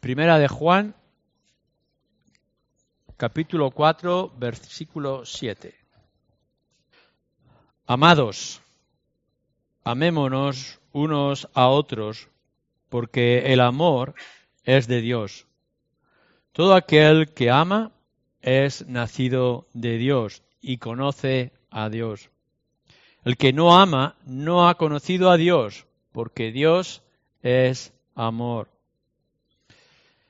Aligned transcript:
Primera 0.00 0.38
de 0.38 0.46
Juan, 0.46 0.94
capítulo 3.16 3.72
4, 3.72 4.32
versículo 4.38 5.26
7. 5.26 5.74
Amados, 7.84 8.62
amémonos 9.82 10.78
unos 10.92 11.48
a 11.52 11.66
otros, 11.66 12.28
porque 12.88 13.52
el 13.52 13.60
amor 13.60 14.14
es 14.62 14.86
de 14.86 15.00
Dios. 15.00 15.48
Todo 16.52 16.76
aquel 16.76 17.34
que 17.34 17.50
ama 17.50 17.90
es 18.40 18.86
nacido 18.86 19.66
de 19.72 19.98
Dios 19.98 20.44
y 20.60 20.78
conoce 20.78 21.50
a 21.70 21.88
Dios. 21.88 22.30
El 23.24 23.36
que 23.36 23.52
no 23.52 23.76
ama 23.76 24.14
no 24.24 24.68
ha 24.68 24.76
conocido 24.76 25.28
a 25.32 25.36
Dios, 25.36 25.86
porque 26.12 26.52
Dios 26.52 27.02
es 27.42 27.92
amor. 28.14 28.77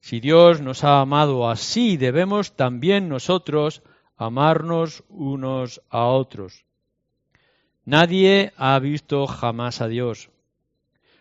si 0.00 0.20
Dios 0.20 0.60
nos 0.60 0.84
ha 0.84 1.00
amado 1.00 1.48
así, 1.48 1.96
debemos 1.96 2.56
también 2.56 3.08
nosotros 3.08 3.82
amarnos 4.16 5.04
unos 5.08 5.82
a 5.90 6.06
otros. 6.06 6.64
Nadie 7.84 8.52
ha 8.56 8.78
visto 8.78 9.26
jamás 9.26 9.80
a 9.80 9.88
Dios. 9.88 10.30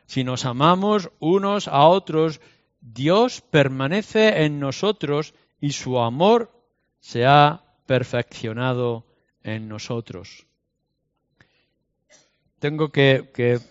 Si 0.06 0.24
nos 0.24 0.46
amamos 0.46 1.12
unos 1.20 1.68
a 1.68 1.86
otros, 1.88 2.42
Dios 2.82 3.42
permanece 3.42 4.44
en 4.44 4.60
nosotros 4.60 5.34
y 5.60 5.72
su 5.72 6.00
amor 6.00 6.52
se 7.00 7.26
ha 7.26 7.64
perfeccionado 7.86 9.06
en 9.44 9.68
nosotros. 9.68 10.46
Tengo 12.60 12.90
que, 12.90 13.62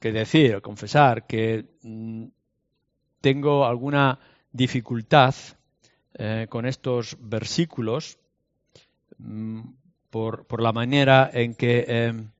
decir, 0.00 0.62
confesar 0.62 1.26
que 1.26 1.76
mm, 1.82 2.26
tengo 3.20 3.66
alguna 3.66 4.18
dificultad 4.52 5.34
eh, 6.14 6.46
con 6.48 6.66
estos 6.66 7.16
versículos 7.20 8.18
mm, 9.18 9.60
por, 10.10 10.60
la 10.60 10.72
manera 10.72 11.30
en 11.32 11.54
que 11.54 11.84
em, 11.88 12.30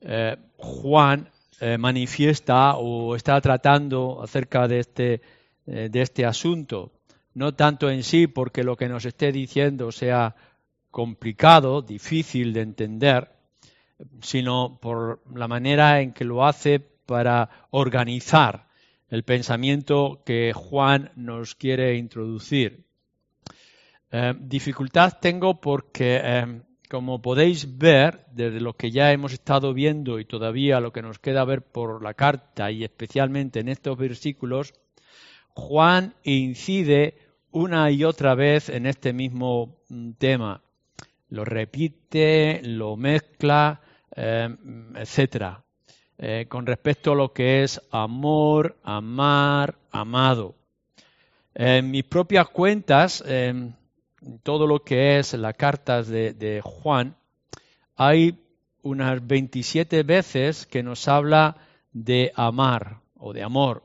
eh, 0.00 0.36
Juan 0.56 1.30
eh, 1.60 1.78
manifiesta 1.78 2.76
o 2.76 3.14
está 3.14 3.40
tratando 3.40 4.20
acerca 4.20 4.66
de 4.66 4.80
este, 4.80 5.22
de 5.66 6.02
este 6.02 6.26
asunto. 6.26 6.92
No 7.34 7.54
tanto 7.54 7.88
en 7.88 8.02
sí 8.02 8.26
porque 8.26 8.64
lo 8.64 8.76
que 8.76 8.88
nos 8.88 9.04
esté 9.04 9.30
diciendo 9.30 9.92
sea 9.92 10.34
complicado, 10.90 11.80
difícil 11.80 12.52
de 12.52 12.60
entender, 12.62 13.30
sino 14.20 14.78
por 14.80 15.22
la 15.32 15.48
manera 15.48 16.00
en 16.00 16.12
que 16.12 16.24
lo 16.24 16.44
hace 16.44 16.80
para 16.80 17.48
organizar 17.70 18.66
el 19.08 19.22
pensamiento 19.22 20.22
que 20.24 20.52
Juan 20.54 21.12
nos 21.16 21.54
quiere 21.54 21.96
introducir. 21.96 22.84
Eh, 24.10 24.34
dificultad 24.38 25.18
tengo 25.20 25.60
porque, 25.60 26.20
eh, 26.22 26.62
como 26.88 27.20
podéis 27.20 27.78
ver, 27.78 28.26
desde 28.32 28.60
lo 28.60 28.74
que 28.74 28.90
ya 28.90 29.12
hemos 29.12 29.32
estado 29.32 29.74
viendo 29.74 30.20
y 30.20 30.24
todavía 30.24 30.80
lo 30.80 30.92
que 30.92 31.02
nos 31.02 31.18
queda 31.18 31.44
ver 31.44 31.62
por 31.62 32.02
la 32.02 32.14
carta 32.14 32.70
y 32.70 32.84
especialmente 32.84 33.60
en 33.60 33.68
estos 33.68 33.98
versículos, 33.98 34.72
Juan 35.54 36.14
incide 36.22 37.18
una 37.50 37.90
y 37.90 38.04
otra 38.04 38.34
vez 38.34 38.68
en 38.68 38.86
este 38.86 39.12
mismo 39.12 39.80
mm, 39.88 40.12
tema. 40.12 40.62
Lo 41.28 41.44
repite, 41.44 42.60
lo 42.62 42.96
mezcla, 42.96 43.80
eh, 44.14 44.48
etcétera. 44.96 45.63
Eh, 46.18 46.46
con 46.48 46.64
respecto 46.64 47.12
a 47.12 47.16
lo 47.16 47.32
que 47.32 47.64
es 47.64 47.80
amor, 47.90 48.76
amar, 48.84 49.76
amado. 49.90 50.54
En 51.54 51.90
mis 51.90 52.04
propias 52.04 52.48
cuentas, 52.48 53.22
en 53.26 53.74
todo 54.42 54.66
lo 54.66 54.84
que 54.84 55.18
es 55.18 55.34
las 55.34 55.54
cartas 55.54 56.08
de, 56.08 56.32
de 56.32 56.60
Juan, 56.62 57.16
hay 57.96 58.38
unas 58.82 59.26
27 59.26 60.02
veces 60.02 60.66
que 60.66 60.82
nos 60.82 61.08
habla 61.08 61.56
de 61.92 62.32
amar 62.36 63.00
o 63.16 63.32
de 63.32 63.42
amor 63.42 63.82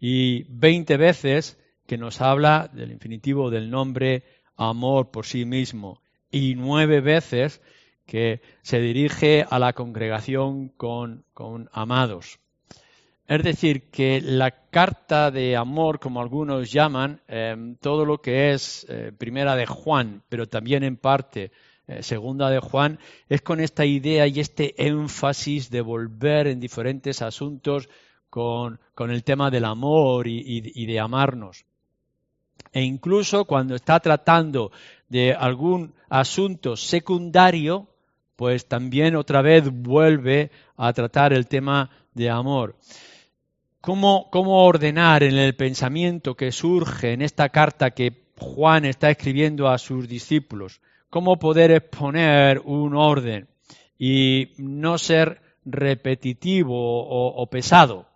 y 0.00 0.44
20 0.48 0.96
veces 0.96 1.58
que 1.86 1.98
nos 1.98 2.20
habla 2.20 2.70
del 2.72 2.92
infinitivo 2.92 3.50
del 3.50 3.70
nombre 3.70 4.24
amor 4.56 5.10
por 5.10 5.26
sí 5.26 5.44
mismo 5.44 6.00
y 6.30 6.54
nueve 6.54 7.00
veces 7.00 7.60
que 8.06 8.40
se 8.62 8.80
dirige 8.80 9.44
a 9.48 9.58
la 9.58 9.72
congregación 9.72 10.68
con, 10.68 11.24
amados. 11.72 12.38
Es 13.26 13.42
decir, 13.42 13.90
que 13.90 14.20
la 14.20 14.50
carta 14.50 15.30
de 15.30 15.56
amor, 15.56 16.00
como 16.00 16.20
algunos 16.20 16.70
llaman, 16.72 17.20
em, 17.28 17.76
todo 17.76 18.04
lo 18.04 18.20
que 18.20 18.52
es 18.52 18.84
eh, 18.88 19.12
primera 19.16 19.56
de 19.56 19.66
Juan, 19.66 20.22
pero 20.28 20.48
también 20.48 20.82
en 20.82 20.96
parte 20.96 21.52
eh, 21.86 22.02
segunda 22.02 22.50
de 22.50 22.60
Juan, 22.60 22.98
es 23.28 23.42
con 23.42 23.60
esta 23.60 23.86
idea 23.86 24.26
y 24.26 24.40
este 24.40 24.74
énfasis 24.86 25.70
de 25.70 25.80
volver 25.80 26.48
en 26.48 26.60
diferentes 26.60 27.22
asuntos 27.22 27.88
con, 28.28 28.78
el 28.98 29.24
tema 29.24 29.50
del 29.50 29.64
amor 29.64 30.26
y 30.26 30.86
de 30.86 31.00
amarnos. 31.00 31.64
E 32.72 32.82
incluso 32.82 33.44
cuando 33.44 33.74
está 33.74 34.00
tratando 34.00 34.72
de 35.08 35.34
algún 35.34 35.94
asunto 36.08 36.76
secundario, 36.76 37.88
pues 38.36 38.66
también 38.66 39.16
otra 39.16 39.42
vez 39.42 39.70
vuelve 39.70 40.50
a 40.76 40.92
tratar 40.92 41.32
el 41.32 41.46
tema 41.46 41.90
de 42.14 42.30
amor. 42.30 42.76
¿Cómo, 43.80 44.28
¿Cómo, 44.30 44.64
ordenar 44.64 45.22
en 45.24 45.36
el 45.36 45.56
pensamiento 45.56 46.36
que 46.36 46.52
surge 46.52 47.12
en 47.12 47.22
esta 47.22 47.48
carta 47.48 47.90
que 47.90 48.28
Juan 48.38 48.84
está 48.84 49.10
escribiendo 49.10 49.68
a 49.68 49.78
sus 49.78 50.08
discípulos? 50.08 50.80
¿Cómo 51.10 51.38
poder 51.38 51.72
exponer 51.72 52.60
un 52.64 52.94
orden 52.94 53.48
y 53.98 54.52
no 54.56 54.98
ser 54.98 55.42
repetitivo 55.64 56.74
o, 56.74 57.46
pesado 57.50 58.06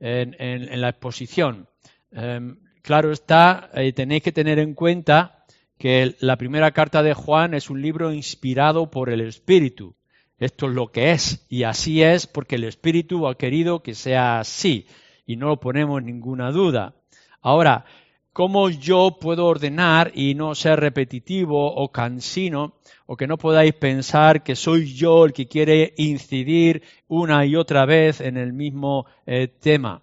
en, 0.00 0.80
la 0.80 0.88
exposición? 0.88 1.68
Em, 2.10 2.56
claro 2.82 3.12
está, 3.12 3.70
eh, 3.74 3.92
tenéis 3.92 4.22
que 4.22 4.32
tener 4.32 4.58
en 4.58 4.74
cuenta 4.74 5.41
que 5.82 6.14
la 6.20 6.36
primera 6.36 6.70
carta 6.70 7.02
de 7.02 7.12
Juan 7.12 7.54
es 7.54 7.68
un 7.68 7.82
libro 7.82 8.12
inspirado 8.12 8.88
por 8.88 9.10
el 9.10 9.20
Espíritu. 9.20 9.96
Esto 10.38 10.68
es 10.68 10.74
lo 10.76 10.92
que 10.92 11.10
es, 11.10 11.44
y 11.48 11.64
así 11.64 12.04
es 12.04 12.28
porque 12.28 12.54
el 12.54 12.62
Espíritu 12.62 13.26
ha 13.26 13.36
querido 13.36 13.82
que 13.82 13.94
sea 13.96 14.38
así, 14.38 14.86
y 15.26 15.34
no 15.34 15.48
lo 15.48 15.58
ponemos 15.58 16.00
ninguna 16.00 16.52
duda. 16.52 16.94
Ahora, 17.40 17.84
¿cómo 18.32 18.70
yo 18.70 19.18
puedo 19.20 19.44
ordenar 19.44 20.12
y 20.14 20.36
no 20.36 20.54
ser 20.54 20.78
repetitivo 20.78 21.74
o 21.74 21.90
cansino, 21.90 22.74
o 23.06 23.16
que 23.16 23.26
no 23.26 23.36
podáis 23.36 23.74
pensar 23.74 24.44
que 24.44 24.54
soy 24.54 24.94
yo 24.94 25.24
el 25.24 25.32
que 25.32 25.48
quiere 25.48 25.94
incidir 25.96 26.84
una 27.08 27.44
y 27.44 27.56
otra 27.56 27.86
vez 27.86 28.20
en 28.20 28.36
el 28.36 28.52
mismo 28.52 29.06
eh, 29.26 29.48
tema? 29.48 30.00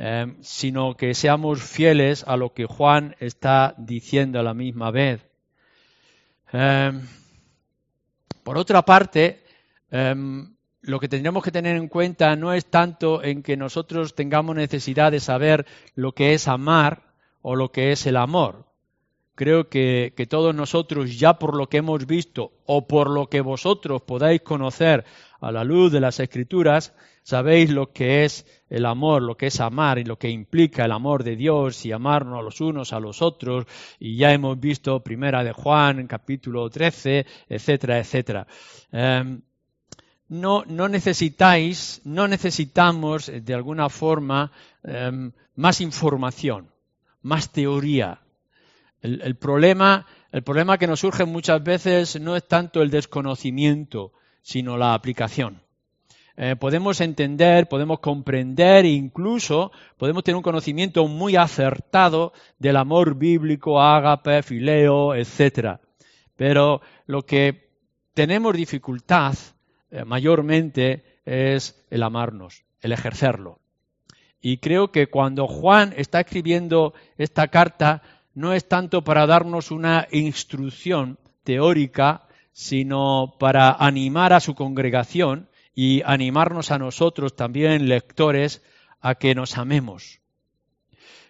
Em, 0.00 0.36
sino 0.42 0.96
que 0.96 1.12
seamos 1.12 1.60
fieles 1.60 2.22
a 2.24 2.36
lo 2.36 2.54
que 2.54 2.66
Juan 2.66 3.16
está 3.18 3.74
diciendo 3.78 4.38
a 4.38 4.44
la 4.44 4.54
misma 4.54 4.92
vez. 4.92 5.26
Em, 6.52 7.02
por 8.44 8.56
otra 8.58 8.82
parte, 8.82 9.42
em, 9.90 10.54
lo 10.82 11.00
que 11.00 11.08
tendremos 11.08 11.42
que 11.42 11.50
tener 11.50 11.74
en 11.76 11.88
cuenta 11.88 12.36
no 12.36 12.52
es 12.52 12.66
tanto 12.66 13.24
en 13.24 13.42
que 13.42 13.56
nosotros 13.56 14.14
tengamos 14.14 14.54
necesidad 14.54 15.10
de 15.10 15.18
saber 15.18 15.66
lo 15.96 16.12
que 16.12 16.32
es 16.32 16.46
amar 16.46 17.02
o 17.42 17.56
lo 17.56 17.72
que 17.72 17.90
es 17.90 18.06
el 18.06 18.16
amor. 18.18 18.66
creo 19.34 19.68
que, 19.68 20.12
todos 20.28 20.52
nosotros, 20.52 21.16
ya 21.16 21.38
por 21.38 21.56
lo 21.56 21.68
que 21.68 21.76
hemos 21.78 22.06
visto 22.06 22.52
o 22.66 22.88
por 22.88 23.08
lo 23.08 23.28
que 23.28 23.40
vosotros 23.40 24.02
podáis 24.02 24.42
conocer 24.42 25.04
a 25.40 25.52
la 25.52 25.62
luz 25.62 25.92
de 25.92 26.00
las 26.00 26.18
Escrituras, 26.18 26.92
sabéis 27.28 27.68
lo 27.68 27.92
que 27.92 28.24
es 28.24 28.46
el 28.70 28.86
amor, 28.86 29.20
lo 29.20 29.36
que 29.36 29.48
es 29.48 29.60
amar 29.60 29.98
y 29.98 30.04
lo 30.04 30.16
que 30.16 30.30
implica 30.30 30.86
el 30.86 30.92
amor 30.92 31.24
de 31.24 31.36
Dios 31.36 31.84
y 31.84 31.92
amarnos 31.92 32.42
los 32.42 32.62
unos 32.62 32.94
a 32.94 33.00
los 33.00 33.20
otros. 33.20 33.66
Y 34.00 34.16
ya 34.16 34.32
hemos 34.32 34.58
visto 34.58 35.02
Primera 35.02 35.44
de 35.44 35.52
Juan, 35.52 36.06
capítulo 36.06 36.70
13, 36.70 37.26
etcétera, 37.50 37.98
etcétera. 37.98 38.46
Em, 38.90 39.42
no, 40.28 40.64
no 40.66 40.88
necesitáis, 40.88 42.00
no 42.04 42.26
necesitamos 42.28 43.30
de 43.30 43.54
alguna 43.54 43.90
forma 43.90 44.50
em, 44.82 45.30
más 45.54 45.82
información, 45.82 46.70
más 47.20 47.52
teoría. 47.52 48.22
El, 49.02 49.36
problema, 49.36 50.06
el 50.32 50.42
problema 50.42 50.78
que 50.78 50.86
nos 50.86 51.00
surge 51.00 51.26
muchas 51.26 51.62
veces 51.62 52.18
no 52.18 52.36
es 52.36 52.48
tanto 52.48 52.80
el 52.80 52.88
desconocimiento, 52.88 54.14
sino 54.40 54.78
la 54.78 54.94
aplicación. 54.94 55.67
Eh, 56.40 56.54
podemos 56.54 57.00
entender, 57.00 57.68
podemos 57.68 57.98
comprender 57.98 58.86
incluso 58.86 59.72
podemos 59.96 60.22
tener 60.22 60.36
un 60.36 60.42
conocimiento 60.44 61.08
muy 61.08 61.34
acertado 61.34 62.32
del 62.60 62.76
amor 62.76 63.16
bíblico, 63.16 63.82
ágape, 63.82 64.44
fileo, 64.44 65.16
etc. 65.16 65.80
Pero 66.36 66.80
lo 67.06 67.26
que 67.26 67.70
tenemos 68.14 68.54
dificultad 68.54 69.34
eh, 69.90 70.04
mayormente 70.04 71.02
es 71.24 71.84
el 71.90 72.04
amarnos, 72.04 72.62
el 72.82 72.92
ejercerlo. 72.92 73.58
Y 74.40 74.58
creo 74.58 74.92
que 74.92 75.08
cuando 75.08 75.48
Juan 75.48 75.92
está 75.96 76.20
escribiendo 76.20 76.94
esta 77.16 77.48
carta, 77.48 78.00
no 78.34 78.52
es 78.52 78.68
tanto 78.68 79.02
para 79.02 79.26
darnos 79.26 79.72
una 79.72 80.06
instrucción 80.12 81.18
teórica, 81.42 82.28
sino 82.52 83.34
para 83.40 83.72
animar 83.72 84.32
a 84.32 84.38
su 84.38 84.54
congregación 84.54 85.48
y 85.80 86.02
animarnos 86.04 86.72
a 86.72 86.78
nosotros 86.80 87.36
también, 87.36 87.88
lectores, 87.88 88.64
a 89.00 89.14
que 89.14 89.36
nos 89.36 89.58
amemos. 89.58 90.18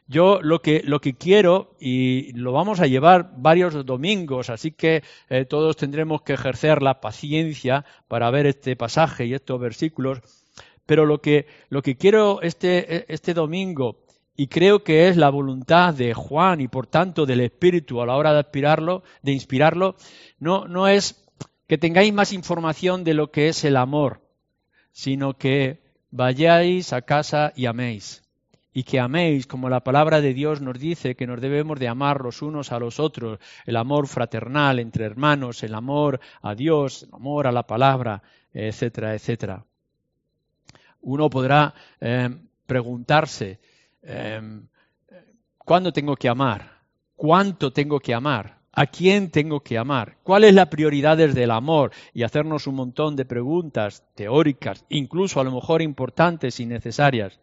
Yo 0.06 0.40
lo 0.40 0.62
que, 0.62 0.80
lo 0.86 1.02
que 1.02 1.12
quiero, 1.12 1.76
y 1.78 2.32
lo 2.32 2.52
vamos 2.52 2.80
a 2.80 2.86
llevar 2.86 3.34
varios 3.36 3.84
domingos, 3.84 4.48
así 4.48 4.72
que 4.72 5.02
eh, 5.28 5.44
todos 5.44 5.76
tendremos 5.76 6.22
que 6.22 6.32
ejercer 6.32 6.80
la 6.80 7.02
paciencia 7.02 7.84
para 8.08 8.30
ver 8.30 8.46
este 8.46 8.74
pasaje 8.74 9.26
y 9.26 9.34
estos 9.34 9.60
versículos, 9.60 10.20
pero 10.86 11.04
lo 11.04 11.20
que, 11.20 11.46
lo 11.68 11.82
que 11.82 11.98
quiero 11.98 12.40
este, 12.40 13.04
este 13.12 13.34
domingo, 13.34 13.98
y 14.34 14.46
creo 14.46 14.82
que 14.82 15.08
es 15.08 15.18
la 15.18 15.28
voluntad 15.28 15.92
de 15.92 16.14
Juan 16.14 16.62
y 16.62 16.68
por 16.68 16.86
tanto 16.86 17.26
del 17.26 17.42
Espíritu 17.42 18.00
a 18.00 18.06
la 18.06 18.16
hora 18.16 18.32
de 18.32 18.40
aspirarlo, 18.40 19.02
de 19.20 19.32
inspirarlo, 19.32 19.96
no, 20.38 20.66
no 20.66 20.88
es 20.88 21.22
que 21.66 21.76
tengáis 21.76 22.14
más 22.14 22.32
información 22.32 23.04
de 23.04 23.12
lo 23.12 23.30
que 23.30 23.48
es 23.48 23.62
el 23.66 23.76
amor, 23.76 24.22
sino 24.92 25.34
que 25.34 25.80
vayáis 26.10 26.92
a 26.92 27.02
casa 27.02 27.52
y 27.54 27.66
améis 27.66 28.22
y 28.78 28.84
que 28.84 29.00
améis 29.00 29.48
como 29.48 29.68
la 29.68 29.80
palabra 29.80 30.20
de 30.20 30.34
Dios 30.34 30.60
nos 30.60 30.78
dice 30.78 31.16
que 31.16 31.26
nos 31.26 31.40
debemos 31.40 31.80
de 31.80 31.88
amar 31.88 32.20
los 32.20 32.42
unos 32.42 32.70
a 32.70 32.78
los 32.78 33.00
otros, 33.00 33.40
el 33.66 33.76
amor 33.76 34.06
fraternal 34.06 34.78
entre 34.78 35.04
hermanos, 35.04 35.64
el 35.64 35.74
amor 35.74 36.20
a 36.42 36.54
Dios, 36.54 37.02
el 37.02 37.12
amor 37.12 37.48
a 37.48 37.52
la 37.52 37.64
palabra, 37.64 38.22
etcétera, 38.52 39.14
etcétera. 39.14 39.64
Uno 41.00 41.28
podrá 41.28 41.74
eh, 42.00 42.28
preguntarse, 42.66 43.58
eh, 44.02 44.60
¿cuándo 45.58 45.92
tengo 45.92 46.14
que 46.14 46.28
amar? 46.28 46.78
¿Cuánto 47.16 47.72
tengo 47.72 47.98
que 47.98 48.14
amar? 48.14 48.57
¿A 48.78 48.86
quién 48.86 49.30
tengo 49.30 49.60
que 49.60 49.76
amar? 49.76 50.18
¿Cuál 50.22 50.44
es 50.44 50.54
la 50.54 50.70
prioridad 50.70 51.16
desde 51.16 51.42
el 51.42 51.50
amor? 51.50 51.90
Y 52.14 52.22
hacernos 52.22 52.66
un 52.66 52.76
montón 52.76 53.16
de 53.16 53.24
preguntas 53.24 54.04
teóricas, 54.14 54.84
incluso 54.88 55.40
a 55.40 55.44
lo 55.44 55.50
mejor 55.50 55.82
importantes 55.82 56.60
y 56.60 56.66
necesarias 56.66 57.40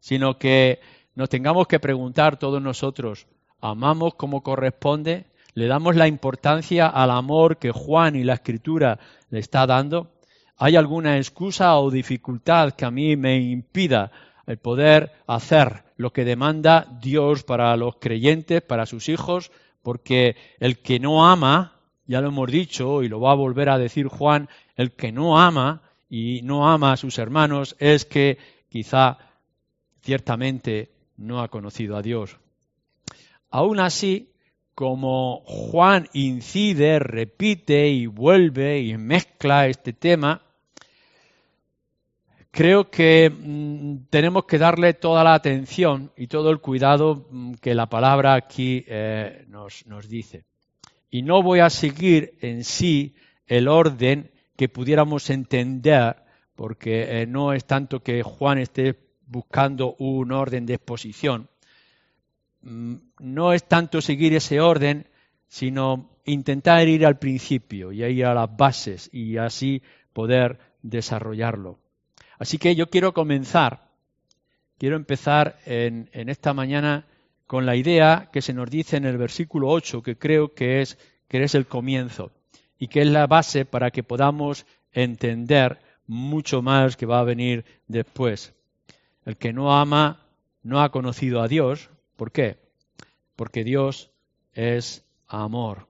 sino 0.00 0.38
que 0.38 0.80
nos 1.16 1.28
tengamos 1.28 1.66
que 1.66 1.80
preguntar 1.80 2.38
todos 2.38 2.62
nosotros, 2.62 3.26
¿amamos 3.60 4.14
como 4.14 4.42
corresponde? 4.42 5.26
¿Le 5.54 5.66
damos 5.66 5.96
la 5.96 6.06
importancia 6.06 6.86
al 6.86 7.10
amor 7.10 7.58
que 7.58 7.72
Juan 7.72 8.14
y 8.14 8.22
la 8.22 8.34
Escritura 8.34 9.00
le 9.30 9.40
está 9.40 9.66
dando? 9.66 10.12
¿Hay 10.58 10.76
alguna 10.76 11.16
excusa 11.16 11.76
o 11.78 11.90
dificultad 11.90 12.72
que 12.72 12.84
a 12.84 12.90
mí 12.90 13.16
me 13.16 13.36
impida 13.38 14.12
el 14.46 14.58
poder 14.58 15.12
hacer 15.26 15.82
lo 15.96 16.12
que 16.12 16.24
demanda 16.24 16.86
Dios 17.00 17.42
para 17.42 17.76
los 17.76 17.96
creyentes, 17.96 18.62
para 18.62 18.86
sus 18.86 19.08
hijos? 19.08 19.50
Porque 19.86 20.34
el 20.58 20.80
que 20.80 20.98
no 20.98 21.24
ama, 21.28 21.80
ya 22.08 22.20
lo 22.20 22.26
hemos 22.26 22.50
dicho 22.50 23.04
y 23.04 23.08
lo 23.08 23.20
va 23.20 23.30
a 23.30 23.36
volver 23.36 23.68
a 23.68 23.78
decir 23.78 24.08
Juan, 24.08 24.48
el 24.74 24.90
que 24.90 25.12
no 25.12 25.38
ama 25.38 25.80
y 26.10 26.40
no 26.42 26.68
ama 26.68 26.90
a 26.90 26.96
sus 26.96 27.20
hermanos 27.20 27.76
es 27.78 28.04
que 28.04 28.36
quizá 28.68 29.16
ciertamente 30.02 30.90
no 31.16 31.40
ha 31.40 31.46
conocido 31.46 31.96
a 31.96 32.02
Dios. 32.02 32.36
Aún 33.48 33.78
así, 33.78 34.32
como 34.74 35.44
Juan 35.44 36.08
incide, 36.14 36.98
repite 36.98 37.88
y 37.88 38.06
vuelve 38.06 38.80
y 38.80 38.98
mezcla 38.98 39.68
este 39.68 39.92
tema, 39.92 40.42
creo 42.56 42.90
que 42.90 43.30
mm, 43.30 44.06
tenemos 44.08 44.46
que 44.46 44.56
darle 44.56 44.94
toda 44.94 45.22
la 45.22 45.34
atención 45.34 46.10
y 46.16 46.26
todo 46.26 46.48
el 46.48 46.60
cuidado 46.60 47.26
mm, 47.30 47.52
que 47.60 47.74
la 47.74 47.86
palabra 47.86 48.32
aquí 48.32 48.82
eh, 48.88 49.44
nos, 49.48 50.08
dice. 50.08 50.44
Y 51.10 51.20
no 51.20 51.42
voy 51.42 51.60
a 51.60 51.68
seguir 51.68 52.38
en 52.40 52.64
sí 52.64 53.14
el 53.46 53.68
orden 53.68 54.30
que 54.56 54.70
pudiéramos 54.70 55.28
entender, 55.28 56.16
porque 56.54 57.20
eh, 57.20 57.26
no 57.26 57.52
es 57.52 57.66
tanto 57.66 58.00
que 58.00 58.22
Juan 58.22 58.56
esté 58.56 58.96
buscando 59.26 59.94
un 59.98 60.32
orden 60.32 60.64
de 60.64 60.74
exposición. 60.74 61.50
Mm, 62.62 62.94
no 63.20 63.52
es 63.52 63.68
tanto 63.68 64.00
seguir 64.00 64.32
ese 64.32 64.62
orden, 64.62 65.06
sino 65.46 66.08
intentar 66.24 66.88
ir 66.88 67.04
al 67.04 67.18
principio 67.18 67.92
y 67.92 68.02
ir 68.02 68.24
a 68.24 68.32
las 68.32 68.56
bases 68.56 69.10
y 69.12 69.36
así 69.36 69.82
poder 70.14 70.58
desarrollarlo. 70.80 71.80
Así 72.38 72.58
que 72.58 72.74
yo 72.74 72.88
quiero 72.88 73.14
comenzar, 73.14 73.88
quiero 74.78 74.96
empezar 74.96 75.58
en, 75.64 76.08
esta 76.12 76.52
mañana 76.52 77.06
con 77.46 77.64
la 77.66 77.76
idea 77.76 78.28
que 78.32 78.42
se 78.42 78.52
nos 78.52 78.70
dice 78.70 78.96
en 78.96 79.04
el 79.04 79.16
versículo 79.16 79.68
8, 79.68 80.02
que 80.02 80.16
creo 80.16 80.54
que 80.54 80.82
es, 80.82 80.98
que 81.28 81.42
es 81.42 81.54
el 81.54 81.66
comienzo 81.66 82.32
y 82.78 82.88
que 82.88 83.02
es 83.02 83.06
la 83.06 83.26
base 83.26 83.64
para 83.64 83.90
que 83.90 84.02
podamos 84.02 84.66
entender 84.92 85.80
mucho 86.06 86.62
más 86.62 86.96
que 86.96 87.06
va 87.06 87.20
a 87.20 87.24
venir 87.24 87.64
después. 87.88 88.52
El 89.24 89.36
que 89.36 89.52
no 89.52 89.76
ama 89.76 90.20
no 90.62 90.82
ha 90.82 90.90
conocido 90.90 91.40
a 91.40 91.48
Dios. 91.48 91.90
¿Por 92.16 92.32
qué? 92.32 92.58
Porque 93.34 93.64
Dios 93.64 94.10
es 94.52 95.04
amor. 95.26 95.88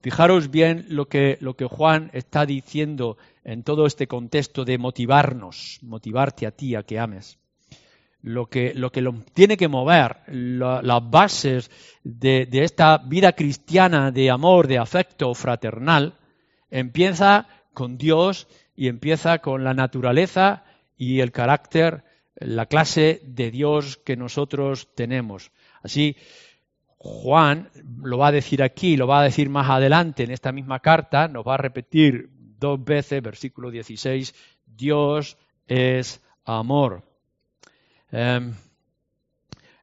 Fijaros 0.00 0.50
bien 0.50 0.86
lo 0.88 1.08
que, 1.08 1.38
Juan 1.68 2.10
está 2.12 2.46
diciendo 2.46 3.18
en 3.44 3.64
todo 3.64 3.86
este 3.86 4.06
contexto 4.06 4.64
de 4.64 4.78
motivarnos, 4.78 5.78
motivarte 5.82 6.46
a 6.46 6.52
ti 6.52 6.74
a 6.74 6.84
que 6.84 6.98
ames. 6.98 7.38
Lo 8.20 8.46
que 8.46 8.74
lo, 8.74 8.90
tiene 9.32 9.56
que 9.56 9.68
mover, 9.68 10.18
las 10.28 11.10
bases 11.10 11.70
de 12.02 12.48
esta 12.52 12.98
vida 12.98 13.32
cristiana 13.32 14.10
de 14.10 14.30
amor, 14.30 14.66
de 14.66 14.78
afecto 14.78 15.34
fraternal, 15.34 16.14
empieza 16.70 17.46
con 17.72 17.96
Dios 17.96 18.48
y 18.74 18.88
empieza 18.88 19.38
con 19.38 19.64
la 19.64 19.74
naturaleza 19.74 20.64
y 20.96 21.20
el 21.20 21.32
carácter 21.32 22.04
la 22.36 22.66
clase 22.66 23.20
de 23.24 23.50
Dios 23.50 23.96
que 23.96 24.16
nosotros 24.16 24.88
tenemos. 24.94 25.50
Así, 25.82 26.16
Juan 26.98 27.70
lo 28.02 28.18
va 28.18 28.28
a 28.28 28.32
decir 28.32 28.62
aquí, 28.62 28.96
lo 28.96 29.06
va 29.06 29.20
a 29.20 29.24
decir 29.24 29.48
más 29.48 29.70
adelante 29.70 30.24
en 30.24 30.30
esta 30.30 30.52
misma 30.52 30.80
carta, 30.80 31.28
nos 31.28 31.46
va 31.46 31.54
a 31.54 31.58
repetir 31.58 32.30
dos 32.58 32.82
veces, 32.84 33.22
versículo 33.22 33.70
16, 33.70 34.34
Dios 34.66 35.38
es 35.66 36.20
amor. 36.44 37.04
Em, 38.10 38.54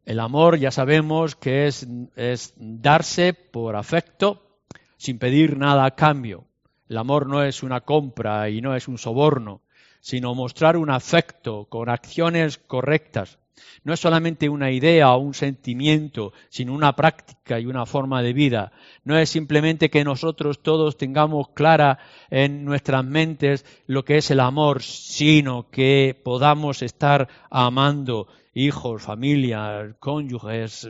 el 0.06 0.20
amor 0.20 0.58
ya 0.60 0.72
sabemos 0.72 1.36
que 1.36 1.68
es, 1.68 1.88
es 2.16 2.54
darse 2.58 3.34
por 3.34 3.76
afecto 3.76 4.60
sin 4.98 5.18
pedir 5.18 5.58
nada 5.58 5.86
a 5.86 5.96
cambio. 5.96 6.46
El 6.90 6.98
amor 6.98 7.28
no 7.28 7.44
es 7.44 7.64
una 7.64 7.82
compra 7.82 8.50
y 8.50 8.62
no 8.62 8.76
es 8.76 8.88
un 8.88 8.98
soborno 8.98 9.62
sino 10.06 10.36
mostrar 10.36 10.78
un 10.78 10.92
afecto 10.92 11.66
con 11.66 11.90
acciones 11.90 12.60
correctas. 12.60 13.40
No 13.84 13.94
es 13.94 14.00
solamente 14.00 14.50
una 14.50 14.72
idea 14.72 15.14
o 15.14 15.20
un 15.20 15.34
sentimiento, 15.34 16.34
sino 16.50 16.74
una 16.74 16.96
práctica 16.96 17.60
y 17.60 17.66
una 17.66 17.86
forma 17.86 18.22
de 18.22 18.34
vida. 18.34 18.72
No 19.04 19.18
es 19.18 19.30
simplemente 19.30 19.90
que 19.90 20.04
nosotros 20.04 20.62
todos 20.62 20.98
tengamos 20.98 21.50
clara 21.50 22.00
en 22.30 22.66
nuestras 22.66 23.06
mentes 23.06 23.66
lo 23.88 24.04
que 24.04 24.18
es 24.18 24.32
el 24.32 24.40
amor, 24.40 24.82
sino 24.82 25.70
que 25.70 26.20
podamos 26.24 26.82
estar 26.82 27.28
amando 27.50 28.28
hijos, 28.56 29.04
familias, 29.04 29.96
cónyuges, 30.00 30.90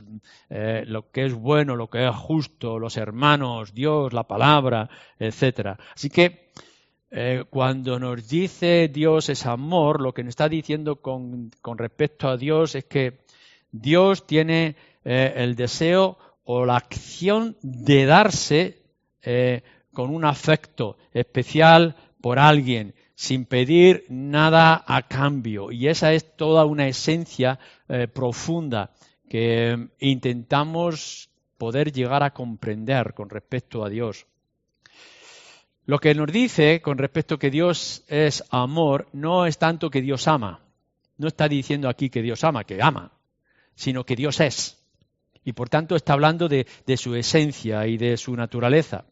eh, 0.50 0.84
lo 0.88 1.12
que 1.12 1.26
es 1.26 1.34
bueno, 1.34 1.76
lo 1.76 1.90
que 1.90 2.08
es 2.08 2.16
justo, 2.16 2.80
los 2.80 2.96
hermanos, 2.96 3.74
Dios, 3.74 4.14
la 4.14 4.24
palabra, 4.24 4.90
etcétera. 5.20 5.78
Así 5.94 6.10
que 6.10 6.52
eh, 7.18 7.46
cuando 7.50 7.98
nos 7.98 8.28
dice 8.28 8.90
Dios 8.90 9.30
es 9.30 9.46
amor, 9.46 10.02
lo 10.02 10.14
que 10.14 10.24
nos 10.24 10.34
está 10.34 10.50
diciendo 10.50 10.98
con, 10.98 11.52
respecto 11.78 12.28
a 12.28 12.36
Dios 12.36 12.76
es 12.76 12.84
que 12.84 13.20
Dios 13.72 14.28
tiene 14.28 14.76
eh, 15.06 15.34
el 15.38 15.56
deseo 15.56 16.18
o 16.44 16.66
la 16.66 16.76
acción 16.76 17.56
de 17.62 18.06
darse 18.06 18.82
con 19.94 20.14
un 20.14 20.24
afecto 20.24 20.98
especial 21.12 21.96
por 22.22 22.38
alguien 22.38 22.94
sin 23.16 23.46
pedir 23.46 24.06
nada 24.10 24.84
a 24.86 25.08
cambio. 25.08 25.72
Y 25.72 25.88
esa 25.88 26.14
es 26.14 26.36
toda 26.36 26.66
una 26.66 26.88
esencia 26.88 27.58
eh, 27.88 28.08
profunda 28.08 28.92
que 29.30 29.88
intentamos 30.00 31.30
poder 31.58 31.92
llegar 31.92 32.24
a 32.24 32.34
comprender 32.34 33.14
con 33.14 33.30
respecto 33.30 33.84
a 33.84 33.90
Dios. 33.90 34.28
Lo 35.86 36.00
que 36.00 36.16
nos 36.16 36.32
dice 36.32 36.82
con 36.82 36.98
respecto 36.98 37.36
a 37.36 37.40
que 37.40 37.52
Dios 37.52 38.04
es 38.08 38.44
amor 38.50 39.08
no 39.14 39.46
es 39.46 39.58
tanto 39.58 39.90
que 39.90 40.02
Dios 40.02 40.28
ama. 40.28 40.62
No 41.18 41.28
está 41.28 41.48
diciendo 41.48 41.88
aquí 41.88 42.10
que 42.10 42.22
Dios 42.22 42.44
ama, 42.44 42.64
que 42.64 42.82
ama, 42.82 43.12
sino 43.76 44.04
que 44.04 44.16
Dios 44.16 44.40
es. 44.40 44.84
Y 45.44 45.54
por 45.54 45.70
tanto 45.70 45.96
está 45.96 46.14
hablando 46.14 46.50
de 46.50 46.98
su 46.98 47.16
esencia 47.16 47.86
y 47.88 47.98
de 47.98 48.18
su 48.18 48.36
naturaleza. 48.36 49.06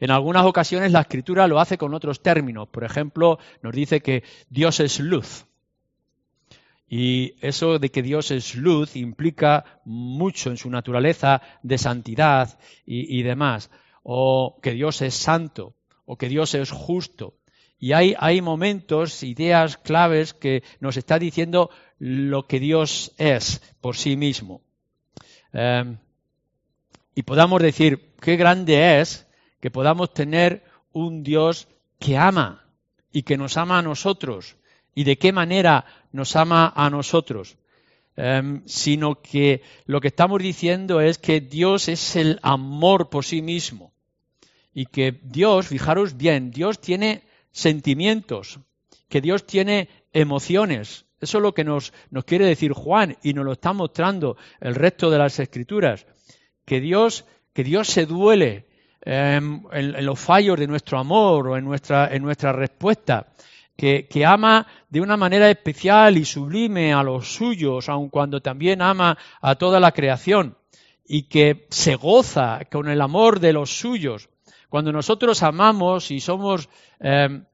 En 0.00 0.10
algunas 0.10 0.46
ocasiones 0.46 0.92
la 0.92 1.02
escritura 1.02 1.46
lo 1.46 1.60
hace 1.60 1.76
con 1.76 1.92
otros 1.92 2.22
términos. 2.22 2.68
Por 2.68 2.84
ejemplo, 2.84 3.38
nos 3.62 3.74
dice 3.74 4.00
que 4.00 4.24
Dios 4.48 4.80
es 4.80 4.98
luz. 4.98 5.44
Y 6.88 7.34
eso 7.40 7.78
de 7.78 7.90
que 7.90 8.02
Dios 8.02 8.30
es 8.30 8.56
luz 8.56 8.96
implica 8.96 9.80
mucho 9.84 10.50
en 10.50 10.56
su 10.56 10.70
naturaleza 10.70 11.42
de 11.62 11.78
santidad 11.78 12.58
y, 12.86 13.22
demás. 13.22 13.70
O 14.02 14.58
que 14.62 14.72
Dios 14.72 15.02
es 15.02 15.14
santo, 15.14 15.74
o 16.10 16.16
que 16.16 16.28
Dios 16.28 16.56
es 16.56 16.72
justo. 16.72 17.34
Y 17.78 17.92
hay, 17.92 18.16
hay 18.18 18.42
momentos, 18.42 19.22
ideas 19.22 19.76
claves 19.76 20.34
que 20.34 20.64
nos 20.80 20.96
está 20.96 21.20
diciendo 21.20 21.70
lo 22.00 22.48
que 22.48 22.58
Dios 22.58 23.12
es 23.16 23.62
por 23.80 23.96
sí 23.96 24.16
mismo. 24.16 24.60
Em, 25.52 25.98
y 27.14 27.22
podamos 27.22 27.62
decir, 27.62 28.12
qué 28.20 28.34
grande 28.36 29.00
es 29.00 29.28
que 29.60 29.70
podamos 29.70 30.12
tener 30.12 30.64
un 30.90 31.22
Dios 31.22 31.68
que 32.00 32.16
ama 32.16 32.64
y 33.12 33.22
que 33.22 33.36
nos 33.36 33.56
ama 33.56 33.78
a 33.78 33.82
nosotros. 33.82 34.56
¿Y 34.96 35.04
de 35.04 35.16
qué 35.16 35.30
manera 35.30 35.84
nos 36.10 36.34
ama 36.34 36.72
a 36.74 36.90
nosotros? 36.90 37.56
Em, 38.16 38.62
sino 38.66 39.22
que 39.22 39.62
lo 39.86 40.00
que 40.00 40.08
estamos 40.08 40.42
diciendo 40.42 41.00
es 41.00 41.18
que 41.18 41.40
Dios 41.40 41.86
es 41.86 42.16
el 42.16 42.40
amor 42.42 43.10
por 43.10 43.24
sí 43.24 43.42
mismo. 43.42 43.92
Y 44.72 44.86
que 44.86 45.20
Dios, 45.22 45.68
fijaros 45.68 46.16
bien, 46.16 46.50
Dios 46.50 46.80
tiene 46.80 47.22
sentimientos, 47.50 48.60
que 49.08 49.20
Dios 49.20 49.46
tiene 49.46 49.88
emociones. 50.12 51.06
Eso 51.20 51.38
es 51.38 51.42
lo 51.42 51.52
que 51.52 51.64
nos, 51.64 51.92
quiere 52.24 52.46
decir 52.46 52.72
Juan 52.72 53.16
y 53.22 53.34
nos 53.34 53.44
lo 53.44 53.52
está 53.52 53.72
mostrando 53.72 54.36
el 54.60 54.74
resto 54.74 55.10
de 55.10 55.18
las 55.18 55.38
escrituras. 55.38 56.06
Que 56.64 56.80
Dios, 56.80 57.24
que 57.52 57.64
Dios 57.64 57.88
se 57.88 58.06
duele, 58.06 58.70
Em, 59.02 59.62
en, 59.72 60.04
los 60.04 60.20
fallos 60.20 60.58
de 60.58 60.66
nuestro 60.66 60.98
amor 60.98 61.48
o 61.48 61.56
en 61.56 61.64
nuestra, 61.64 62.14
en 62.14 62.22
nuestra 62.22 62.52
respuesta, 62.52 63.28
que, 63.74 64.06
que, 64.06 64.26
ama 64.26 64.66
de 64.90 65.00
una 65.00 65.16
manera 65.16 65.50
especial 65.50 66.18
y 66.18 66.26
sublime 66.26 66.92
a 66.92 67.02
los 67.02 67.32
suyos, 67.32 67.88
aun 67.88 68.10
cuando 68.10 68.42
también 68.42 68.82
ama 68.82 69.16
a 69.40 69.54
toda 69.54 69.80
la 69.80 69.92
creación, 69.92 70.58
y 71.06 71.22
que 71.22 71.66
se 71.70 71.94
goza 71.94 72.60
con 72.70 72.90
el 72.90 73.00
amor 73.00 73.40
de 73.40 73.54
los 73.54 73.70
suyos. 73.70 74.28
Cuando 74.70 74.92
nosotros 74.92 75.42
amamos 75.42 76.12
y 76.12 76.20
somos 76.20 76.68
em, 77.00 77.44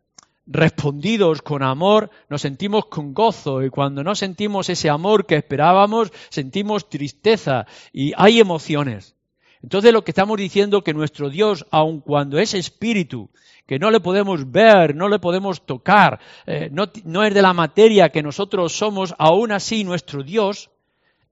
respondidos 0.47 1.41
con 1.41 1.63
amor, 1.63 2.11
nos 2.29 2.43
sentimos 2.43 2.87
con 2.87 3.15
gozo 3.15 3.65
y 3.65 3.71
cuando 3.71 4.05
no 4.05 4.15
sentimos 4.15 4.69
ese 4.69 4.91
amor 4.91 5.25
que 5.25 5.37
esperábamos, 5.37 6.13
sentimos 6.29 6.91
tristeza 6.91 7.67
y 7.91 8.13
hay 8.17 8.39
emociones. 8.39 9.17
Entonces 9.63 9.95
lo 9.95 10.05
que 10.05 10.11
estamos 10.11 10.37
diciendo 10.37 10.85
que 10.85 10.93
nuestro 10.93 11.31
Dios, 11.31 11.67
aun 11.71 12.01
cuando 12.01 12.39
es 12.39 12.53
espíritu, 12.53 13.31
que 13.67 13.79
no 13.79 13.91
le 13.91 14.01
podemos 14.01 14.53
ver, 14.53 14.95
no 14.95 15.09
le 15.09 15.19
podemos 15.19 15.65
tocar, 15.65 16.21
eh, 16.47 16.69
no, 16.71 16.91
no 17.05 17.25
es 17.25 17.33
de 17.33 17.43
la 17.43 17.55
materia 17.55 18.11
que 18.11 18.23
nosotros 18.23 18.77
somos, 18.77 19.15
aún 19.19 19.53
así 19.53 19.85
nuestro 19.85 20.23
Dios 20.23 20.71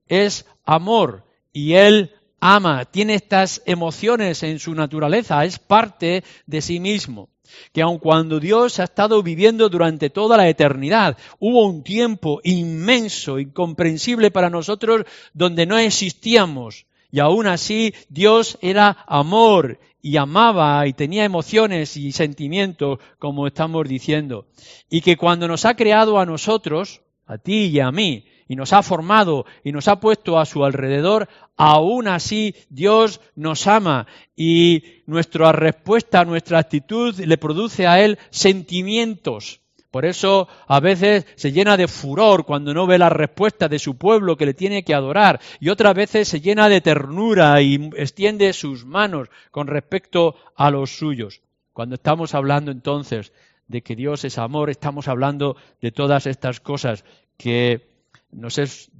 es 0.08 0.46
amor 0.64 1.24
y 1.52 1.74
Él 1.74 2.14
ama, 2.46 2.84
tiene 2.84 3.14
estas 3.14 3.62
emociones 3.64 4.42
en 4.42 4.58
su 4.58 4.74
naturaleza, 4.74 5.42
es 5.46 5.58
parte 5.58 6.22
de 6.46 6.60
sí 6.60 6.78
mismo. 6.78 7.30
Que 7.72 7.80
aun 7.80 7.98
cuando 7.98 8.38
Dios 8.38 8.80
ha 8.80 8.84
estado 8.84 9.22
viviendo 9.22 9.70
durante 9.70 10.10
toda 10.10 10.36
la 10.36 10.46
eternidad, 10.46 11.16
hubo 11.38 11.64
un 11.64 11.82
tiempo 11.82 12.40
inmenso, 12.44 13.38
incomprensible 13.38 14.30
para 14.30 14.50
nosotros, 14.50 15.06
donde 15.32 15.64
no 15.64 15.78
existíamos, 15.78 16.84
y 17.10 17.20
aún 17.20 17.46
así 17.46 17.94
Dios 18.10 18.58
era 18.60 19.04
amor 19.06 19.78
y 20.02 20.18
amaba 20.18 20.86
y 20.86 20.92
tenía 20.92 21.24
emociones 21.24 21.96
y 21.96 22.12
sentimientos, 22.12 22.98
como 23.18 23.46
estamos 23.46 23.88
diciendo. 23.88 24.48
Y 24.90 25.00
que 25.00 25.16
cuando 25.16 25.48
nos 25.48 25.64
ha 25.64 25.76
creado 25.76 26.18
a 26.18 26.26
nosotros, 26.26 27.00
a 27.24 27.38
ti 27.38 27.68
y 27.68 27.80
a 27.80 27.90
mí, 27.90 28.26
y 28.48 28.56
nos 28.56 28.72
ha 28.72 28.82
formado 28.82 29.46
y 29.62 29.72
nos 29.72 29.88
ha 29.88 30.00
puesto 30.00 30.38
a 30.38 30.46
su 30.46 30.64
alrededor, 30.64 31.28
aún 31.56 32.08
así 32.08 32.54
Dios 32.68 33.20
nos 33.36 33.66
ama 33.66 34.06
y 34.36 35.02
nuestra 35.06 35.52
respuesta, 35.52 36.24
nuestra 36.24 36.58
actitud 36.58 37.18
le 37.18 37.38
produce 37.38 37.86
a 37.86 38.02
Él 38.02 38.18
sentimientos 38.30 39.60
por 39.94 40.06
eso 40.06 40.48
a 40.66 40.80
veces 40.80 41.24
se 41.36 41.52
llena 41.52 41.76
de 41.76 41.86
furor 41.86 42.44
cuando 42.44 42.74
no 42.74 42.84
ve 42.84 42.98
la 42.98 43.10
respuesta 43.10 43.68
de 43.68 43.78
su 43.78 43.96
pueblo 43.96 44.36
que 44.36 44.44
le 44.44 44.52
tiene 44.52 44.82
que 44.82 44.92
adorar 44.92 45.40
y 45.60 45.68
otras 45.68 45.94
veces 45.94 46.26
se 46.26 46.40
llena 46.40 46.68
de 46.68 46.80
ternura 46.80 47.62
y 47.62 47.92
extiende 47.96 48.52
sus 48.54 48.84
manos 48.84 49.28
con 49.52 49.68
respecto 49.68 50.34
a 50.56 50.72
los 50.72 50.98
suyos. 50.98 51.42
Cuando 51.72 51.94
estamos 51.94 52.34
hablando 52.34 52.72
entonces 52.72 53.32
de 53.68 53.82
que 53.82 53.94
Dios 53.94 54.24
es 54.24 54.36
amor, 54.36 54.68
estamos 54.68 55.06
hablando 55.06 55.56
de 55.80 55.92
todas 55.92 56.26
estas 56.26 56.58
cosas 56.58 57.04
que 57.36 57.93
nos 58.34 58.58
es 58.58 58.90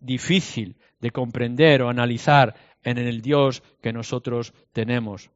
difícil 0.00 0.76
de 1.00 1.10
comprender 1.10 1.82
o 1.82 1.88
analizar 1.88 2.54
en 2.82 2.98
el 2.98 3.22
Dios 3.22 3.62
que 3.80 3.92
nosotros 3.92 4.52
tenemos. 4.72 5.30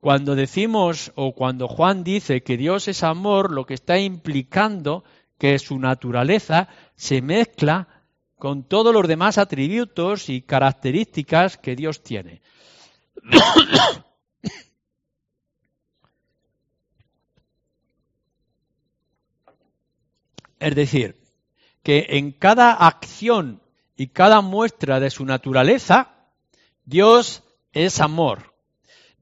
Cuando 0.00 0.34
decimos 0.34 1.12
o 1.14 1.32
cuando 1.32 1.68
Juan 1.68 2.02
dice 2.02 2.42
que 2.42 2.56
Dios 2.56 2.88
es 2.88 3.04
amor, 3.04 3.52
lo 3.52 3.66
que 3.66 3.74
está 3.74 3.98
implicando 3.98 5.04
que 5.38 5.58
su 5.58 5.78
naturaleza 5.78 6.68
se 6.96 7.22
mezcla 7.22 7.88
con 8.36 8.64
todos 8.64 8.92
los 8.92 9.06
demás 9.06 9.38
atributos 9.38 10.28
y 10.28 10.42
características 10.42 11.56
que 11.56 11.76
Dios 11.76 12.02
tiene. 12.02 12.42
Es 20.62 20.74
decir, 20.74 21.20
que 21.82 22.06
en 22.10 22.32
cada 22.32 22.72
acción 22.72 23.60
y 23.96 24.08
cada 24.08 24.40
muestra 24.40 25.00
de 25.00 25.10
su 25.10 25.24
naturaleza, 25.24 26.14
Dios 26.84 27.42
es 27.72 28.00
amor 28.00 28.52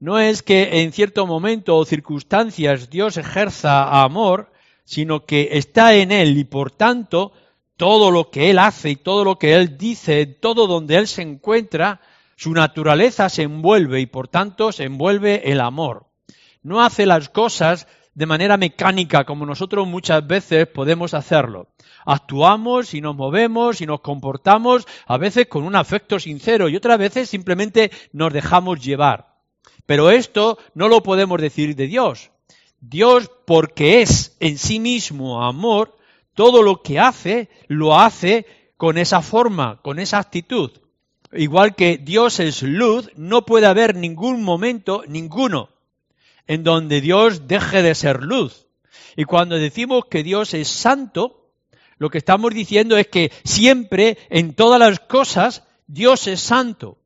no 0.01 0.17
es 0.17 0.41
que 0.41 0.81
en 0.81 0.91
cierto 0.91 1.27
momento 1.27 1.77
o 1.77 1.85
circunstancias 1.85 2.89
Dios 2.89 3.17
ejerza 3.17 4.01
amor, 4.01 4.51
sino 4.83 5.27
que 5.27 5.49
está 5.51 5.93
en 5.93 6.11
Él 6.11 6.39
y 6.39 6.43
por 6.43 6.71
tanto 6.71 7.33
todo 7.77 8.09
lo 8.09 8.31
que 8.31 8.49
Él 8.49 8.57
hace 8.57 8.89
y 8.89 8.95
todo 8.95 9.23
lo 9.23 9.37
que 9.37 9.53
Él 9.53 9.77
dice, 9.77 10.25
todo 10.25 10.65
donde 10.65 10.95
Él 10.97 11.07
se 11.07 11.21
encuentra, 11.21 12.01
su 12.35 12.51
naturaleza 12.51 13.29
se 13.29 13.43
envuelve 13.43 14.01
y 14.01 14.07
por 14.07 14.27
tanto 14.27 14.71
se 14.71 14.85
envuelve 14.85 15.51
el 15.51 15.61
amor. 15.61 16.07
No 16.63 16.83
hace 16.83 17.05
las 17.05 17.29
cosas 17.29 17.87
de 18.13 18.25
manera 18.25 18.57
mecánica 18.57 19.23
como 19.23 19.45
nosotros 19.45 19.87
muchas 19.87 20.25
veces 20.25 20.67
podemos 20.67 21.13
hacerlo. 21.13 21.67
Actuamos 22.05 22.93
y 22.93 23.01
nos 23.01 23.15
movemos 23.15 23.81
y 23.81 23.85
nos 23.85 24.01
comportamos 24.01 24.87
a 25.05 25.17
veces 25.17 25.47
con 25.47 25.63
un 25.63 25.75
afecto 25.75 26.19
sincero 26.19 26.67
y 26.67 26.75
otras 26.75 26.97
veces 26.97 27.29
simplemente 27.29 27.91
nos 28.11 28.33
dejamos 28.33 28.83
llevar. 28.83 29.35
Pero 29.85 30.09
esto 30.09 30.57
no 30.73 30.87
lo 30.87 31.03
podemos 31.03 31.39
decir 31.39 31.75
de 31.75 31.87
Dios. 31.87 32.31
Dios, 32.79 33.29
porque 33.45 34.01
es 34.01 34.35
en 34.39 34.57
sí 34.57 34.79
mismo 34.79 35.43
amor, 35.43 35.95
todo 36.33 36.63
lo 36.63 36.81
que 36.81 36.99
hace, 36.99 37.49
lo 37.67 37.97
hace 37.97 38.45
con 38.77 38.97
esa 38.97 39.21
forma, 39.21 39.79
con 39.81 39.99
esa 39.99 40.17
actitud. 40.17 40.71
Igual 41.31 41.75
que 41.75 41.97
Dios 41.97 42.39
es 42.39 42.63
luz, 42.63 43.09
no 43.15 43.45
puede 43.45 43.67
haber 43.67 43.95
ningún 43.95 44.43
momento, 44.43 45.03
ninguno, 45.07 45.69
en 46.47 46.63
donde 46.63 47.01
Dios 47.01 47.47
deje 47.47 47.81
de 47.81 47.95
ser 47.95 48.21
luz. 48.23 48.67
Y 49.15 49.25
cuando 49.25 49.57
decimos 49.57 50.05
que 50.09 50.23
Dios 50.23 50.53
es 50.53 50.67
santo, 50.67 51.49
lo 51.97 52.09
que 52.09 52.17
estamos 52.17 52.53
diciendo 52.53 52.97
es 52.97 53.07
que 53.07 53.31
siempre, 53.43 54.17
en 54.29 54.53
todas 54.53 54.79
las 54.79 54.99
cosas, 55.01 55.63
Dios 55.87 56.27
es 56.27 56.41
santo. 56.41 56.97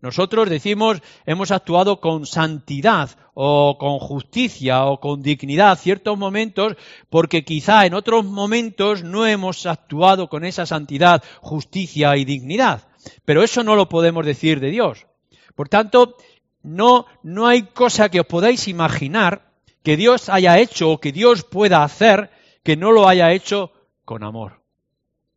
Nosotros 0.00 0.50
decimos 0.50 1.00
hemos 1.24 1.50
actuado 1.50 1.98
con 1.98 2.26
santidad 2.26 3.10
o 3.32 3.78
con 3.78 3.98
justicia 3.98 4.84
o 4.84 5.00
con 5.00 5.22
dignidad 5.22 5.78
ciertos 5.78 6.18
momentos 6.18 6.76
porque 7.08 7.42
quizá 7.42 7.86
en 7.86 7.94
otros 7.94 8.24
momentos 8.26 9.02
no 9.02 9.26
hemos 9.26 9.64
actuado 9.64 10.28
con 10.28 10.44
esa 10.44 10.66
santidad, 10.66 11.22
justicia 11.40 12.16
y 12.18 12.26
dignidad. 12.26 12.86
Pero 13.24 13.42
eso 13.42 13.62
no 13.62 13.76
lo 13.76 13.88
podemos 13.88 14.26
decir 14.26 14.60
de 14.60 14.70
Dios. 14.70 15.06
Por 15.54 15.70
tanto, 15.70 16.16
no, 16.64 17.06
no 17.22 17.46
hay 17.46 17.62
cosa 17.62 18.08
que 18.08 18.20
os 18.20 18.26
podáis 18.26 18.66
imaginar 18.66 19.52
que 19.84 19.96
Dios 19.96 20.28
haya 20.28 20.58
hecho 20.58 20.90
o 20.90 20.98
que 20.98 21.12
Dios 21.12 21.44
pueda 21.44 21.84
hacer 21.84 22.30
que 22.64 22.76
no 22.76 22.90
lo 22.90 23.06
haya 23.06 23.32
hecho 23.32 23.70
con 24.04 24.24
amor 24.24 24.64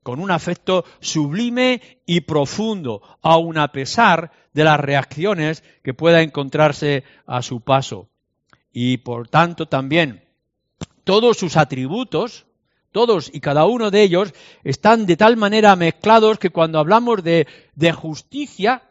con 0.07 0.21
un 0.21 0.31
afecto 0.31 0.85
sublime 1.01 1.99
y 2.05 2.21
profundo, 2.21 3.01
aun 3.21 3.57
a 3.57 3.73
pesar 3.73 4.31
de 4.53 4.63
las 4.63 4.79
reacciones 4.79 5.65
que 5.83 5.93
pueda 5.93 6.21
encontrarse 6.21 7.03
a 7.25 7.41
su 7.41 7.59
paso. 7.59 8.07
Y 8.71 8.99
por 8.99 9.27
tanto 9.27 9.65
también 9.65 10.23
todos 11.03 11.35
sus 11.35 11.57
atributos, 11.57 12.45
todos 12.93 13.29
y 13.33 13.41
cada 13.41 13.65
uno 13.65 13.91
de 13.91 14.01
ellos, 14.01 14.33
están 14.63 15.05
de 15.07 15.17
tal 15.17 15.35
manera 15.35 15.75
mezclados 15.75 16.39
que 16.39 16.51
cuando 16.51 16.79
hablamos 16.79 17.21
de, 17.21 17.45
de 17.75 17.91
justicia, 17.91 18.83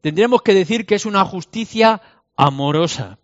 tendremos 0.00 0.42
que 0.42 0.54
decir 0.54 0.86
que 0.86 0.94
es 0.94 1.06
una 1.06 1.24
justicia 1.24 2.00
amorosa. 2.36 3.18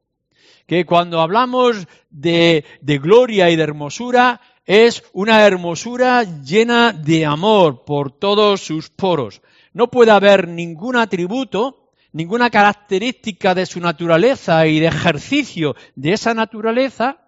Que 0.67 0.87
cuando 0.87 1.21
hablamos 1.21 1.87
de, 2.11 2.65
de 2.81 2.99
gloria 2.99 3.51
y 3.51 3.57
de 3.57 3.63
hermosura, 3.63 4.41
es 4.65 5.05
una 5.13 5.45
hermosura 5.45 6.23
llena 6.23 6.93
de 6.93 7.27
amor 7.27 7.85
por 7.85 8.11
todos 8.11 8.63
sus 8.63 8.89
poros. 8.89 9.43
No 9.73 9.91
puede 9.91 10.11
haber 10.11 10.49
ningún 10.49 10.97
atributo, 10.97 11.91
ninguna 12.13 12.49
característica 12.49 13.55
de 13.55 13.67
su 13.67 13.81
naturaleza 13.81 14.67
y 14.67 14.81
de 14.81 14.87
ejercicio 14.87 15.75
de 15.97 16.13
esa 16.13 16.33
naturaleza 16.33 17.19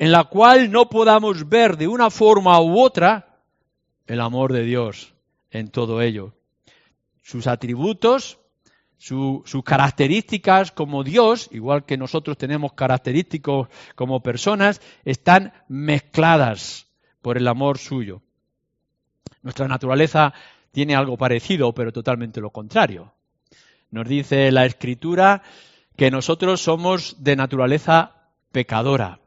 en 0.00 0.12
la 0.12 0.24
cual 0.24 0.72
no 0.72 0.88
podamos 0.88 1.48
ver 1.48 1.76
de 1.76 1.86
una 1.86 2.10
forma 2.10 2.58
u 2.60 2.80
otra 2.80 3.38
el 4.06 4.20
amor 4.20 4.52
de 4.52 4.64
Dios 4.64 5.14
en 5.50 5.68
todo 5.68 6.00
ello. 6.00 6.32
Sus 7.22 7.46
atributos 7.46 8.39
sus 9.00 9.64
características 9.64 10.72
como 10.72 11.02
Dios, 11.02 11.48
igual 11.52 11.86
que 11.86 11.96
nosotros 11.96 12.36
tenemos 12.36 12.74
característicos 12.74 13.68
como 13.94 14.22
personas, 14.22 14.82
están 15.06 15.54
mezcladas 15.68 16.86
por 17.22 17.38
el 17.38 17.48
amor 17.48 17.78
suyo. 17.78 18.20
Nuestra 19.42 19.66
naturaleza 19.66 20.34
tiene 20.70 20.94
algo 20.94 21.16
parecido, 21.16 21.72
pero 21.72 21.92
totalmente 21.92 22.42
lo 22.42 22.50
contrario. 22.50 23.14
Nos 23.90 24.06
dice 24.06 24.52
la 24.52 24.66
Escritura 24.66 25.42
que 25.96 26.10
nosotros 26.10 26.60
somos 26.60 27.24
de 27.24 27.36
naturaleza 27.36 28.28
pecadora, 28.52 29.18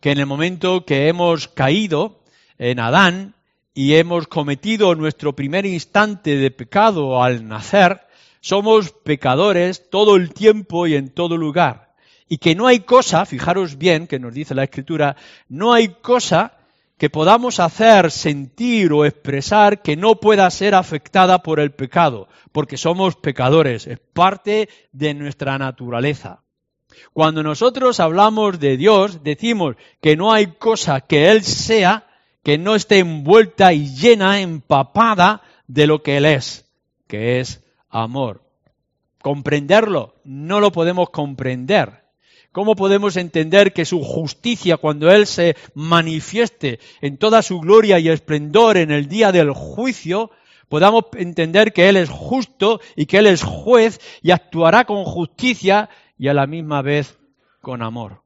que 0.00 0.12
en 0.12 0.18
el 0.18 0.26
momento 0.26 0.84
que 0.84 1.08
hemos 1.08 1.48
caído 1.48 2.22
en 2.58 2.78
Adán 2.78 3.34
y 3.74 3.94
hemos 3.94 4.28
cometido 4.28 4.94
nuestro 4.94 5.34
primer 5.34 5.66
instante 5.66 6.36
de 6.36 6.50
pecado 6.52 7.22
al 7.24 7.48
nacer, 7.48 8.05
somos 8.46 8.92
pecadores 8.92 9.90
todo 9.90 10.14
el 10.14 10.32
tiempo 10.32 10.86
y 10.86 10.94
en 10.94 11.10
todo 11.10 11.36
lugar. 11.36 11.94
Y 12.28 12.38
que 12.38 12.54
no 12.54 12.68
hay 12.68 12.80
cosa, 12.80 13.26
fijaros 13.26 13.76
bien 13.76 14.06
que 14.06 14.20
nos 14.20 14.32
dice 14.32 14.54
la 14.54 14.62
Escritura, 14.62 15.16
no 15.48 15.72
hay 15.72 15.88
cosa 16.00 16.52
que 16.96 17.10
podamos 17.10 17.58
hacer, 17.58 18.12
sentir 18.12 18.92
o 18.92 19.04
expresar 19.04 19.82
que 19.82 19.96
no 19.96 20.20
pueda 20.20 20.48
ser 20.52 20.76
afectada 20.76 21.42
por 21.42 21.58
el 21.58 21.72
pecado, 21.72 22.28
porque 22.52 22.76
somos 22.76 23.16
pecadores, 23.16 23.88
es 23.88 23.98
parte 23.98 24.68
de 24.92 25.12
nuestra 25.12 25.58
naturaleza. 25.58 26.44
Cuando 27.12 27.42
nosotros 27.42 27.98
hablamos 27.98 28.60
de 28.60 28.76
Dios, 28.76 29.24
decimos 29.24 29.74
que 30.00 30.14
no 30.14 30.32
hay 30.32 30.52
cosa 30.52 31.00
que 31.00 31.32
Él 31.32 31.42
sea 31.42 32.06
que 32.44 32.58
no 32.58 32.76
esté 32.76 33.00
envuelta 33.00 33.72
y 33.72 33.88
llena, 33.88 34.40
empapada 34.40 35.42
de 35.66 35.88
lo 35.88 36.04
que 36.04 36.18
Él 36.18 36.26
es, 36.26 36.64
que 37.08 37.40
es 37.40 37.65
amor. 37.88 38.42
Comprenderlo, 39.22 40.14
no 40.24 40.60
lo 40.60 40.72
podemos 40.72 41.10
comprender. 41.10 42.04
¿Cómo 42.52 42.74
podemos 42.74 43.16
entender 43.16 43.72
que 43.72 43.84
su 43.84 44.02
justicia, 44.02 44.78
cuando 44.78 45.10
Él 45.10 45.26
se 45.26 45.56
manifieste 45.74 46.78
en 47.02 47.18
toda 47.18 47.42
su 47.42 47.60
gloria 47.60 47.98
y 47.98 48.08
esplendor 48.08 48.78
en 48.78 48.90
el 48.90 49.08
día 49.08 49.30
del 49.30 49.50
juicio, 49.50 50.30
podamos 50.68 51.04
entender 51.16 51.72
que 51.72 51.88
Él 51.88 51.96
es 51.96 52.08
justo 52.08 52.80
y 52.94 53.06
que 53.06 53.18
Él 53.18 53.26
es 53.26 53.42
juez 53.42 54.00
y 54.22 54.30
actuará 54.30 54.84
con 54.84 55.04
justicia 55.04 55.90
y 56.18 56.28
a 56.28 56.34
la 56.34 56.46
misma 56.46 56.82
vez 56.82 57.18
con 57.60 57.82
amor? 57.82 58.22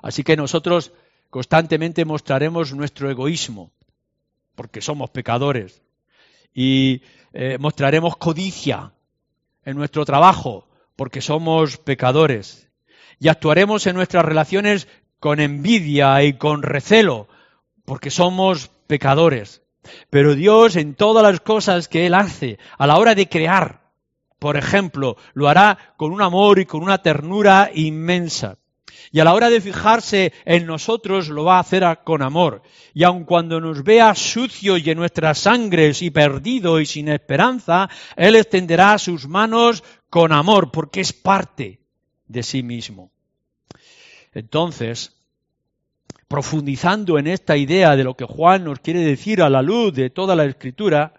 Así 0.00 0.24
que 0.24 0.36
nosotros 0.36 0.92
constantemente 1.30 2.04
mostraremos 2.04 2.74
nuestro 2.74 3.10
egoísmo, 3.10 3.70
porque 4.54 4.80
somos 4.80 5.10
pecadores, 5.10 5.81
y 6.54 7.02
eh, 7.32 7.56
mostraremos 7.58 8.16
codicia 8.16 8.92
en 9.64 9.76
nuestro 9.76 10.04
trabajo 10.04 10.68
porque 10.96 11.20
somos 11.20 11.78
pecadores 11.78 12.68
y 13.18 13.28
actuaremos 13.28 13.86
en 13.86 13.96
nuestras 13.96 14.24
relaciones 14.24 14.88
con 15.18 15.40
envidia 15.40 16.22
y 16.24 16.34
con 16.34 16.62
recelo 16.62 17.28
porque 17.84 18.10
somos 18.10 18.68
pecadores. 18.86 19.62
Pero 20.10 20.34
Dios 20.34 20.76
en 20.76 20.94
todas 20.94 21.22
las 21.22 21.40
cosas 21.40 21.88
que 21.88 22.06
Él 22.06 22.14
hace 22.14 22.58
a 22.78 22.86
la 22.86 22.98
hora 22.98 23.14
de 23.14 23.28
crear, 23.28 23.82
por 24.38 24.56
ejemplo, 24.56 25.16
lo 25.34 25.48
hará 25.48 25.94
con 25.96 26.12
un 26.12 26.22
amor 26.22 26.58
y 26.58 26.66
con 26.66 26.82
una 26.82 26.98
ternura 26.98 27.70
inmensa. 27.74 28.58
Y 29.10 29.20
a 29.20 29.24
la 29.24 29.34
hora 29.34 29.50
de 29.50 29.60
fijarse 29.60 30.32
en 30.44 30.66
nosotros 30.66 31.28
lo 31.28 31.44
va 31.44 31.56
a 31.56 31.60
hacer 31.60 31.82
con 32.04 32.22
amor. 32.22 32.62
Y 32.94 33.02
aun 33.04 33.24
cuando 33.24 33.60
nos 33.60 33.82
vea 33.82 34.14
sucios 34.14 34.86
y 34.86 34.90
en 34.90 34.98
nuestras 34.98 35.38
sangres 35.38 36.02
y 36.02 36.10
perdido 36.10 36.80
y 36.80 36.86
sin 36.86 37.08
esperanza, 37.08 37.88
Él 38.16 38.36
extenderá 38.36 38.98
sus 38.98 39.26
manos 39.26 39.82
con 40.10 40.32
amor, 40.32 40.70
porque 40.70 41.00
es 41.00 41.12
parte 41.12 41.80
de 42.26 42.42
sí 42.42 42.62
mismo. 42.62 43.10
Entonces, 44.32 45.16
profundizando 46.28 47.18
en 47.18 47.26
esta 47.26 47.56
idea 47.56 47.96
de 47.96 48.04
lo 48.04 48.16
que 48.16 48.24
Juan 48.24 48.64
nos 48.64 48.80
quiere 48.80 49.00
decir 49.00 49.42
a 49.42 49.50
la 49.50 49.60
luz 49.62 49.92
de 49.92 50.10
toda 50.10 50.34
la 50.34 50.44
escritura, 50.44 51.12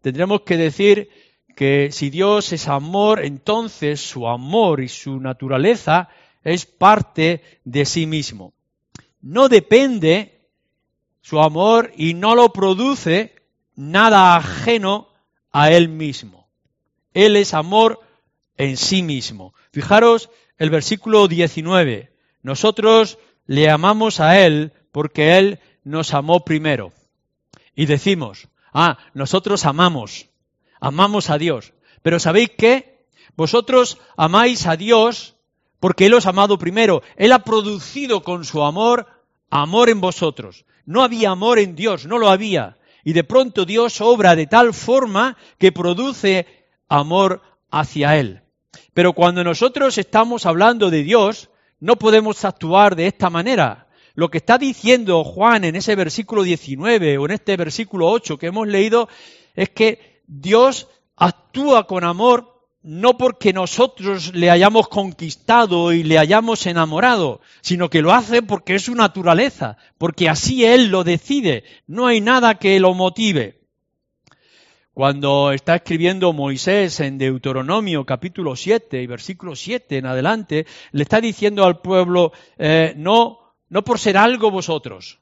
tendremos 0.00 0.42
que 0.42 0.56
decir 0.56 1.08
que 1.56 1.90
si 1.92 2.10
Dios 2.10 2.52
es 2.52 2.68
amor, 2.68 3.24
entonces 3.24 4.00
su 4.00 4.28
amor 4.28 4.80
y 4.80 4.88
su 4.88 5.20
naturaleza 5.20 6.08
es 6.44 6.66
parte 6.66 7.42
de 7.64 7.84
sí 7.84 8.06
mismo. 8.06 8.52
No 9.20 9.48
depende 9.48 10.48
su 11.20 11.40
amor 11.40 11.92
y 11.96 12.14
no 12.14 12.34
lo 12.34 12.52
produce 12.52 13.34
nada 13.74 14.36
ajeno 14.36 15.08
a 15.50 15.70
él 15.70 15.88
mismo. 15.88 16.48
Él 17.14 17.36
es 17.36 17.54
amor 17.54 18.00
en 18.56 18.76
sí 18.76 19.02
mismo. 19.02 19.54
Fijaros 19.72 20.30
el 20.58 20.70
versículo 20.70 21.28
19. 21.28 22.12
Nosotros 22.42 23.18
le 23.46 23.70
amamos 23.70 24.20
a 24.20 24.38
Él 24.40 24.72
porque 24.92 25.38
Él 25.38 25.60
nos 25.82 26.14
amó 26.14 26.44
primero. 26.44 26.92
Y 27.74 27.86
decimos, 27.86 28.48
ah, 28.72 28.98
nosotros 29.14 29.64
amamos, 29.64 30.28
amamos 30.80 31.30
a 31.30 31.38
Dios. 31.38 31.72
Pero 32.02 32.18
¿sabéis 32.20 32.50
qué? 32.56 33.06
Vosotros 33.36 33.98
amáis 34.16 34.66
a 34.66 34.76
Dios 34.76 35.33
porque 35.84 36.06
Él 36.06 36.14
os 36.14 36.24
ha 36.24 36.30
amado 36.30 36.56
primero. 36.56 37.02
Él 37.14 37.30
ha 37.32 37.40
producido 37.40 38.22
con 38.22 38.46
su 38.46 38.62
amor 38.62 39.06
amor 39.50 39.90
en 39.90 40.00
vosotros. 40.00 40.64
No 40.86 41.02
había 41.02 41.28
amor 41.28 41.58
en 41.58 41.76
Dios, 41.76 42.06
no 42.06 42.16
lo 42.16 42.30
había. 42.30 42.78
Y 43.04 43.12
de 43.12 43.22
pronto 43.22 43.66
Dios 43.66 44.00
obra 44.00 44.34
de 44.34 44.46
tal 44.46 44.72
forma 44.72 45.36
que 45.58 45.72
produce 45.72 46.46
amor 46.88 47.42
hacia 47.70 48.16
Él. 48.16 48.40
Pero 48.94 49.12
cuando 49.12 49.44
nosotros 49.44 49.98
estamos 49.98 50.46
hablando 50.46 50.88
de 50.88 51.02
Dios, 51.02 51.50
no 51.80 51.96
podemos 51.96 52.46
actuar 52.46 52.96
de 52.96 53.06
esta 53.06 53.28
manera. 53.28 53.86
Lo 54.14 54.30
que 54.30 54.38
está 54.38 54.56
diciendo 54.56 55.22
Juan 55.22 55.64
en 55.64 55.76
ese 55.76 55.94
versículo 55.96 56.44
19 56.44 57.18
o 57.18 57.26
en 57.26 57.32
este 57.32 57.58
versículo 57.58 58.08
8 58.08 58.38
que 58.38 58.46
hemos 58.46 58.66
leído 58.68 59.06
es 59.54 59.68
que 59.68 60.22
Dios 60.26 60.88
actúa 61.14 61.86
con 61.86 62.04
amor 62.04 62.53
no 62.84 63.16
porque 63.16 63.54
nosotros 63.54 64.34
le 64.34 64.50
hayamos 64.50 64.88
conquistado 64.88 65.94
y 65.94 66.02
le 66.02 66.18
hayamos 66.18 66.66
enamorado, 66.66 67.40
sino 67.62 67.88
que 67.88 68.02
lo 68.02 68.12
hace 68.12 68.42
porque 68.42 68.74
es 68.74 68.82
su 68.82 68.94
naturaleza, 68.94 69.78
porque 69.96 70.28
así 70.28 70.66
Él 70.66 70.88
lo 70.88 71.02
decide, 71.02 71.64
no 71.86 72.06
hay 72.06 72.20
nada 72.20 72.56
que 72.56 72.78
lo 72.78 72.92
motive. 72.92 73.62
Cuando 74.92 75.52
está 75.52 75.76
escribiendo 75.76 76.34
Moisés 76.34 77.00
en 77.00 77.16
Deuteronomio 77.16 78.04
capítulo 78.04 78.54
7 78.54 79.02
y 79.02 79.06
versículo 79.06 79.56
7 79.56 79.96
en 79.96 80.06
adelante, 80.06 80.66
le 80.92 81.02
está 81.02 81.22
diciendo 81.22 81.64
al 81.64 81.80
pueblo, 81.80 82.32
eh, 82.58 82.92
no, 82.98 83.54
no 83.70 83.82
por 83.82 83.98
ser 83.98 84.18
algo 84.18 84.50
vosotros, 84.50 85.20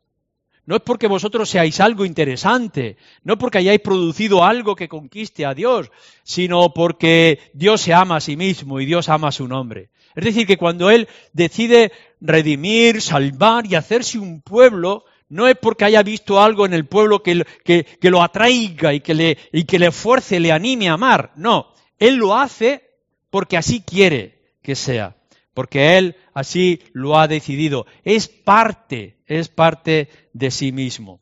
no 0.64 0.76
es 0.76 0.82
porque 0.82 1.08
vosotros 1.08 1.48
seáis 1.48 1.80
algo 1.80 2.04
interesante, 2.04 2.96
no 3.24 3.36
porque 3.36 3.58
hayáis 3.58 3.80
producido 3.80 4.44
algo 4.44 4.76
que 4.76 4.88
conquiste 4.88 5.44
a 5.44 5.54
Dios, 5.54 5.90
sino 6.22 6.72
porque 6.72 7.50
Dios 7.52 7.80
se 7.80 7.92
ama 7.92 8.16
a 8.16 8.20
sí 8.20 8.36
mismo 8.36 8.80
y 8.80 8.86
Dios 8.86 9.08
ama 9.08 9.28
a 9.28 9.32
su 9.32 9.48
nombre. 9.48 9.90
Es 10.14 10.24
decir, 10.24 10.46
que 10.46 10.58
cuando 10.58 10.90
Él 10.90 11.08
decide 11.32 11.90
redimir, 12.20 13.00
salvar 13.00 13.66
y 13.66 13.74
hacerse 13.74 14.18
un 14.18 14.40
pueblo, 14.40 15.04
no 15.28 15.48
es 15.48 15.56
porque 15.56 15.86
haya 15.86 16.02
visto 16.02 16.40
algo 16.40 16.66
en 16.66 16.74
el 16.74 16.86
pueblo 16.86 17.22
que, 17.22 17.44
lo 18.02 18.22
atraiga 18.22 18.92
y 18.92 19.00
que, 19.00 19.14
le, 19.14 19.38
y 19.52 19.64
que 19.64 19.78
le 19.78 19.90
fuerce, 19.90 20.38
le 20.38 20.52
anime 20.52 20.90
a 20.90 20.92
amar. 20.92 21.32
No, 21.36 21.72
Él 21.98 22.16
lo 22.16 22.36
hace 22.36 22.88
porque 23.30 23.56
así 23.56 23.80
quiere 23.80 24.38
que 24.62 24.76
sea 24.76 25.16
porque 25.54 25.98
Él 25.98 26.16
así 26.34 26.80
lo 26.92 27.18
ha 27.18 27.28
decidido. 27.28 27.86
Es 28.04 28.28
parte, 28.28 29.16
es 29.26 29.48
parte 29.48 30.08
de 30.32 30.50
sí 30.50 30.72
mismo. 30.72 31.20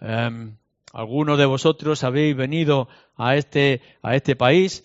Em, 0.00 0.56
algunos 0.92 1.38
de 1.38 1.46
vosotros 1.46 2.04
habéis 2.04 2.36
venido 2.36 2.88
a 3.16 3.36
este, 3.36 3.82
a 4.02 4.14
este 4.14 4.36
país 4.36 4.84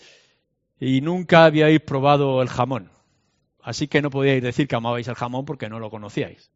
y 0.80 1.02
nunca 1.02 1.46
habíais 1.46 1.80
probado 1.80 2.42
el 2.42 2.50
jamón. 2.50 2.90
Así 3.62 3.88
que 3.88 4.02
no 4.02 4.10
podíais 4.10 4.44
decir 4.44 4.68
que 4.68 4.76
amabais 4.76 5.08
el 5.08 5.16
jamón 5.16 5.46
porque 5.46 5.70
no 5.70 5.80
lo 5.80 5.90
conocíais. 5.90 6.52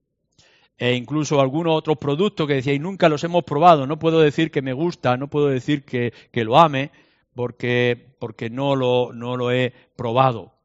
E 0.77 0.93
incluso 0.93 1.39
algunos 1.39 1.75
otros 1.75 1.97
productos 1.97 2.45
que 2.47 2.55
decíais 2.55 2.81
nunca 2.81 3.09
los 3.09 3.23
hemos 3.23 3.43
probado. 3.43 3.87
No 3.87 3.97
puedo 3.97 4.19
decir 4.19 4.51
que 4.51 4.61
me 4.61 4.73
gusta, 4.73 5.15
no 5.17 5.27
puedo 5.27 5.47
decir 5.47 5.85
que, 5.85 6.13
que 6.31 6.43
lo 6.43 6.59
ame 6.59 6.91
porque, 7.33 8.15
porque 8.19 8.49
no, 8.49 8.75
lo, 8.75 9.13
no 9.13 9.37
lo 9.37 9.51
he 9.51 9.73
probado. 9.95 10.56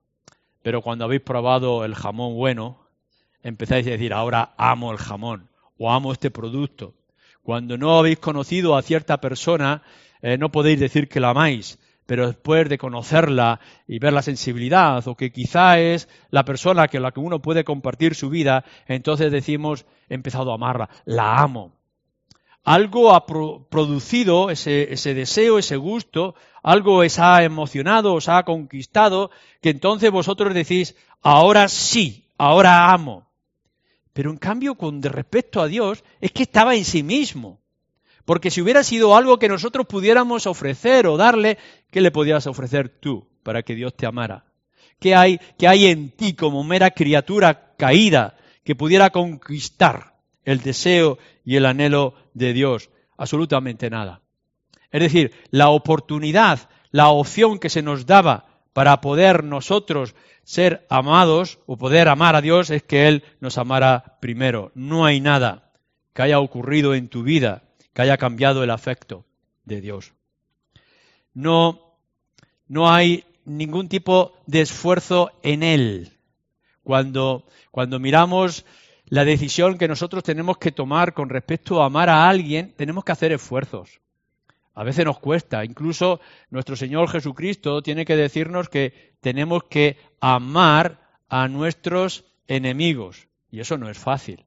Pero 0.62 0.82
cuando 0.82 1.04
habéis 1.04 1.22
probado 1.22 1.84
el 1.84 1.94
jamón 1.94 2.34
bueno, 2.34 2.78
empezáis 3.42 3.86
a 3.86 3.90
decir, 3.90 4.12
ahora 4.12 4.54
amo 4.56 4.92
el 4.92 4.98
jamón 4.98 5.48
o 5.78 5.90
amo 5.90 6.12
este 6.12 6.30
producto. 6.30 6.94
Cuando 7.42 7.76
no 7.76 7.98
habéis 7.98 8.18
conocido 8.18 8.76
a 8.76 8.82
cierta 8.82 9.20
persona, 9.20 9.82
eh, 10.20 10.38
no 10.38 10.50
podéis 10.50 10.78
decir 10.78 11.08
que 11.08 11.18
la 11.18 11.30
amáis, 11.30 11.78
pero 12.06 12.28
después 12.28 12.68
de 12.68 12.78
conocerla 12.78 13.58
y 13.88 13.98
ver 13.98 14.12
la 14.12 14.22
sensibilidad, 14.22 15.06
o 15.08 15.16
que 15.16 15.32
quizá 15.32 15.80
es 15.80 16.08
la 16.30 16.44
persona 16.44 16.86
con 16.86 17.02
la 17.02 17.10
que 17.10 17.20
uno 17.20 17.42
puede 17.42 17.64
compartir 17.64 18.14
su 18.14 18.30
vida, 18.30 18.64
entonces 18.86 19.32
decimos, 19.32 19.86
he 20.08 20.14
empezado 20.14 20.52
a 20.52 20.54
amarla, 20.54 20.88
la 21.04 21.38
amo 21.38 21.81
algo 22.64 23.12
ha 23.14 23.26
producido 23.26 24.50
ese, 24.50 24.92
ese, 24.92 25.14
deseo, 25.14 25.58
ese 25.58 25.76
gusto, 25.76 26.34
algo 26.62 26.98
os 26.98 27.18
ha 27.18 27.42
emocionado, 27.42 28.14
os 28.14 28.28
ha 28.28 28.42
conquistado, 28.44 29.30
que 29.60 29.70
entonces 29.70 30.10
vosotros 30.10 30.54
decís, 30.54 30.94
ahora 31.22 31.68
sí, 31.68 32.24
ahora 32.38 32.92
amo. 32.92 33.28
Pero 34.12 34.30
en 34.30 34.36
cambio, 34.36 34.76
con 34.76 35.02
respecto 35.02 35.60
a 35.60 35.66
Dios, 35.66 36.04
es 36.20 36.30
que 36.32 36.44
estaba 36.44 36.74
en 36.74 36.84
sí 36.84 37.02
mismo. 37.02 37.60
Porque 38.24 38.50
si 38.50 38.62
hubiera 38.62 38.84
sido 38.84 39.16
algo 39.16 39.38
que 39.38 39.48
nosotros 39.48 39.86
pudiéramos 39.86 40.46
ofrecer 40.46 41.08
o 41.08 41.16
darle, 41.16 41.58
¿qué 41.90 42.00
le 42.00 42.12
podías 42.12 42.46
ofrecer 42.46 42.88
tú 42.88 43.26
para 43.42 43.62
que 43.62 43.74
Dios 43.74 43.94
te 43.96 44.06
amara? 44.06 44.44
¿Qué 45.00 45.16
hay, 45.16 45.40
qué 45.58 45.66
hay 45.66 45.86
en 45.86 46.10
ti 46.10 46.34
como 46.34 46.62
mera 46.62 46.92
criatura 46.92 47.74
caída 47.76 48.36
que 48.62 48.76
pudiera 48.76 49.10
conquistar? 49.10 50.12
el 50.44 50.60
deseo 50.60 51.18
y 51.44 51.56
el 51.56 51.66
anhelo 51.66 52.14
de 52.34 52.52
Dios? 52.52 52.90
Absolutamente 53.16 53.90
nada. 53.90 54.20
Es 54.90 55.00
decir, 55.00 55.32
la 55.50 55.70
oportunidad, 55.70 56.68
la 56.90 57.08
opción 57.08 57.58
que 57.58 57.70
se 57.70 57.82
nos 57.82 58.06
daba 58.06 58.46
para 58.72 59.00
poder 59.00 59.44
nosotros 59.44 60.14
ser 60.44 60.86
amados 60.90 61.58
o 61.66 61.76
poder 61.76 62.08
amar 62.08 62.36
a 62.36 62.40
Dios 62.40 62.70
es 62.70 62.82
que 62.82 63.08
Él 63.08 63.24
nos 63.40 63.58
amara 63.58 64.18
primero. 64.20 64.70
No 64.74 65.04
hay 65.04 65.20
nada 65.20 65.70
que 66.12 66.22
haya 66.22 66.40
ocurrido 66.40 66.94
en 66.94 67.08
tu 67.08 67.22
vida 67.22 67.62
que 67.92 68.02
haya 68.02 68.16
cambiado 68.16 68.62
el 68.64 68.70
afecto 68.70 69.24
de 69.64 69.80
Dios. 69.80 70.12
No, 71.34 71.96
no 72.68 72.90
hay 72.90 73.24
ningún 73.44 73.88
tipo 73.88 74.34
de 74.46 74.62
esfuerzo 74.62 75.32
en 75.42 75.62
Él. 75.62 76.12
Cuando, 76.82 77.46
cuando 77.70 77.98
miramos 77.98 78.64
la 79.12 79.26
decisión 79.26 79.76
que 79.76 79.88
nosotros 79.88 80.24
tenemos 80.24 80.56
que 80.56 80.72
tomar 80.72 81.12
con 81.12 81.28
respecto 81.28 81.82
a 81.82 81.84
amar 81.84 82.08
a 82.08 82.30
alguien, 82.30 82.72
tenemos 82.78 83.04
que 83.04 83.12
hacer 83.12 83.30
esfuerzos. 83.30 84.00
A 84.72 84.84
veces 84.84 85.04
nos 85.04 85.18
cuesta. 85.18 85.66
Incluso 85.66 86.18
nuestro 86.48 86.76
Señor 86.76 87.10
Jesucristo 87.10 87.82
tiene 87.82 88.06
que 88.06 88.16
decirnos 88.16 88.70
que 88.70 89.12
tenemos 89.20 89.64
que 89.64 89.98
amar 90.18 91.10
a 91.28 91.46
nuestros 91.48 92.24
enemigos. 92.48 93.28
Y 93.50 93.60
eso 93.60 93.76
no 93.76 93.90
es 93.90 93.98
fácil. 93.98 94.46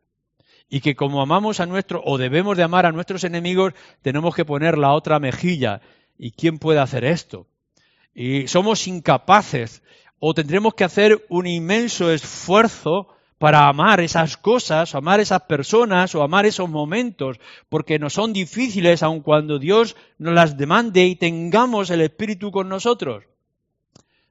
Y 0.67 0.81
que 0.81 0.95
como 0.95 1.21
amamos 1.21 1.59
a 1.59 1.67
nuestros, 1.67 2.01
o 2.03 2.17
debemos 2.17 2.57
de 2.57 2.63
amar 2.63 2.87
a 2.87 2.91
nuestros 2.91 3.23
enemigos, 3.23 3.73
tenemos 4.01 4.33
que 4.33 4.45
poner 4.45 4.79
la 4.79 4.93
otra 4.93 5.19
mejilla. 5.19 5.81
¿Y 6.17 6.31
quién 6.31 6.57
puede 6.57 6.79
hacer 6.79 7.05
esto? 7.05 7.45
Y 8.15 8.47
somos 8.47 8.87
incapaces, 8.87 9.83
o 10.17 10.33
tendremos 10.33 10.73
que 10.73 10.85
hacer 10.85 11.23
un 11.29 11.45
inmenso 11.45 12.11
esfuerzo 12.11 13.14
para 13.37 13.67
amar 13.67 13.99
esas 13.99 14.37
cosas, 14.37 14.95
amar 14.95 15.19
esas 15.19 15.41
personas 15.41 16.15
o 16.15 16.23
amar 16.23 16.45
esos 16.45 16.69
momentos, 16.69 17.39
porque 17.69 17.99
nos 17.99 18.13
son 18.13 18.31
difíciles 18.31 19.03
aun 19.03 19.21
cuando 19.21 19.59
Dios 19.59 19.95
nos 20.17 20.33
las 20.33 20.57
demande 20.57 21.05
y 21.05 21.15
tengamos 21.15 21.89
el 21.89 22.01
Espíritu 22.01 22.51
con 22.51 22.69
nosotros. 22.69 23.25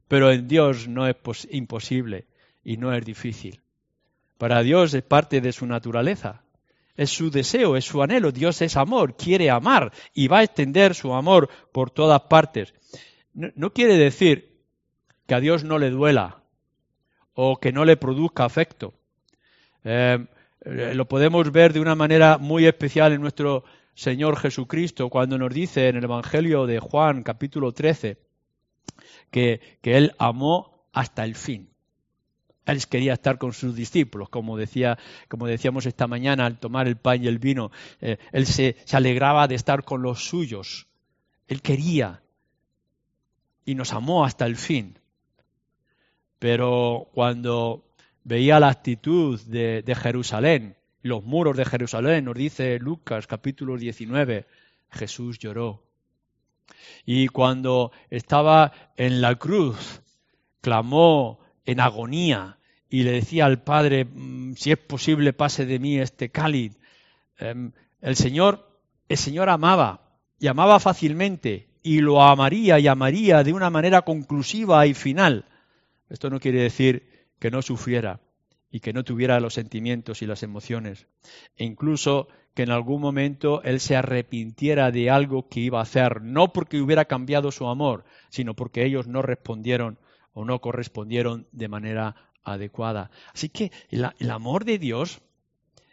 Pero 0.08 0.32
en 0.32 0.48
Dios 0.48 0.88
no 0.88 1.06
es 1.06 1.16
imposible 1.50 2.26
y 2.62 2.76
no 2.76 2.92
es 2.94 3.04
difícil. 3.04 3.60
Para 4.38 4.62
Dios 4.62 4.94
es 4.94 5.02
parte 5.02 5.40
de 5.40 5.52
su 5.52 5.66
naturaleza, 5.66 6.42
es 6.96 7.10
su 7.10 7.30
deseo, 7.30 7.76
es 7.76 7.84
su 7.84 8.02
anhelo. 8.02 8.32
Dios 8.32 8.62
es 8.62 8.76
amor, 8.76 9.16
quiere 9.16 9.50
amar 9.50 9.92
y 10.14 10.28
va 10.28 10.38
a 10.38 10.44
extender 10.44 10.94
su 10.94 11.14
amor 11.14 11.50
por 11.72 11.90
todas 11.90 12.22
partes. 12.22 12.72
No, 13.34 13.48
no 13.54 13.72
quiere 13.72 13.96
decir 13.96 14.60
que 15.26 15.34
a 15.34 15.40
Dios 15.40 15.64
no 15.64 15.78
le 15.78 15.90
duela 15.90 16.43
o 17.34 17.58
que 17.58 17.72
no 17.72 17.84
le 17.84 17.96
produzca 17.96 18.44
afecto. 18.44 18.94
Eh, 19.84 20.24
lo 20.64 21.06
podemos 21.06 21.50
ver 21.52 21.72
de 21.72 21.80
una 21.80 21.94
manera 21.94 22.38
muy 22.38 22.66
especial 22.66 23.12
en 23.12 23.20
nuestro 23.20 23.64
Señor 23.94 24.36
Jesucristo 24.38 25.10
cuando 25.10 25.38
nos 25.38 25.52
dice 25.52 25.88
en 25.88 25.96
el 25.96 26.04
Evangelio 26.04 26.66
de 26.66 26.80
Juan 26.80 27.22
capítulo 27.22 27.72
13 27.72 28.16
que, 29.30 29.60
que 29.82 29.96
Él 29.96 30.14
amó 30.18 30.86
hasta 30.92 31.24
el 31.24 31.34
fin. 31.34 31.68
Él 32.66 32.86
quería 32.86 33.12
estar 33.12 33.36
con 33.36 33.52
sus 33.52 33.74
discípulos, 33.76 34.30
como, 34.30 34.56
decía, 34.56 34.98
como 35.28 35.46
decíamos 35.46 35.84
esta 35.84 36.06
mañana 36.06 36.46
al 36.46 36.58
tomar 36.58 36.88
el 36.88 36.96
pan 36.96 37.22
y 37.22 37.26
el 37.26 37.38
vino. 37.38 37.70
Eh, 38.00 38.16
él 38.32 38.46
se 38.46 38.76
alegraba 38.92 39.46
de 39.48 39.54
estar 39.54 39.84
con 39.84 40.00
los 40.00 40.24
suyos. 40.24 40.86
Él 41.46 41.60
quería 41.60 42.22
y 43.66 43.74
nos 43.74 43.92
amó 43.92 44.24
hasta 44.24 44.46
el 44.46 44.56
fin. 44.56 44.98
Pero 46.44 47.08
cuando 47.14 47.86
veía 48.22 48.60
la 48.60 48.68
actitud 48.68 49.40
de, 49.46 49.96
Jerusalén, 49.98 50.76
los 51.00 51.24
muros 51.24 51.56
de 51.56 51.64
Jerusalén, 51.64 52.26
nos 52.26 52.34
dice 52.34 52.78
Lucas 52.78 53.26
capítulo 53.26 53.78
19, 53.78 54.44
Jesús 54.90 55.38
lloró. 55.38 55.82
Y 57.06 57.28
cuando 57.28 57.92
estaba 58.10 58.72
en 58.98 59.22
la 59.22 59.36
cruz, 59.36 60.02
clamó 60.60 61.40
en 61.64 61.80
agonía 61.80 62.58
y 62.90 63.04
le 63.04 63.12
decía 63.12 63.46
al 63.46 63.62
Padre, 63.62 64.04
mm, 64.04 64.52
si 64.56 64.70
es 64.70 64.76
posible, 64.76 65.32
pase 65.32 65.64
de 65.64 65.78
mí 65.78 65.98
este 65.98 66.28
cáliz. 66.28 66.78
Em, 67.38 67.72
el 68.02 68.16
Señor, 68.16 68.68
el 69.08 69.16
Señor 69.16 69.48
amaba 69.48 70.18
y 70.38 70.48
amaba 70.48 70.78
fácilmente 70.78 71.70
y 71.82 72.00
lo 72.00 72.20
amaría 72.20 72.78
y 72.78 72.86
amaría 72.86 73.42
de 73.42 73.54
una 73.54 73.70
manera 73.70 74.02
conclusiva 74.02 74.86
y 74.86 74.92
final. 74.92 75.46
Esto 76.14 76.30
no 76.30 76.38
quiere 76.38 76.62
decir 76.62 77.26
que 77.40 77.50
no 77.50 77.60
sufriera 77.60 78.20
y 78.70 78.78
que 78.78 78.92
no 78.92 79.02
tuviera 79.02 79.40
los 79.40 79.54
sentimientos 79.54 80.22
y 80.22 80.26
las 80.26 80.44
emociones. 80.44 81.08
E 81.56 81.64
incluso 81.64 82.28
que 82.54 82.62
en 82.62 82.70
algún 82.70 83.00
momento 83.00 83.60
él 83.64 83.80
se 83.80 83.96
arrepintiera 83.96 84.92
de 84.92 85.10
algo 85.10 85.48
que 85.48 85.58
iba 85.58 85.80
a 85.80 85.82
hacer, 85.82 86.22
no 86.22 86.52
porque 86.52 86.80
hubiera 86.80 87.06
cambiado 87.06 87.50
su 87.50 87.66
amor, 87.66 88.04
sino 88.30 88.54
porque 88.54 88.84
ellos 88.84 89.08
no 89.08 89.22
respondieron 89.22 89.98
o 90.34 90.44
no 90.44 90.60
correspondieron 90.60 91.48
de 91.50 91.66
manera 91.66 92.14
adecuada. 92.44 93.10
Así 93.34 93.48
que 93.48 93.72
el, 93.90 94.30
amor 94.30 94.64
de 94.64 94.78
Dios 94.78 95.20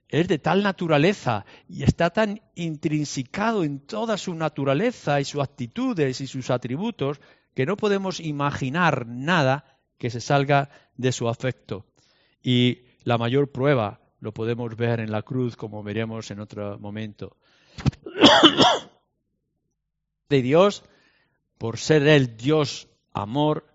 es 0.07 0.27
de 0.27 0.37
tal 0.37 0.61
naturaleza 0.61 1.47
y 1.67 1.81
está 1.81 2.11
tan 2.11 2.41
intrinsicado 2.53 3.63
en 3.63 3.79
toda 3.79 4.19
su 4.19 4.35
naturaleza 4.35 5.19
y 5.19 5.25
sus 5.25 5.41
actitudes 5.41 6.21
y 6.21 6.27
sus 6.27 6.51
atributos 6.51 7.21
que 7.55 7.65
no 7.65 7.75
podemos 7.75 8.19
imaginar 8.19 9.07
nada 9.07 9.79
que 10.01 10.09
se 10.09 10.19
salga 10.19 10.71
de 10.97 11.11
su 11.11 11.29
afecto. 11.29 11.85
Y 12.41 12.79
la 13.03 13.19
mayor 13.19 13.51
prueba 13.51 13.99
lo 14.19 14.33
podemos 14.33 14.75
ver 14.75 14.99
en 14.99 15.11
la 15.11 15.21
cruz, 15.21 15.55
como 15.55 15.83
veremos 15.83 16.31
en 16.31 16.39
otro 16.39 16.79
momento. 16.79 17.37
de 20.29 20.41
Dios, 20.41 20.83
por 21.59 21.77
ser 21.77 22.07
el 22.07 22.35
Dios 22.35 22.87
amor, 23.13 23.67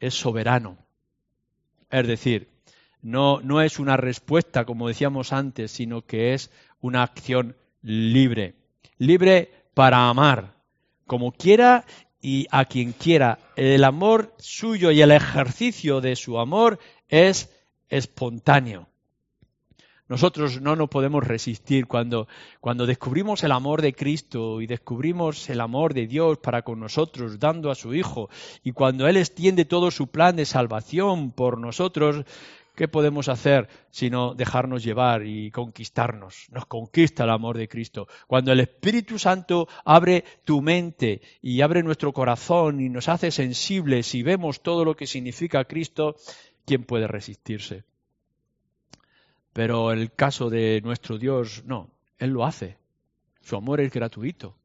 es 0.00 0.14
soberano. 0.14 0.78
Es 1.90 2.06
decir, 2.06 2.48
no, 3.02 3.42
no 3.42 3.60
es 3.60 3.78
una 3.78 3.98
respuesta, 3.98 4.64
como 4.64 4.88
decíamos 4.88 5.34
antes, 5.34 5.70
sino 5.70 6.06
que 6.06 6.32
es 6.32 6.50
una 6.80 7.02
acción 7.02 7.58
libre. 7.82 8.54
Libre 8.96 9.52
para 9.74 10.08
amar, 10.08 10.54
como 11.06 11.32
quiera 11.32 11.84
y 12.22 12.46
a 12.50 12.64
quien 12.64 12.92
quiera. 12.92 13.38
El 13.56 13.84
amor 13.84 14.34
suyo 14.38 14.90
y 14.90 15.00
el 15.00 15.12
ejercicio 15.12 16.00
de 16.00 16.16
su 16.16 16.38
amor 16.38 16.78
es 17.08 17.50
espontáneo. 17.88 18.88
Nosotros 20.06 20.60
no 20.60 20.76
nos 20.76 20.90
podemos 20.90 21.24
resistir 21.24 21.86
cuando, 21.86 22.28
cuando 22.60 22.84
descubrimos 22.84 23.42
el 23.42 23.52
amor 23.52 23.80
de 23.80 23.94
Cristo 23.94 24.60
y 24.60 24.66
descubrimos 24.66 25.48
el 25.48 25.60
amor 25.60 25.94
de 25.94 26.06
Dios 26.06 26.38
para 26.38 26.62
con 26.62 26.78
nosotros, 26.78 27.38
dando 27.38 27.70
a 27.70 27.74
su 27.74 27.94
Hijo, 27.94 28.28
y 28.62 28.72
cuando 28.72 29.08
Él 29.08 29.16
extiende 29.16 29.64
todo 29.64 29.90
su 29.90 30.08
plan 30.08 30.36
de 30.36 30.44
salvación 30.44 31.30
por 31.30 31.58
nosotros, 31.58 32.26
¿qué 32.74 32.88
podemos 32.88 33.28
hacer 33.28 33.68
sino 33.90 34.34
dejarnos 34.34 34.82
llevar 34.82 35.24
y 35.24 35.50
conquistarnos? 35.50 36.46
Nos 36.50 36.66
conquista 36.66 37.24
el 37.24 37.30
amor 37.30 37.56
de 37.56 37.68
Cristo. 37.68 38.08
Cuando 38.26 38.52
el 38.52 38.60
Espíritu 38.60 39.18
Santo 39.18 39.68
abre 39.84 40.24
tu 40.44 40.60
mente 40.60 41.22
y 41.40 41.60
abre 41.60 41.82
nuestro 41.82 42.12
corazón 42.12 42.80
y 42.80 42.88
nos 42.88 43.08
hace 43.08 43.30
sensibles 43.30 44.14
y 44.14 44.22
vemos 44.22 44.62
todo 44.62 44.84
lo 44.84 44.96
que 44.96 45.06
significa 45.06 45.64
Cristo, 45.64 46.16
¿quién 46.64 46.84
puede 46.84 47.06
resistirse? 47.06 47.84
Pero 49.52 49.92
el 49.92 50.12
caso 50.12 50.50
de 50.50 50.80
nuestro 50.82 51.16
Dios, 51.16 51.62
no, 51.64 51.90
Él 52.18 52.30
lo 52.30 52.44
hace. 52.44 52.76
Su 53.40 53.56
amor 53.56 53.80
es 53.80 53.92
gratuito. 53.92 54.56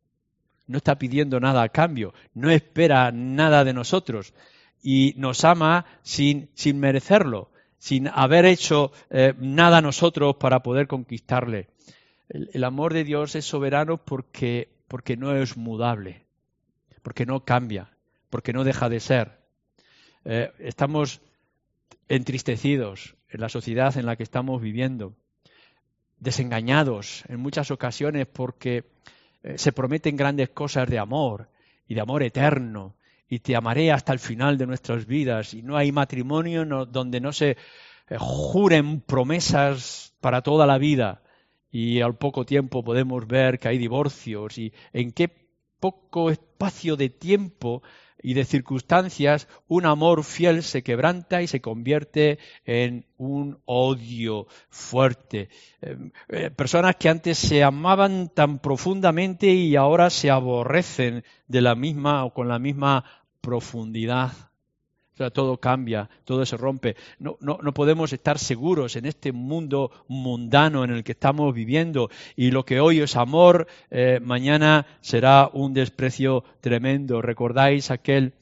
No 0.65 0.77
está 0.77 0.97
pidiendo 0.97 1.39
nada 1.39 1.63
a 1.63 1.69
cambio, 1.69 2.13
no 2.33 2.49
espera 2.49 3.11
nada 3.11 3.63
de 3.63 3.73
nosotros 3.73 4.33
y 4.81 5.13
nos 5.17 5.43
ama 5.43 5.85
sin, 6.03 6.49
sin 6.53 6.79
merecerlo, 6.79 7.51
sin 7.79 8.09
haber 8.09 8.45
hecho 8.45 8.91
eh, 9.09 9.33
nada 9.39 9.81
nosotros 9.81 10.35
para 10.35 10.61
poder 10.61 10.87
conquistarle. 10.87 11.69
El, 12.27 12.63
amor 12.63 12.93
de 12.93 13.03
Dios 13.03 13.33
es 13.35 13.45
soberano 13.45 13.97
porque, 13.97 14.69
porque 14.87 15.17
no 15.17 15.35
es 15.35 15.57
mudable, 15.57 16.25
porque 17.01 17.25
no 17.25 17.43
cambia, 17.43 17.89
porque 18.29 18.53
no 18.53 18.63
deja 18.63 18.89
de 18.89 18.99
ser. 18.99 19.39
Eh, 20.25 20.51
estamos 20.59 21.21
entristecidos 22.07 23.15
en 23.29 23.41
la 23.41 23.49
sociedad 23.49 23.97
en 23.97 24.05
la 24.05 24.15
que 24.15 24.23
estamos 24.23 24.61
viviendo, 24.61 25.15
desengañados 26.19 27.23
en 27.29 27.39
muchas 27.39 27.71
ocasiones 27.71 28.27
porque 28.27 28.83
eh, 29.41 29.57
se 29.57 29.71
prometen 29.71 30.17
grandes 30.17 30.49
cosas 30.49 30.87
de 30.89 30.99
amor 30.99 31.49
y 31.87 31.95
de 31.95 32.01
amor 32.01 32.23
eterno 32.23 32.95
y 33.29 33.39
te 33.39 33.55
amaré 33.55 33.91
hasta 33.91 34.11
el 34.11 34.19
final 34.19 34.57
de 34.57 34.67
nuestras 34.67 35.05
vidas 35.05 35.53
y 35.53 35.61
no 35.61 35.77
hay 35.77 35.91
matrimonio 35.91 36.65
donde 36.85 37.21
no 37.21 37.31
se 37.31 37.51
eh, 37.51 37.57
juren 38.17 39.01
promesas 39.01 40.15
para 40.19 40.41
toda 40.41 40.65
la 40.65 40.77
vida 40.77 41.21
y 41.71 42.01
al 42.01 42.17
poco 42.17 42.45
tiempo 42.45 42.83
podemos 42.83 43.27
ver 43.27 43.59
que 43.59 43.67
hay 43.67 43.77
divorcios 43.77 44.57
y 44.57 44.73
en 44.93 45.11
qué 45.11 45.29
poco 45.79 46.29
espacio 46.29 46.95
de 46.95 47.09
tiempo 47.09 47.83
y 48.21 48.33
de 48.33 48.43
circunstancias, 48.43 49.47
un 49.67 49.85
amor 49.85 50.23
fiel 50.23 50.63
se 50.63 50.83
quebranta 50.83 51.41
y 51.41 51.47
se 51.47 51.61
convierte 51.61 52.37
en 52.65 53.05
un 53.17 53.59
odio 53.65 54.47
fuerte. 54.69 55.49
Eh, 55.81 55.97
eh, 56.27 56.49
personas 56.51 56.97
que 56.97 57.09
antes 57.09 57.37
se 57.37 57.63
amaban 57.63 58.29
tan 58.29 58.59
profundamente 58.59 59.47
y 59.47 59.75
ahora 59.75 60.09
se 60.09 60.29
aborrecen 60.29 61.23
de 61.47 61.61
la 61.61 61.75
misma 61.75 62.25
o 62.25 62.33
con 62.33 62.49
la 62.49 62.59
misma 62.59 63.05
profundidad 63.41 64.31
todo 65.29 65.57
cambia, 65.57 66.09
todo 66.23 66.45
se 66.45 66.55
rompe. 66.55 66.95
No, 67.19 67.37
no, 67.41 67.59
no, 67.61 67.73
podemos 67.73 68.13
estar 68.13 68.39
seguros 68.39 68.95
en 68.95 69.05
este 69.05 69.33
mundo 69.33 69.91
mundano 70.07 70.85
en 70.85 70.91
el 70.91 71.03
que 71.03 71.11
estamos 71.11 71.53
viviendo 71.53 72.09
y 72.37 72.51
lo 72.51 72.63
que 72.63 72.79
hoy 72.79 73.01
es 73.01 73.17
amor, 73.17 73.67
eh, 73.91 74.19
mañana 74.23 74.85
será 75.01 75.49
un 75.51 75.73
desprecio 75.73 76.45
tremendo. 76.61 77.21
¿Recordáis 77.21 77.91
aquel 77.91 78.33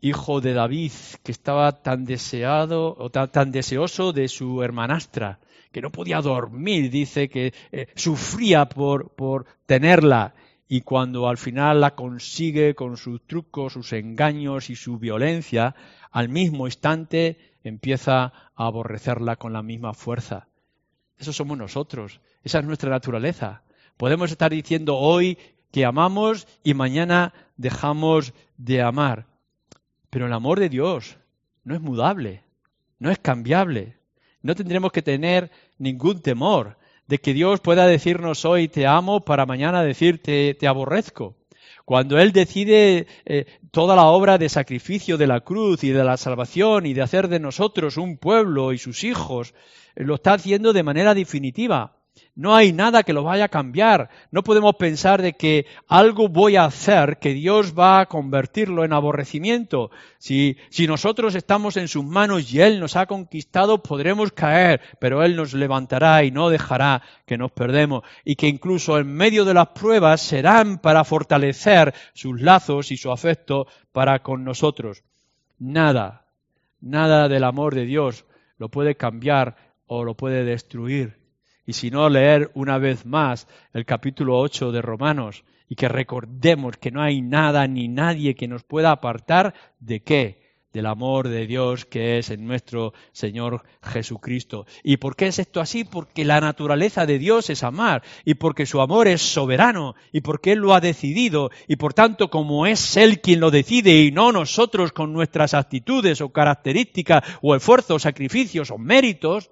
hijo 0.00 0.40
de 0.40 0.52
David 0.52 0.92
que 1.24 1.32
estaba 1.32 1.82
tan 1.82 2.04
deseado 2.04 2.94
o 2.96 3.10
tan, 3.10 3.50
deseoso 3.50 4.12
de 4.12 4.28
su 4.28 4.62
hermanastra? 4.62 5.40
que 5.70 5.82
no 5.82 5.92
podía 5.92 6.22
dormir, 6.22 6.90
dice 6.90 7.28
que 7.28 7.52
eh, 7.72 7.88
sufría 7.94 8.70
por, 8.70 9.10
por 9.10 9.44
tenerla 9.66 10.32
y 10.68 10.82
cuando 10.82 11.28
al 11.28 11.38
final 11.38 11.80
la 11.80 11.94
consigue 11.94 12.74
con 12.74 12.98
sus 12.98 13.26
trucos, 13.26 13.72
sus 13.72 13.92
engaños 13.94 14.68
y 14.68 14.76
su 14.76 14.98
violencia, 14.98 15.74
al 16.10 16.28
mismo 16.28 16.66
instante 16.66 17.56
empieza 17.64 18.24
a 18.24 18.66
aborrecerla 18.66 19.36
con 19.36 19.54
la 19.54 19.62
misma 19.62 19.94
fuerza. 19.94 20.48
Eso 21.16 21.32
somos 21.32 21.56
nosotros, 21.56 22.20
esa 22.44 22.58
es 22.58 22.64
nuestra 22.66 22.90
naturaleza. 22.90 23.62
Podemos 23.96 24.30
estar 24.30 24.52
diciendo 24.52 24.96
hoy 24.96 25.38
que 25.72 25.84
amamos 25.84 26.46
y 26.62 26.74
mañana 26.74 27.32
dejamos 27.56 28.34
de 28.58 28.82
amar. 28.82 29.26
Pero 30.10 30.26
el 30.26 30.32
amor 30.32 30.60
de 30.60 30.68
Dios 30.68 31.18
no 31.64 31.74
es 31.74 31.80
mudable, 31.80 32.44
no 32.98 33.10
es 33.10 33.18
cambiable. 33.18 33.96
No 34.42 34.54
tendremos 34.54 34.92
que 34.92 35.02
tener 35.02 35.50
ningún 35.78 36.22
temor 36.22 36.77
de 37.08 37.18
que 37.18 37.34
Dios 37.34 37.60
pueda 37.60 37.86
decirnos 37.86 38.44
hoy 38.44 38.68
te 38.68 38.86
amo 38.86 39.24
para 39.24 39.46
mañana 39.46 39.82
decirte 39.82 40.54
te 40.54 40.68
aborrezco. 40.68 41.34
Cuando 41.84 42.18
Él 42.18 42.32
decide 42.32 43.06
eh, 43.24 43.46
toda 43.70 43.96
la 43.96 44.04
obra 44.04 44.36
de 44.36 44.50
sacrificio 44.50 45.16
de 45.16 45.26
la 45.26 45.40
cruz 45.40 45.82
y 45.84 45.88
de 45.88 46.04
la 46.04 46.18
salvación 46.18 46.84
y 46.84 46.92
de 46.92 47.00
hacer 47.00 47.28
de 47.28 47.40
nosotros 47.40 47.96
un 47.96 48.18
pueblo 48.18 48.74
y 48.74 48.78
sus 48.78 49.04
hijos, 49.04 49.54
lo 49.96 50.16
está 50.16 50.34
haciendo 50.34 50.74
de 50.74 50.82
manera 50.82 51.14
definitiva. 51.14 51.97
No 52.34 52.54
hay 52.54 52.72
nada 52.72 53.02
que 53.02 53.12
lo 53.12 53.24
vaya 53.24 53.46
a 53.46 53.48
cambiar. 53.48 54.10
No 54.30 54.44
podemos 54.44 54.76
pensar 54.76 55.22
de 55.22 55.32
que 55.32 55.66
algo 55.88 56.28
voy 56.28 56.54
a 56.54 56.64
hacer 56.66 57.18
que 57.18 57.34
Dios 57.34 57.74
va 57.76 58.00
a 58.00 58.06
convertirlo 58.06 58.84
en 58.84 58.92
aborrecimiento. 58.92 59.90
Si, 60.18 60.56
nosotros 60.86 61.34
estamos 61.34 61.76
en 61.76 61.88
sus 61.88 62.04
manos 62.04 62.52
y 62.52 62.60
Él 62.60 62.78
nos 62.78 62.94
ha 62.94 63.06
conquistado, 63.06 63.82
podremos 63.82 64.32
caer, 64.32 64.80
pero 65.00 65.24
Él 65.24 65.34
nos 65.34 65.52
levantará 65.52 66.22
y 66.22 66.30
no 66.30 66.48
dejará 66.48 67.02
que 67.26 67.36
nos 67.36 67.50
perdemos. 67.50 68.04
Y 68.24 68.36
que 68.36 68.46
incluso 68.46 68.98
en 68.98 69.12
medio 69.12 69.44
de 69.44 69.54
las 69.54 69.68
pruebas 69.68 70.20
serán 70.20 70.78
para 70.78 71.04
fortalecer 71.04 71.92
sus 72.14 72.40
lazos 72.40 72.92
y 72.92 72.96
su 72.96 73.10
afecto 73.10 73.66
para 73.92 74.20
con 74.20 74.44
nosotros. 74.44 75.02
Nada, 75.58 76.26
nada 76.80 77.28
del 77.28 77.44
amor 77.44 77.74
de 77.74 77.84
Dios 77.84 78.24
lo 78.58 78.68
puede 78.68 78.96
cambiar 78.96 79.56
o 79.86 80.04
lo 80.04 80.14
puede 80.14 80.44
destruir 80.44 81.18
y 81.68 81.74
si 81.74 81.90
no 81.90 82.08
leer 82.08 82.50
una 82.54 82.78
vez 82.78 83.04
más 83.04 83.46
el 83.74 83.84
capítulo 83.84 84.38
8 84.38 84.72
de 84.72 84.80
Romanos 84.80 85.44
y 85.68 85.74
que 85.74 85.86
recordemos 85.86 86.78
que 86.78 86.90
no 86.90 87.02
hay 87.02 87.20
nada 87.20 87.66
ni 87.66 87.88
nadie 87.88 88.34
que 88.34 88.48
nos 88.48 88.64
pueda 88.64 88.90
apartar 88.90 89.52
de 89.78 90.00
qué? 90.00 90.48
Del 90.72 90.86
amor 90.86 91.28
de 91.28 91.46
Dios 91.46 91.84
que 91.84 92.16
es 92.16 92.30
en 92.30 92.46
nuestro 92.46 92.94
Señor 93.12 93.64
Jesucristo. 93.82 94.64
¿Y 94.82 94.96
por 94.96 95.14
qué 95.14 95.26
es 95.26 95.38
esto 95.38 95.60
así? 95.60 95.84
Porque 95.84 96.24
la 96.24 96.40
naturaleza 96.40 97.04
de 97.04 97.18
Dios 97.18 97.50
es 97.50 97.62
amar 97.62 98.02
y 98.24 98.32
porque 98.34 98.64
su 98.64 98.80
amor 98.80 99.06
es 99.06 99.20
soberano 99.20 99.94
y 100.10 100.22
porque 100.22 100.52
Él 100.52 100.60
lo 100.60 100.72
ha 100.72 100.80
decidido 100.80 101.50
y 101.66 101.76
por 101.76 101.92
tanto 101.92 102.30
como 102.30 102.64
es 102.64 102.96
Él 102.96 103.20
quien 103.20 103.40
lo 103.40 103.50
decide 103.50 104.04
y 104.04 104.10
no 104.10 104.32
nosotros 104.32 104.92
con 104.92 105.12
nuestras 105.12 105.52
actitudes 105.52 106.22
o 106.22 106.30
características 106.30 107.24
o 107.42 107.54
esfuerzos, 107.54 108.00
sacrificios 108.00 108.70
o 108.70 108.78
méritos, 108.78 109.50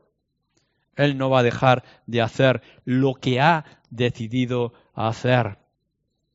él 0.96 1.16
no 1.18 1.30
va 1.30 1.40
a 1.40 1.44
dejar 1.44 1.84
de 2.06 2.22
hacer 2.22 2.62
lo 2.84 3.14
que 3.14 3.40
ha 3.40 3.64
decidido 3.90 4.72
hacer. 4.94 5.58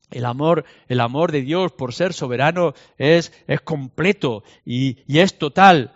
El 0.10 0.26
amor, 0.26 0.66
el 0.88 1.00
amor 1.00 1.32
de 1.32 1.42
Dios 1.42 1.72
por 1.72 1.94
ser 1.94 2.14
soberano 2.14 2.74
es, 2.98 3.32
es 3.48 3.62
completo 3.62 4.44
y, 4.66 4.98
y 5.08 5.20
es 5.20 5.38
total. 5.38 5.94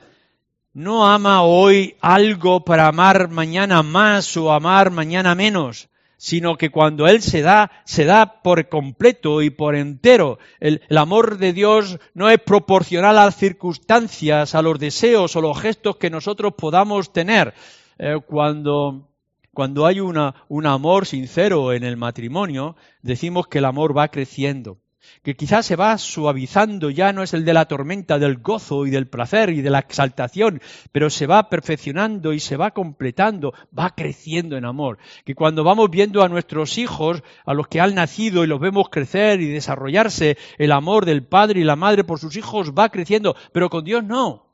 No 0.74 1.08
ama 1.08 1.44
hoy 1.44 1.96
algo 2.02 2.66
para 2.66 2.88
amar 2.88 3.30
mañana 3.30 3.84
más 3.84 4.36
o 4.38 4.52
amar 4.52 4.92
mañana 4.92 5.36
menos 5.36 5.90
sino 6.18 6.58
que 6.58 6.72
cuando 6.72 7.08
Él 7.08 7.22
se 7.22 7.42
da, 7.42 7.72
se 7.84 8.06
da 8.06 8.42
por 8.42 8.68
completo 8.70 9.42
y 9.42 9.50
por 9.50 9.76
entero. 9.76 10.40
El, 10.60 10.82
el, 10.90 10.98
amor 10.98 11.38
de 11.38 11.54
Dios 11.54 12.00
no 12.14 12.30
es 12.30 12.40
proporcional 12.40 13.18
a 13.18 13.26
las 13.26 13.36
circunstancias, 13.36 14.56
a 14.56 14.62
los 14.62 14.80
deseos 14.80 15.36
o 15.36 15.42
los 15.42 15.60
gestos 15.60 15.98
que 15.98 16.10
nosotros 16.10 16.54
podamos 16.58 17.12
tener, 17.14 17.54
eh, 17.98 18.20
cuando, 18.26 19.10
cuando 19.54 19.86
hay 19.86 20.00
una, 20.00 20.36
un 20.50 20.66
amor 20.66 21.06
sincero 21.06 21.74
en 21.74 21.84
el 21.84 21.98
matrimonio, 21.98 22.76
decimos 23.02 23.48
que 23.48 23.60
el 23.60 23.66
amor 23.66 23.98
va 23.98 24.10
creciendo. 24.10 24.78
que 25.22 25.36
quizás 25.36 25.66
se 25.66 25.76
va 25.76 25.98
suavizando, 25.98 26.90
ya 26.90 27.14
no 27.14 27.22
es 27.24 27.34
el 27.34 27.46
de 27.46 27.54
la 27.54 27.66
tormenta, 27.66 28.18
del 28.20 28.38
gozo 28.38 28.86
y 28.86 28.90
del 28.90 29.08
placer 29.08 29.52
y 29.52 29.62
de 29.62 29.70
la 29.70 29.80
exaltación, 29.80 30.62
pero 30.92 31.10
se 31.10 31.28
va 31.28 31.48
perfeccionando 31.50 32.34
y 32.34 32.40
se 32.40 32.58
va 32.58 32.72
completando, 32.72 33.54
va 33.78 33.92
creciendo 33.92 34.58
en 34.58 34.66
amor. 34.66 34.98
Que 35.24 35.36
cuando 35.36 35.64
vamos 35.64 35.90
viendo 35.92 36.24
a 36.24 36.30
nuestros 36.30 36.78
hijos, 36.78 37.24
a 37.46 37.54
los 37.54 37.68
que 37.68 37.80
han 37.80 37.96
nacido 37.96 38.44
y 38.44 38.48
los 38.48 38.60
vemos 38.60 38.90
crecer 38.90 39.42
y 39.42 39.48
desarrollarse, 39.48 40.38
el 40.58 40.72
amor 40.72 41.06
del 41.06 41.24
padre 41.24 41.60
y 41.60 41.64
la 41.64 41.76
madre 41.76 42.04
por 42.04 42.20
sus 42.20 42.36
hijos 42.36 42.74
va 42.74 42.90
creciendo, 42.90 43.36
pero 43.52 43.70
con 43.70 43.86
Dios 43.86 44.04
no. 44.04 44.48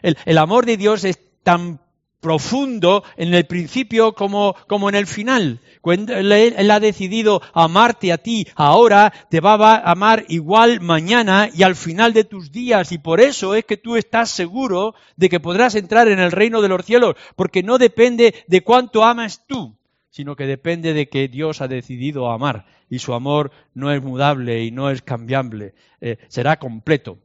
El, 0.00 0.16
el 0.24 0.38
amor 0.38 0.64
de 0.64 0.76
Dios 0.76 1.04
es 1.04 1.18
tan 1.42 1.80
profundo 2.22 3.02
en 3.16 3.34
el 3.34 3.44
principio 3.44 4.14
como, 4.14 4.54
como 4.66 4.88
en 4.88 4.94
el 4.94 5.06
final. 5.06 5.58
Cuando 5.82 6.14
él, 6.14 6.70
ha 6.70 6.80
decidido 6.80 7.42
amarte 7.52 8.12
a 8.12 8.18
ti 8.18 8.46
ahora, 8.54 9.12
te 9.28 9.40
va 9.40 9.54
a 9.54 9.90
amar 9.90 10.24
igual 10.28 10.80
mañana 10.80 11.50
y 11.52 11.64
al 11.64 11.74
final 11.74 12.14
de 12.14 12.24
tus 12.24 12.52
días. 12.52 12.92
Y 12.92 12.98
por 12.98 13.20
eso 13.20 13.54
es 13.54 13.64
que 13.66 13.76
tú 13.76 13.96
estás 13.96 14.30
seguro 14.30 14.94
de 15.16 15.28
que 15.28 15.40
podrás 15.40 15.74
entrar 15.74 16.08
en 16.08 16.20
el 16.20 16.30
reino 16.30 16.62
de 16.62 16.68
los 16.68 16.86
cielos, 16.86 17.16
porque 17.36 17.62
no 17.62 17.76
depende 17.76 18.34
de 18.46 18.62
cuánto 18.62 19.04
amas 19.04 19.44
tú, 19.46 19.76
sino 20.08 20.36
que 20.36 20.46
depende 20.46 20.94
de 20.94 21.08
que 21.08 21.26
Dios 21.26 21.60
ha 21.60 21.68
decidido 21.68 22.30
amar. 22.30 22.64
Y 22.88 23.00
su 23.00 23.14
amor 23.14 23.50
no 23.74 23.90
es 23.90 24.00
mudable 24.00 24.62
y 24.62 24.70
no 24.70 24.90
es 24.90 25.02
cambiable, 25.02 25.74
eh, 26.00 26.18
será 26.28 26.58
completo. 26.58 27.18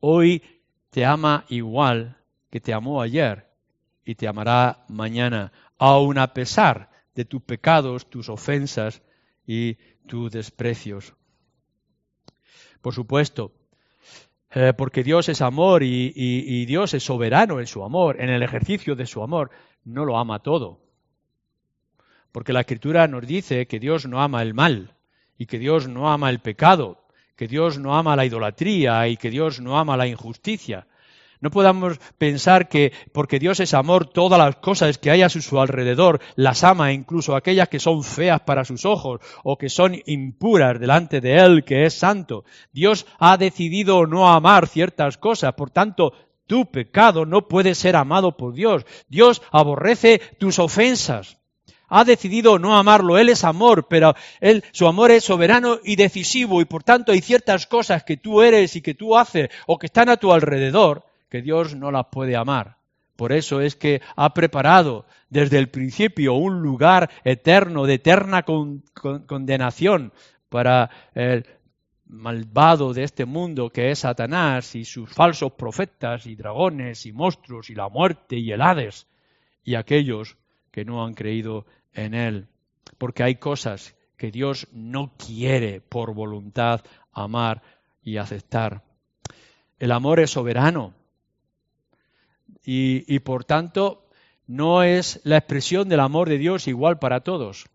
Hoy 0.00 0.42
te 0.90 1.04
ama 1.04 1.44
igual 1.48 2.16
que 2.50 2.60
te 2.60 2.72
amó 2.72 3.02
ayer 3.02 3.51
y 4.04 4.14
te 4.14 4.28
amará 4.28 4.84
mañana, 4.88 5.52
aun 5.78 6.18
a 6.18 6.34
pesar 6.34 6.90
de 7.14 7.24
tus 7.24 7.42
pecados, 7.42 8.08
tus 8.08 8.28
ofensas 8.28 9.02
y 9.46 9.74
tus 10.06 10.32
desprecios. 10.32 11.14
Por 12.80 12.94
supuesto, 12.94 13.52
eh, 14.50 14.72
porque 14.76 15.04
Dios 15.04 15.28
es 15.28 15.40
amor 15.40 15.82
y, 15.82 16.12
y 16.14 16.66
Dios 16.66 16.94
es 16.94 17.04
soberano 17.04 17.60
en 17.60 17.66
su 17.66 17.84
amor, 17.84 18.20
en 18.20 18.28
el 18.28 18.42
ejercicio 18.42 18.96
de 18.96 19.06
su 19.06 19.22
amor, 19.22 19.50
no 19.84 20.04
lo 20.04 20.18
ama 20.18 20.40
todo. 20.40 20.80
Porque 22.32 22.52
la 22.52 22.60
Escritura 22.60 23.06
nos 23.08 23.26
dice 23.26 23.66
que 23.66 23.78
Dios 23.78 24.06
no 24.06 24.22
ama 24.22 24.42
el 24.42 24.54
mal 24.54 24.96
y 25.36 25.46
que 25.46 25.58
Dios 25.58 25.88
no 25.88 26.10
ama 26.10 26.30
el 26.30 26.40
pecado, 26.40 27.04
que 27.36 27.46
Dios 27.46 27.78
no 27.78 27.96
ama 27.96 28.16
la 28.16 28.24
idolatría 28.24 29.08
y 29.08 29.16
que 29.16 29.30
Dios 29.30 29.60
no 29.60 29.78
ama 29.78 29.96
la 29.96 30.06
injusticia. 30.06 30.86
No 31.42 31.50
podamos 31.50 31.98
pensar 32.18 32.68
que 32.68 32.92
porque 33.12 33.40
Dios 33.40 33.58
es 33.58 33.74
amor, 33.74 34.06
todas 34.06 34.38
las 34.38 34.56
cosas 34.56 34.96
que 34.96 35.10
hay 35.10 35.22
a 35.22 35.28
su 35.28 35.60
alrededor 35.60 36.20
las 36.36 36.62
ama, 36.62 36.92
incluso 36.92 37.34
aquellas 37.34 37.68
que 37.68 37.80
son 37.80 38.04
feas 38.04 38.42
para 38.42 38.64
sus 38.64 38.86
ojos 38.86 39.20
o 39.42 39.58
que 39.58 39.68
son 39.68 40.00
impuras 40.06 40.78
delante 40.78 41.20
de 41.20 41.38
Él, 41.38 41.64
que 41.64 41.84
es 41.84 41.94
santo. 41.94 42.44
Dios 42.72 43.06
ha 43.18 43.36
decidido 43.38 44.06
no 44.06 44.32
amar 44.32 44.68
ciertas 44.68 45.18
cosas, 45.18 45.54
por 45.54 45.70
tanto, 45.70 46.12
tu 46.46 46.70
pecado 46.70 47.26
no 47.26 47.48
puede 47.48 47.74
ser 47.74 47.96
amado 47.96 48.36
por 48.36 48.54
Dios. 48.54 48.86
Dios 49.08 49.42
aborrece 49.50 50.20
tus 50.38 50.60
ofensas 50.60 51.38
ha 51.94 52.04
decidido 52.04 52.58
no 52.58 52.78
amarlo. 52.78 53.18
Él 53.18 53.28
es 53.28 53.44
amor, 53.44 53.86
pero 53.86 54.14
él, 54.40 54.64
su 54.72 54.86
amor 54.86 55.10
es 55.10 55.24
soberano 55.24 55.78
y 55.84 55.96
decisivo 55.96 56.62
y 56.62 56.64
por 56.64 56.82
tanto 56.84 57.12
hay 57.12 57.20
ciertas 57.20 57.66
cosas 57.66 58.02
que 58.02 58.16
tú 58.16 58.40
eres 58.40 58.76
y 58.76 58.80
que 58.80 58.94
tú 58.94 59.18
haces 59.18 59.50
o 59.66 59.78
que 59.78 59.86
están 59.86 60.08
a 60.08 60.16
tu 60.16 60.32
alrededor 60.32 61.04
que 61.32 61.40
Dios 61.40 61.74
no 61.74 61.90
las 61.90 62.08
puede 62.12 62.36
amar. 62.36 62.76
Por 63.16 63.32
eso 63.32 63.62
es 63.62 63.74
que 63.74 64.02
ha 64.16 64.34
preparado 64.34 65.06
desde 65.30 65.56
el 65.56 65.70
principio 65.70 66.34
un 66.34 66.60
lugar 66.60 67.08
eterno, 67.24 67.86
de 67.86 67.94
eterna 67.94 68.44
condenación 68.44 70.12
para 70.50 70.90
el 71.14 71.46
malvado 72.04 72.92
de 72.92 73.04
este 73.04 73.24
mundo 73.24 73.70
que 73.70 73.90
es 73.90 74.00
Satanás 74.00 74.74
y 74.74 74.84
sus 74.84 75.08
falsos 75.08 75.52
profetas 75.52 76.26
y 76.26 76.36
dragones 76.36 77.06
y 77.06 77.12
monstruos 77.12 77.70
y 77.70 77.74
la 77.74 77.88
muerte 77.88 78.36
y 78.36 78.52
el 78.52 78.60
Hades 78.60 79.06
y 79.64 79.76
aquellos 79.76 80.36
que 80.70 80.84
no 80.84 81.02
han 81.02 81.14
creído 81.14 81.64
en 81.94 82.12
él. 82.12 82.48
Porque 82.98 83.22
hay 83.22 83.36
cosas 83.36 83.96
que 84.18 84.30
Dios 84.30 84.68
no 84.70 85.14
quiere 85.16 85.80
por 85.80 86.12
voluntad 86.12 86.82
amar 87.10 87.62
y 88.02 88.18
aceptar. 88.18 88.82
El 89.78 89.92
amor 89.92 90.20
es 90.20 90.32
soberano, 90.32 90.92
y, 92.64 93.18
por 93.20 93.44
tanto 93.44 93.98
no 94.46 94.82
es 94.82 95.20
la 95.24 95.38
expresión 95.38 95.88
del 95.88 96.00
amor 96.00 96.28
de 96.28 96.38
Dios 96.38 96.68
igual 96.68 96.98
para 96.98 97.20
todos. 97.20 97.66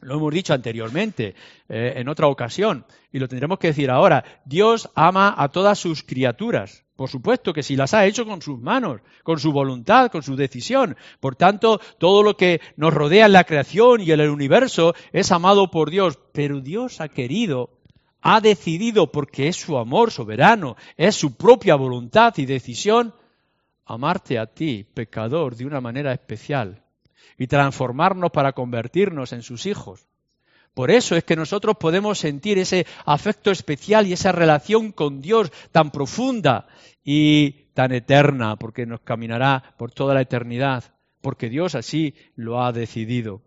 Lo 0.00 0.16
hemos 0.16 0.32
dicho 0.32 0.52
anteriormente, 0.52 1.34
eh, 1.68 1.94
en 1.96 2.08
otra 2.08 2.28
ocasión, 2.28 2.84
y 3.10 3.18
lo 3.18 3.26
tendremos 3.26 3.58
que 3.58 3.68
decir 3.68 3.90
ahora. 3.90 4.24
Dios 4.44 4.90
ama 4.94 5.34
a 5.36 5.48
todas 5.48 5.78
sus 5.78 6.02
criaturas. 6.02 6.84
Por 6.96 7.10
supuesto 7.10 7.52
que 7.52 7.62
si 7.62 7.76
las 7.76 7.92
ha 7.92 8.06
hecho 8.06 8.26
con 8.26 8.40
sus 8.40 8.58
manos, 8.58 9.00
con 9.22 9.38
su 9.38 9.52
voluntad, 9.52 10.10
con 10.10 10.22
su 10.22 10.34
decisión. 10.34 10.96
Por 11.20 11.36
tanto, 11.36 11.78
todo 11.98 12.22
lo 12.22 12.36
que 12.36 12.60
nos 12.76 12.94
rodea 12.94 13.26
en 13.26 13.32
la 13.32 13.44
creación 13.44 14.00
y 14.00 14.12
en 14.12 14.20
el 14.20 14.30
universo 14.30 14.94
es 15.12 15.30
amado 15.30 15.70
por 15.70 15.90
Dios. 15.90 16.18
Pero 16.32 16.60
Dios 16.60 17.02
ha 17.02 17.08
querido, 17.08 17.70
ha 18.22 18.40
decidido, 18.40 19.12
porque 19.12 19.48
es 19.48 19.56
su 19.56 19.76
amor 19.76 20.10
soberano, 20.10 20.76
es 20.96 21.14
su 21.16 21.36
propia 21.36 21.74
voluntad 21.74 22.32
y 22.38 22.46
decisión, 22.46 23.14
amarte 23.86 24.38
a 24.38 24.46
ti, 24.46 24.84
pecador, 24.84 25.56
de 25.56 25.64
una 25.64 25.80
manera 25.80 26.12
especial 26.12 26.82
y 27.38 27.46
transformarnos 27.46 28.30
para 28.30 28.52
convertirnos 28.52 29.32
en 29.32 29.42
sus 29.42 29.66
hijos. 29.66 30.06
Por 30.74 30.90
eso 30.90 31.16
es 31.16 31.24
que 31.24 31.36
nosotros 31.36 31.76
podemos 31.78 32.18
sentir 32.18 32.58
ese 32.58 32.86
afecto 33.06 33.50
especial 33.50 34.06
y 34.06 34.12
esa 34.12 34.32
relación 34.32 34.92
con 34.92 35.22
Dios 35.22 35.50
tan 35.72 35.90
profunda 35.90 36.66
y 37.02 37.68
tan 37.72 37.92
eterna, 37.92 38.56
porque 38.56 38.84
nos 38.84 39.00
caminará 39.00 39.74
por 39.78 39.90
toda 39.92 40.12
la 40.12 40.20
eternidad, 40.20 40.84
porque 41.22 41.48
Dios 41.48 41.74
así 41.74 42.14
lo 42.34 42.62
ha 42.62 42.72
decidido. 42.72 43.40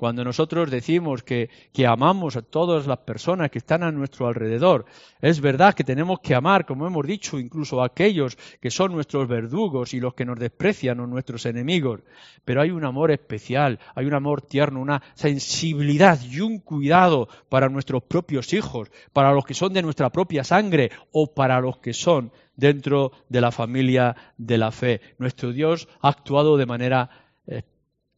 Cuando 0.00 0.24
nosotros 0.24 0.70
decimos 0.70 1.22
que, 1.22 1.50
amamos 1.86 2.34
a 2.34 2.40
todas 2.40 2.86
las 2.86 3.00
personas 3.00 3.50
que 3.50 3.58
están 3.58 3.82
a 3.82 3.92
nuestro 3.92 4.28
alrededor, 4.28 4.86
es 5.20 5.42
verdad 5.42 5.74
que 5.74 5.84
tenemos 5.84 6.20
que 6.20 6.34
amar, 6.34 6.64
como 6.64 6.86
hemos 6.86 7.06
dicho, 7.06 7.38
incluso 7.38 7.82
a 7.82 7.86
aquellos 7.88 8.38
que 8.62 8.70
son 8.70 8.92
nuestros 8.92 9.28
verdugos 9.28 9.92
y 9.92 10.00
los 10.00 10.14
que 10.14 10.24
nos 10.24 10.38
desprecian 10.38 11.00
o 11.00 11.06
nuestros 11.06 11.44
enemigos. 11.44 12.00
Pero 12.46 12.62
hay 12.62 12.70
un 12.70 12.86
amor 12.86 13.10
especial, 13.10 13.78
hay 13.94 14.06
un 14.06 14.14
amor 14.14 14.40
tierno, 14.40 14.80
una 14.80 15.02
sensibilidad 15.12 16.18
y 16.22 16.40
un 16.40 16.60
cuidado 16.60 17.28
para 17.50 17.68
nuestros 17.68 18.02
propios 18.02 18.54
hijos, 18.54 18.90
para 19.12 19.34
los 19.34 19.44
que 19.44 19.52
son 19.52 19.74
de 19.74 19.82
nuestra 19.82 20.08
propia 20.08 20.44
sangre 20.44 20.90
o 21.12 21.34
para 21.34 21.60
los 21.60 21.76
que 21.76 21.92
son 21.92 22.32
dentro 22.56 23.12
de 23.28 23.42
la 23.42 23.52
familia 23.52 24.16
de 24.38 24.56
la 24.56 24.70
fe. 24.70 25.02
Nuestro 25.18 25.52
Dios 25.52 25.88
ha 26.00 26.08
actuado 26.08 26.56
de 26.56 26.64
manera 26.64 27.10
eh, 27.46 27.64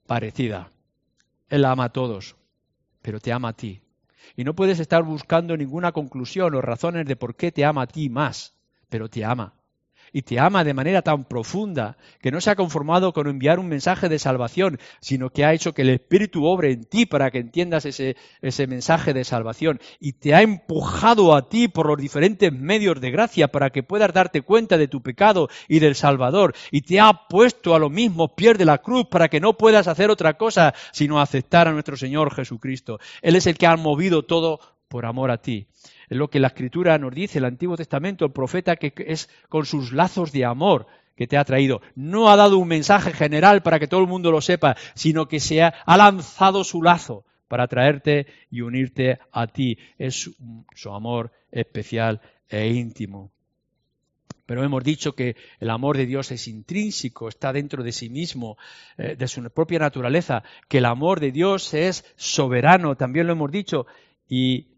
parecida. 0.06 0.71
Él 1.52 1.66
ama 1.66 1.84
a 1.84 1.92
todos, 1.92 2.34
pero 3.02 3.20
te 3.20 3.30
ama 3.30 3.48
a 3.48 3.52
ti. 3.52 3.82
Y 4.36 4.44
no 4.44 4.54
puedes 4.54 4.80
estar 4.80 5.02
buscando 5.02 5.54
ninguna 5.54 5.92
conclusión 5.92 6.54
o 6.54 6.62
razones 6.62 7.04
de 7.04 7.14
por 7.14 7.36
qué 7.36 7.52
te 7.52 7.66
ama 7.66 7.82
a 7.82 7.86
ti 7.86 8.08
más, 8.08 8.54
pero 8.88 9.10
te 9.10 9.22
ama 9.22 9.61
y 10.12 10.22
te 10.22 10.38
ama 10.38 10.64
de 10.64 10.74
manera 10.74 11.02
tan 11.02 11.24
profunda 11.24 11.96
que 12.20 12.30
no 12.30 12.40
se 12.40 12.50
ha 12.50 12.56
conformado 12.56 13.12
con 13.12 13.28
enviar 13.28 13.58
un 13.58 13.68
mensaje 13.68 14.08
de 14.08 14.18
salvación, 14.18 14.78
sino 15.00 15.30
que 15.30 15.44
ha 15.44 15.52
hecho 15.52 15.72
que 15.72 15.82
el 15.82 15.90
Espíritu 15.90 16.46
obre 16.46 16.72
en 16.72 16.84
ti 16.84 17.06
para 17.06 17.30
que 17.30 17.38
entiendas 17.38 17.86
ese, 17.86 18.16
ese 18.40 18.66
mensaje 18.66 19.14
de 19.14 19.24
salvación 19.24 19.80
y 20.00 20.14
te 20.14 20.34
ha 20.34 20.42
empujado 20.42 21.34
a 21.34 21.48
ti 21.48 21.68
por 21.68 21.86
los 21.86 21.98
diferentes 21.98 22.52
medios 22.52 23.00
de 23.00 23.10
gracia 23.10 23.48
para 23.48 23.70
que 23.70 23.82
puedas 23.82 24.12
darte 24.12 24.42
cuenta 24.42 24.78
de 24.78 24.88
tu 24.88 25.02
pecado 25.02 25.48
y 25.68 25.78
del 25.78 25.94
Salvador 25.94 26.54
y 26.70 26.82
te 26.82 27.00
ha 27.00 27.28
puesto 27.28 27.74
a 27.74 27.78
lo 27.78 27.90
mismo 27.90 28.34
pies 28.34 28.58
de 28.58 28.64
la 28.64 28.78
cruz 28.78 29.06
para 29.10 29.28
que 29.28 29.40
no 29.40 29.56
puedas 29.56 29.88
hacer 29.88 30.10
otra 30.10 30.36
cosa 30.36 30.74
sino 30.92 31.20
aceptar 31.20 31.68
a 31.68 31.72
nuestro 31.72 31.96
Señor 31.96 32.34
Jesucristo. 32.34 32.98
Él 33.22 33.36
es 33.36 33.46
el 33.46 33.56
que 33.56 33.66
ha 33.66 33.76
movido 33.76 34.24
todo 34.24 34.60
por 34.88 35.06
amor 35.06 35.30
a 35.30 35.38
ti. 35.38 35.68
Es 36.12 36.18
lo 36.18 36.28
que 36.28 36.40
la 36.40 36.48
Escritura 36.48 36.98
nos 36.98 37.14
dice, 37.14 37.38
el 37.38 37.46
Antiguo 37.46 37.74
Testamento, 37.74 38.26
el 38.26 38.32
profeta, 38.32 38.76
que 38.76 38.92
es 38.98 39.30
con 39.48 39.64
sus 39.64 39.92
lazos 39.92 40.30
de 40.30 40.44
amor 40.44 40.86
que 41.16 41.26
te 41.26 41.38
ha 41.38 41.44
traído. 41.46 41.80
No 41.94 42.28
ha 42.28 42.36
dado 42.36 42.58
un 42.58 42.68
mensaje 42.68 43.14
general 43.14 43.62
para 43.62 43.78
que 43.78 43.88
todo 43.88 44.02
el 44.02 44.08
mundo 44.08 44.30
lo 44.30 44.42
sepa, 44.42 44.76
sino 44.92 45.26
que 45.26 45.40
se 45.40 45.62
ha, 45.62 45.72
lanzado 45.86 46.64
su 46.64 46.82
lazo 46.82 47.24
para 47.48 47.66
traerte 47.66 48.26
y 48.50 48.60
unirte 48.60 49.20
a 49.32 49.46
ti. 49.46 49.78
Es 49.96 50.30
su 50.74 50.90
amor 50.90 51.32
especial 51.50 52.20
e 52.46 52.68
íntimo. 52.68 53.30
Pero 54.44 54.64
hemos 54.64 54.84
dicho 54.84 55.14
que 55.14 55.34
el 55.60 55.70
amor 55.70 55.96
de 55.96 56.04
Dios 56.04 56.30
es 56.30 56.46
intrínseco, 56.46 57.30
está 57.30 57.54
dentro 57.54 57.82
de 57.82 57.92
sí 57.92 58.10
mismo, 58.10 58.58
eh, 58.98 59.16
de 59.16 59.28
su 59.28 59.42
propia 59.48 59.78
naturaleza, 59.78 60.42
que 60.68 60.76
el 60.76 60.84
amor 60.84 61.20
de 61.20 61.32
Dios 61.32 61.72
es 61.72 62.04
soberano, 62.16 62.96
también 62.96 63.28
lo 63.28 63.32
hemos 63.32 63.50
dicho, 63.50 63.86
y 64.28 64.71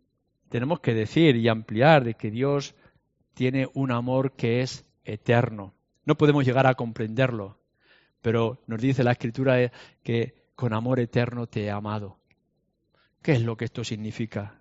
tenemos 0.55 0.79
que 0.79 0.95
decir 0.95 1.35
y 1.35 1.49
ampliar 1.49 2.05
de 2.05 2.15
que 2.15 2.31
Dios 2.31 2.77
tiene 3.35 3.69
un 3.75 3.91
amor 3.91 4.37
que 4.37 4.61
es 4.61 4.85
eterno. 5.05 5.75
No 6.05 6.17
podemos 6.17 6.45
llegar 6.45 6.69
a 6.69 6.77
comprenderlo, 6.77 7.59
pero 8.23 8.63
nos 8.69 8.81
dice 8.81 9.03
la 9.03 9.11
Escritura 9.11 9.73
que 10.05 10.45
con 10.55 10.73
amor 10.73 11.01
eterno 11.01 11.49
te 11.49 11.65
he 11.65 11.73
amado. 11.73 12.19
¿Qué 13.21 13.33
es 13.33 13.43
lo 13.43 13.57
que 13.57 13.65
esto 13.65 13.83
significa? 13.83 14.61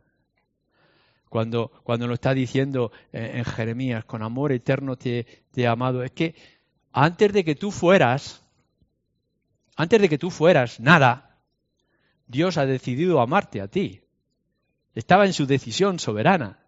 cuando, 1.30 1.72
cuando 1.84 2.08
lo 2.08 2.16
está 2.16 2.34
diciendo 2.34 2.92
en, 3.12 3.46
Jeremías, 3.46 4.04
con 4.04 4.24
amor 4.24 4.52
eterno 4.52 4.96
te, 4.96 5.28
te 5.52 5.62
he 5.62 5.68
amado. 5.68 6.02
Es 6.02 6.10
que 6.10 6.34
antes 6.92 7.32
de 7.34 7.44
que 7.44 7.54
tú 7.54 7.70
fueras, 7.70 8.44
antes 9.76 10.02
de 10.02 10.10
que 10.10 10.18
tú 10.18 10.32
fueras 10.32 10.80
nada, 10.80 11.38
Dios 12.26 12.58
ha 12.58 12.66
decidido 12.66 13.22
amarte 13.22 13.62
a 13.62 13.68
ti. 13.68 14.03
Estaba 14.94 15.26
en 15.26 15.34
su 15.34 15.46
decisión 15.46 16.00
soberana. 16.00 16.60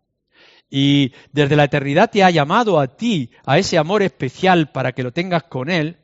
Y 0.69 1.13
desde 1.32 1.55
la 1.55 1.65
eternidad 1.65 2.09
te 2.09 2.23
ha 2.23 2.30
llamado 2.32 2.80
a 2.80 2.88
ti, 2.88 3.32
a 3.45 3.57
ese 3.57 3.78
amor 3.78 4.01
especial 4.01 4.71
para 4.71 4.93
que 4.93 5.03
lo 5.03 5.11
tengas 5.11 5.43
con 5.43 5.69
Él, 5.69 5.97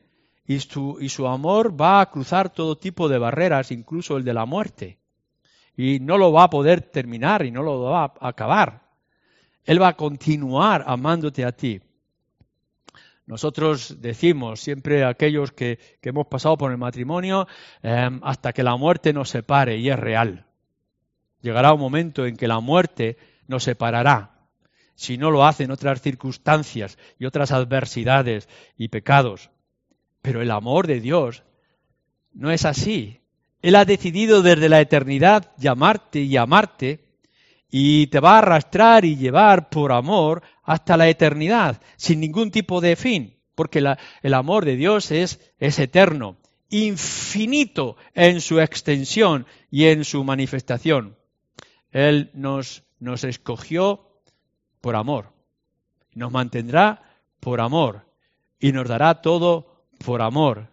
y 0.46 0.60
su, 0.60 1.28
amor 1.28 1.80
va 1.80 2.02
a 2.02 2.10
cruzar 2.10 2.50
todo 2.50 2.78
tipo 2.78 3.08
de 3.08 3.18
barreras, 3.18 3.72
incluso 3.72 4.18
el 4.18 4.26
de 4.26 4.34
la 4.34 4.46
muerte. 4.46 5.00
Y 5.78 6.00
no 6.00 6.18
lo 6.18 6.34
va 6.34 6.44
a 6.44 6.50
poder 6.50 6.82
terminar 6.82 7.46
y 7.46 7.52
no 7.52 7.64
lo 7.64 7.82
va 7.84 8.04
a 8.04 8.28
acabar. 8.28 8.82
Él 9.64 9.82
va 9.82 9.90
a 9.90 9.98
continuar 9.98 10.84
amándote 10.86 11.46
a 11.46 11.54
ti. 11.54 11.82
Nosotros 13.26 14.02
decimos 14.02 14.60
siempre 14.60 15.04
a 15.04 15.10
aquellos 15.10 15.52
que, 15.52 15.80
hemos 16.02 16.28
pasado 16.28 16.58
por 16.58 16.72
el 16.72 16.78
matrimonio, 16.78 17.48
em, 17.82 18.20
hasta 18.24 18.52
que 18.52 18.64
la 18.64 18.76
muerte 18.76 19.14
nos 19.14 19.30
separe, 19.30 19.78
y 19.78 19.90
es 19.90 19.98
real. 19.98 20.46
Llegará 21.42 21.74
un 21.74 21.80
momento 21.80 22.26
en 22.26 22.38
que 22.38 22.48
la 22.48 22.60
muerte 22.60 23.18
nos 23.48 23.64
separará, 23.64 24.48
si 24.96 25.18
no 25.18 25.32
lo 25.32 25.46
hacen 25.46 25.72
otras 25.72 26.02
circunstancias 26.02 26.98
y 27.18 27.26
otras 27.26 27.52
adversidades 27.52 28.48
y 28.78 28.90
pecados. 28.90 29.50
Pero 30.22 30.42
el 30.42 30.52
amor 30.52 30.88
de 30.88 31.00
Dios 31.00 31.44
no 32.34 32.52
es 32.52 32.66
así. 32.66 33.22
Él 33.62 33.76
ha 33.76 33.86
decidido 33.86 34.42
desde 34.42 34.70
la 34.70 34.82
eternidad 34.82 35.52
llamarte 35.58 36.22
y 36.22 36.38
amarte 36.38 37.06
y 37.70 38.08
te 38.08 38.20
va 38.20 38.36
a 38.36 38.40
arrastrar 38.40 39.06
y 39.06 39.16
llevar 39.16 39.70
por 39.70 39.92
amor 39.92 40.44
hasta 40.64 40.98
la 40.98 41.10
eternidad, 41.10 41.82
sin 41.96 42.20
ningún 42.20 42.52
tipo 42.52 42.82
de 42.82 42.96
fin, 42.96 43.38
porque 43.56 43.84
el 44.22 44.34
amor 44.34 44.66
de 44.66 44.76
Dios 44.76 45.12
es 45.12 45.40
eterno, 45.60 46.38
infinito 46.70 47.98
en 48.14 48.42
su 48.42 48.60
extensión 48.60 49.46
y 49.70 49.86
en 49.86 50.04
su 50.06 50.24
manifestación. 50.24 51.16
Él 51.92 52.32
nos, 52.34 52.84
nos 53.00 53.24
escogió 53.24 54.08
por 54.80 54.96
amor, 54.96 55.32
nos 56.14 56.32
mantendrá 56.32 57.02
por 57.40 57.62
amor 57.62 58.06
y 58.60 58.72
nos 58.72 58.88
dará 58.88 59.22
todo 59.22 59.86
por 60.04 60.22
amor. 60.22 60.68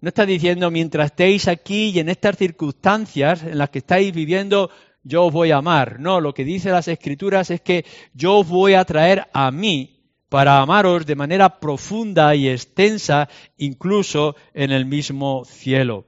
No 0.00 0.08
está 0.08 0.26
diciendo 0.26 0.70
mientras 0.70 1.06
estéis 1.06 1.48
aquí 1.48 1.90
y 1.90 2.00
en 2.00 2.08
estas 2.08 2.36
circunstancias 2.36 3.42
en 3.44 3.58
las 3.58 3.70
que 3.70 3.78
estáis 3.78 4.12
viviendo, 4.12 4.70
yo 5.04 5.26
os 5.26 5.32
voy 5.32 5.50
a 5.50 5.58
amar. 5.58 6.00
No, 6.00 6.20
lo 6.20 6.34
que 6.34 6.44
dice 6.44 6.70
las 6.70 6.88
escrituras 6.88 7.50
es 7.50 7.60
que 7.60 7.84
yo 8.12 8.38
os 8.38 8.48
voy 8.48 8.74
a 8.74 8.84
traer 8.84 9.28
a 9.32 9.50
mí 9.50 10.00
para 10.28 10.60
amaros 10.60 11.04
de 11.06 11.14
manera 11.14 11.60
profunda 11.60 12.34
y 12.34 12.48
extensa, 12.48 13.28
incluso 13.58 14.34
en 14.54 14.70
el 14.70 14.86
mismo 14.86 15.44
cielo. 15.44 16.06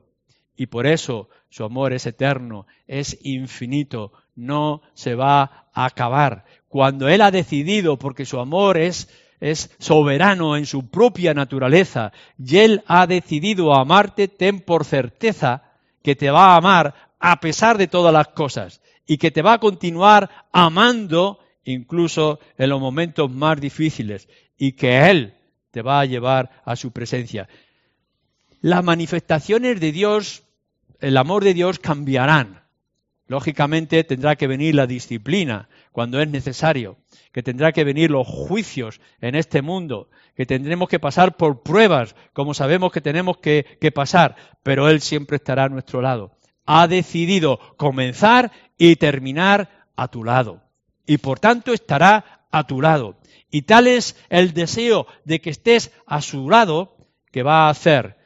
Y 0.56 0.66
por 0.66 0.86
eso 0.86 1.28
su 1.50 1.62
amor 1.62 1.92
es 1.92 2.06
eterno, 2.06 2.66
es 2.86 3.18
infinito, 3.22 4.12
no 4.36 4.82
se 4.94 5.14
va 5.14 5.68
a 5.72 5.84
acabar. 5.84 6.44
Cuando 6.68 7.08
Él 7.08 7.20
ha 7.20 7.30
decidido, 7.30 7.98
porque 7.98 8.26
su 8.26 8.40
amor 8.40 8.78
es, 8.78 9.08
soberano 9.78 10.56
en 10.56 10.64
su 10.64 10.88
propia 10.88 11.34
naturaleza, 11.34 12.12
y 12.38 12.56
Él 12.58 12.82
ha 12.86 13.06
decidido 13.06 13.74
amarte, 13.74 14.28
ten 14.28 14.60
por 14.60 14.84
certeza 14.84 15.62
que 16.02 16.16
te 16.16 16.30
va 16.30 16.54
a 16.54 16.56
amar 16.56 16.94
a 17.18 17.40
pesar 17.40 17.78
de 17.78 17.86
todas 17.86 18.12
las 18.12 18.28
cosas 18.28 18.80
y 19.06 19.18
que 19.18 19.30
te 19.30 19.42
va 19.42 19.54
a 19.54 19.60
continuar 19.60 20.30
amando 20.52 21.38
incluso 21.64 22.40
en 22.58 22.70
los 22.70 22.80
momentos 22.80 23.30
más 23.30 23.60
difíciles 23.60 24.28
y 24.56 24.72
que 24.72 25.10
Él 25.10 25.34
te 25.70 25.82
va 25.82 26.00
a 26.00 26.04
llevar 26.04 26.62
a 26.64 26.76
su 26.76 26.92
presencia. 26.92 27.48
Las 28.60 28.84
manifestaciones 28.84 29.80
de 29.80 29.92
Dios, 29.92 30.42
el 31.00 31.16
amor 31.16 31.44
de 31.44 31.54
Dios 31.54 31.78
cambiarán. 31.78 32.63
Lógicamente 33.26 34.04
tendrá 34.04 34.36
que 34.36 34.46
venir 34.46 34.74
la 34.74 34.86
disciplina 34.86 35.68
cuando 35.92 36.20
es 36.20 36.28
necesario, 36.28 36.98
que 37.32 37.42
tendrá 37.42 37.72
que 37.72 37.84
venir 37.84 38.10
los 38.10 38.26
juicios 38.26 39.00
en 39.20 39.34
este 39.34 39.62
mundo, 39.62 40.10
que 40.36 40.46
tendremos 40.46 40.88
que 40.88 41.00
pasar 41.00 41.36
por 41.36 41.62
pruebas 41.62 42.14
como 42.32 42.52
sabemos 42.52 42.92
que 42.92 43.00
tenemos 43.00 43.38
que, 43.38 43.64
pasar, 43.94 44.36
pero 44.62 44.88
Él 44.88 45.00
siempre 45.00 45.36
estará 45.36 45.64
a 45.64 45.68
nuestro 45.68 46.02
lado 46.02 46.36
ha 46.66 46.88
decidido 46.88 47.58
comenzar 47.76 48.52
y 48.78 48.96
terminar 48.96 49.86
a 49.96 50.08
tu 50.08 50.24
lado. 50.24 50.62
Y 51.06 51.18
por 51.18 51.38
tanto 51.38 51.72
estará 51.72 52.46
a 52.50 52.66
tu 52.66 52.80
lado. 52.80 53.18
Y 53.50 53.62
tal 53.62 53.86
es 53.86 54.16
el 54.30 54.52
deseo 54.52 55.06
de 55.24 55.40
que 55.40 55.50
estés 55.50 55.92
a 56.06 56.22
su 56.22 56.48
lado 56.48 56.96
que 57.30 57.42
va 57.42 57.66
a 57.66 57.70
hacer 57.70 58.16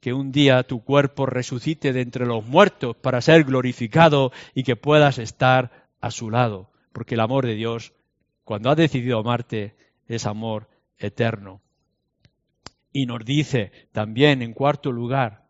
que 0.00 0.12
un 0.12 0.32
día 0.32 0.62
tu 0.62 0.82
cuerpo 0.84 1.26
resucite 1.26 1.92
de 1.92 2.00
entre 2.00 2.26
los 2.26 2.44
muertos 2.46 2.96
para 2.96 3.20
ser 3.20 3.44
glorificado 3.44 4.32
y 4.54 4.62
que 4.62 4.76
puedas 4.76 5.18
estar 5.18 5.88
a 6.00 6.10
su 6.10 6.30
lado. 6.30 6.70
Porque 6.92 7.14
el 7.14 7.20
amor 7.20 7.46
de 7.46 7.54
Dios, 7.54 7.92
cuando 8.44 8.70
ha 8.70 8.74
decidido 8.74 9.18
amarte, 9.18 9.74
es 10.06 10.26
amor 10.26 10.68
eterno. 10.98 11.60
Y 12.92 13.06
nos 13.06 13.24
dice 13.24 13.72
también, 13.92 14.42
en 14.42 14.54
cuarto 14.54 14.92
lugar, 14.92 15.44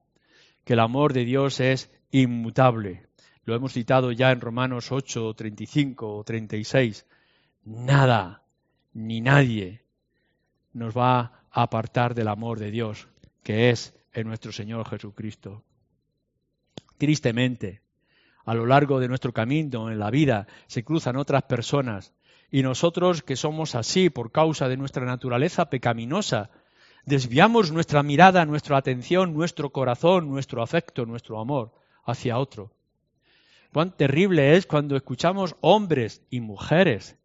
que 0.65 0.73
el 0.75 0.81
amor 0.81 1.13
de 1.13 1.25
Dios 1.25 1.61
es 1.61 1.91
inmutable. 2.11 3.07
Lo 3.45 3.55
hemos 3.55 3.73
citado 3.73 4.13
ya 4.13 4.31
en 4.31 4.41
Romanos 4.41 4.93
8, 4.93 5.35
35 5.35 6.17
o 6.17 6.25
36. 6.25 7.07
Nada 7.65 8.43
ni 8.93 9.21
nadie 9.21 9.83
nos 10.73 10.97
va 10.97 11.47
a 11.51 11.63
apartar 11.63 12.15
del 12.15 12.29
amor 12.29 12.59
de 12.59 12.71
Dios, 12.71 13.09
que 13.43 13.71
es 13.71 13.98
en 14.13 14.27
nuestro 14.27 14.53
Señor 14.53 14.89
Jesucristo. 14.89 15.65
Tristemente, 16.97 17.83
a 18.45 18.55
lo 18.55 18.67
largo 18.67 18.99
de 19.01 19.09
nuestro 19.09 19.33
camino 19.33 19.91
en 19.91 19.99
la 19.99 20.11
vida 20.11 20.47
se 20.67 20.85
cruzan 20.85 21.17
otras 21.17 21.43
personas 21.45 22.15
y 22.51 22.63
nosotros 22.63 23.23
que 23.23 23.37
somos 23.37 23.75
así 23.75 24.11
por 24.11 24.33
causa 24.33 24.69
de 24.69 24.77
nuestra 24.77 25.05
naturaleza 25.05 25.69
pecaminosa, 25.69 26.51
desviamos 27.05 27.73
nuestra 27.73 28.03
mirada, 28.03 28.47
nuestra 28.47 28.79
atención, 28.79 29.35
nuestro 29.35 29.71
corazón, 29.71 30.29
nuestro 30.29 30.63
afecto, 30.63 31.05
nuestro 31.05 31.41
amor 31.41 31.73
hacia 32.05 32.39
otro. 32.39 32.73
Cuán 33.73 33.95
terrible 33.95 34.57
es 34.57 34.67
cuando 34.67 34.97
escuchamos 34.97 35.57
hombres 35.61 36.23
y 36.31 36.41
mujeres 36.41 37.19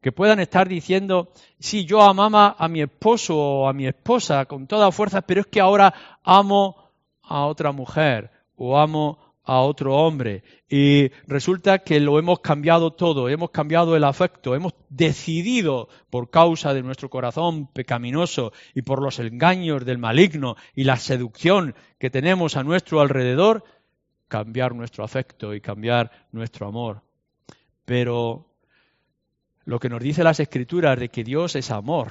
que 0.00 0.12
puedan 0.12 0.40
estar 0.40 0.68
diciendo, 0.68 1.32
sí, 1.58 1.84
yo 1.84 2.02
amaba 2.02 2.56
a 2.58 2.68
mi 2.68 2.80
esposo 2.80 3.36
o 3.36 3.68
a 3.68 3.72
mi 3.72 3.86
esposa 3.86 4.46
con 4.46 4.66
toda 4.66 4.92
fuerza, 4.92 5.20
pero 5.20 5.42
es 5.42 5.46
que 5.46 5.60
ahora 5.60 5.92
amo 6.24 6.90
a 7.22 7.44
otra 7.44 7.72
mujer 7.72 8.30
o 8.56 8.78
amo 8.78 9.18
a 9.44 9.60
otro 9.60 9.96
hombre. 9.96 10.42
Y 10.68 11.10
resulta 11.26 11.80
que 11.80 12.00
lo 12.00 12.18
hemos 12.18 12.40
cambiado 12.40 12.92
todo, 12.92 13.28
hemos 13.28 13.50
cambiado 13.50 13.96
el 13.96 14.04
afecto, 14.04 14.54
hemos 14.54 14.74
decidido 14.88 15.88
por 16.08 16.30
causa 16.30 16.72
de 16.72 16.82
nuestro 16.82 17.10
corazón 17.10 17.66
pecaminoso 17.66 18.52
y 18.74 18.82
por 18.82 19.02
los 19.02 19.18
engaños 19.18 19.84
del 19.84 19.98
maligno 19.98 20.56
y 20.74 20.84
la 20.84 20.96
seducción 20.96 21.74
que 21.98 22.10
tenemos 22.10 22.56
a 22.56 22.62
nuestro 22.62 23.00
alrededor, 23.00 23.64
cambiar 24.28 24.74
nuestro 24.74 25.04
afecto 25.04 25.52
y 25.54 25.60
cambiar 25.60 26.10
nuestro 26.32 26.68
amor. 26.68 27.02
Pero 27.84 28.49
lo 29.70 29.78
que 29.78 29.88
nos 29.88 30.02
dice 30.02 30.24
las 30.24 30.40
escrituras 30.40 30.98
de 30.98 31.10
que 31.10 31.22
Dios 31.22 31.54
es 31.54 31.70
amor, 31.70 32.10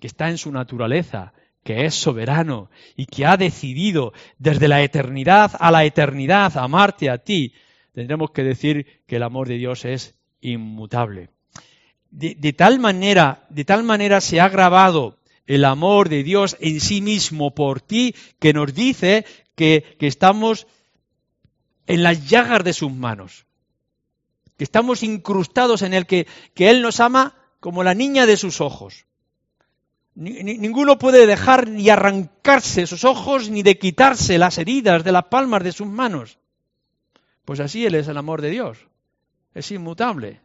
que 0.00 0.06
está 0.06 0.30
en 0.30 0.38
su 0.38 0.50
naturaleza, 0.50 1.34
que 1.62 1.84
es 1.84 1.94
soberano 1.94 2.70
y 2.96 3.04
que 3.04 3.26
ha 3.26 3.36
decidido 3.36 4.14
desde 4.38 4.68
la 4.68 4.80
eternidad 4.80 5.50
a 5.60 5.70
la 5.70 5.84
eternidad 5.84 6.56
amarte 6.56 7.10
a 7.10 7.18
ti, 7.18 7.52
tendremos 7.92 8.30
que 8.30 8.42
decir 8.42 9.02
que 9.06 9.16
el 9.16 9.22
amor 9.22 9.48
de 9.48 9.58
Dios 9.58 9.84
es 9.84 10.14
inmutable. 10.40 11.28
De, 12.10 12.54
tal 12.54 12.78
manera, 12.78 13.44
de 13.50 13.66
tal 13.66 13.82
manera 13.82 14.22
se 14.22 14.40
ha 14.40 14.48
grabado 14.48 15.18
el 15.46 15.66
amor 15.66 16.08
de 16.08 16.22
Dios 16.22 16.56
en 16.58 16.80
sí 16.80 17.02
mismo 17.02 17.54
por 17.54 17.82
ti, 17.82 18.14
que 18.38 18.54
nos 18.54 18.72
dice 18.72 19.26
que, 19.54 19.84
que 19.98 20.06
estamos 20.06 20.66
en 21.86 22.02
las 22.02 22.30
llagas 22.30 22.64
de 22.64 22.72
sus 22.72 22.90
manos, 22.90 23.44
que 24.58 24.64
estamos 24.64 25.04
incrustados 25.04 25.82
en 25.82 25.94
el 25.94 26.04
que, 26.04 26.26
que 26.52 26.68
Él 26.68 26.82
nos 26.82 26.98
ama 26.98 27.36
como 27.60 27.84
la 27.84 27.94
niña 27.94 28.26
de 28.26 28.36
sus 28.36 28.60
ojos. 28.60 29.06
ninguno 30.16 30.98
puede 30.98 31.26
dejar 31.26 31.68
ni 31.68 31.88
arrancarse 31.88 32.88
sus 32.88 33.04
ojos 33.04 33.50
ni 33.50 33.62
de 33.62 33.78
quitarse 33.78 34.36
las 34.36 34.58
heridas 34.58 35.04
de 35.04 35.12
las 35.12 35.26
palmas 35.26 35.62
de 35.62 35.70
sus 35.70 35.86
manos. 35.86 36.38
Pues 37.44 37.60
así 37.60 37.86
Él 37.86 37.94
es 37.94 38.08
el 38.08 38.16
amor 38.16 38.42
de 38.42 38.50
Dios. 38.50 38.88
Es 39.54 39.70
inmutable. 39.70 40.40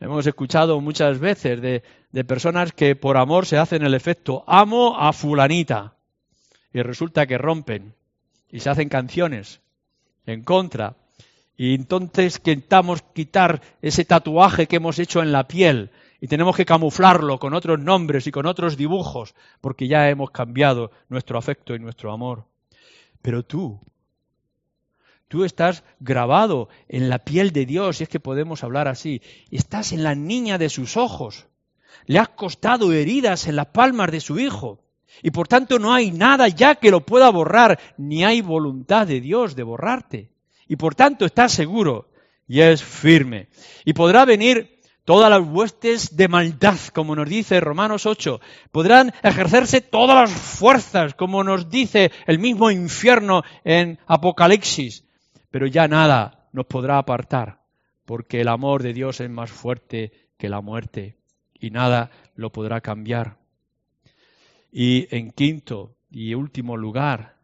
Hemos 0.00 0.26
escuchado 0.26 0.80
muchas 0.80 1.18
veces 1.18 1.60
de, 1.60 1.82
de 2.12 2.24
personas 2.24 2.72
que 2.72 2.96
por 2.96 3.18
amor 3.18 3.44
se 3.44 3.58
hacen 3.58 3.82
el 3.82 3.92
efecto 3.92 4.42
amo 4.46 4.98
a 4.98 5.12
fulanita 5.12 5.98
y 6.72 6.80
resulta 6.80 7.26
que 7.26 7.36
rompen 7.36 7.94
y 8.50 8.60
se 8.60 8.70
hacen 8.70 8.88
canciones 8.88 9.60
en 10.24 10.42
contra 10.44 10.96
Y 11.62 11.74
entonces 11.74 12.36
intentamos 12.38 13.02
quitar 13.02 13.60
ese 13.82 14.06
tatuaje 14.06 14.66
que 14.66 14.76
hemos 14.76 14.98
hecho 14.98 15.20
en 15.20 15.30
la 15.30 15.46
piel 15.46 15.90
y 16.18 16.26
tenemos 16.26 16.56
que 16.56 16.64
camuflarlo 16.64 17.38
con 17.38 17.52
otros 17.52 17.78
nombres 17.78 18.26
y 18.26 18.30
con 18.30 18.46
otros 18.46 18.78
dibujos, 18.78 19.34
porque 19.60 19.86
ya 19.86 20.08
hemos 20.08 20.30
cambiado 20.30 20.90
nuestro 21.10 21.36
afecto 21.36 21.74
y 21.74 21.78
nuestro 21.78 22.12
amor. 22.12 22.46
Pero 23.20 23.42
tú, 23.42 23.78
tú 25.28 25.44
estás 25.44 25.84
grabado 25.98 26.70
en 26.88 27.10
la 27.10 27.18
piel 27.18 27.50
de 27.50 27.66
Dios, 27.66 27.98
si 27.98 28.04
es 28.04 28.08
que 28.08 28.20
podemos 28.20 28.64
hablar 28.64 28.88
así, 28.88 29.20
estás 29.50 29.92
en 29.92 30.02
la 30.02 30.14
niña 30.14 30.56
de 30.56 30.70
sus 30.70 30.96
ojos, 30.96 31.46
le 32.06 32.20
has 32.20 32.30
costado 32.30 32.90
heridas 32.90 33.46
en 33.48 33.56
las 33.56 33.66
palmas 33.66 34.10
de 34.10 34.20
su 34.20 34.38
hijo, 34.38 34.80
y 35.22 35.30
por 35.30 35.46
tanto 35.46 35.78
no 35.78 35.92
hay 35.92 36.10
nada 36.10 36.48
ya 36.48 36.76
que 36.76 36.90
lo 36.90 37.04
pueda 37.04 37.28
borrar, 37.28 37.78
ni 37.98 38.24
hay 38.24 38.40
voluntad 38.40 39.06
de 39.06 39.20
Dios 39.20 39.54
de 39.56 39.62
borrarte 39.62 40.29
y 40.70 40.76
por 40.76 40.94
tanto 40.94 41.26
está 41.26 41.48
seguro 41.48 42.12
y 42.46 42.60
es 42.60 42.80
firme. 42.80 43.48
Y 43.84 43.92
podrá 43.92 44.24
venir 44.24 44.78
todas 45.04 45.28
las 45.28 45.40
huestes 45.40 46.16
de 46.16 46.28
maldad, 46.28 46.78
como 46.94 47.16
nos 47.16 47.28
dice 47.28 47.58
Romanos 47.58 48.06
8. 48.06 48.40
Podrán 48.70 49.12
ejercerse 49.24 49.80
todas 49.80 50.30
las 50.30 50.30
fuerzas, 50.30 51.14
como 51.14 51.42
nos 51.42 51.68
dice 51.68 52.12
el 52.28 52.38
mismo 52.38 52.70
infierno 52.70 53.42
en 53.64 53.98
Apocalipsis. 54.06 55.04
Pero 55.50 55.66
ya 55.66 55.88
nada 55.88 56.46
nos 56.52 56.66
podrá 56.66 56.98
apartar, 56.98 57.64
porque 58.04 58.40
el 58.40 58.46
amor 58.46 58.84
de 58.84 58.92
Dios 58.92 59.20
es 59.20 59.28
más 59.28 59.50
fuerte 59.50 60.12
que 60.38 60.48
la 60.48 60.60
muerte 60.60 61.16
y 61.58 61.70
nada 61.70 62.12
lo 62.36 62.52
podrá 62.52 62.80
cambiar. 62.80 63.38
Y 64.70 65.08
en 65.10 65.32
quinto 65.32 65.96
y 66.12 66.34
último 66.34 66.76
lugar, 66.76 67.38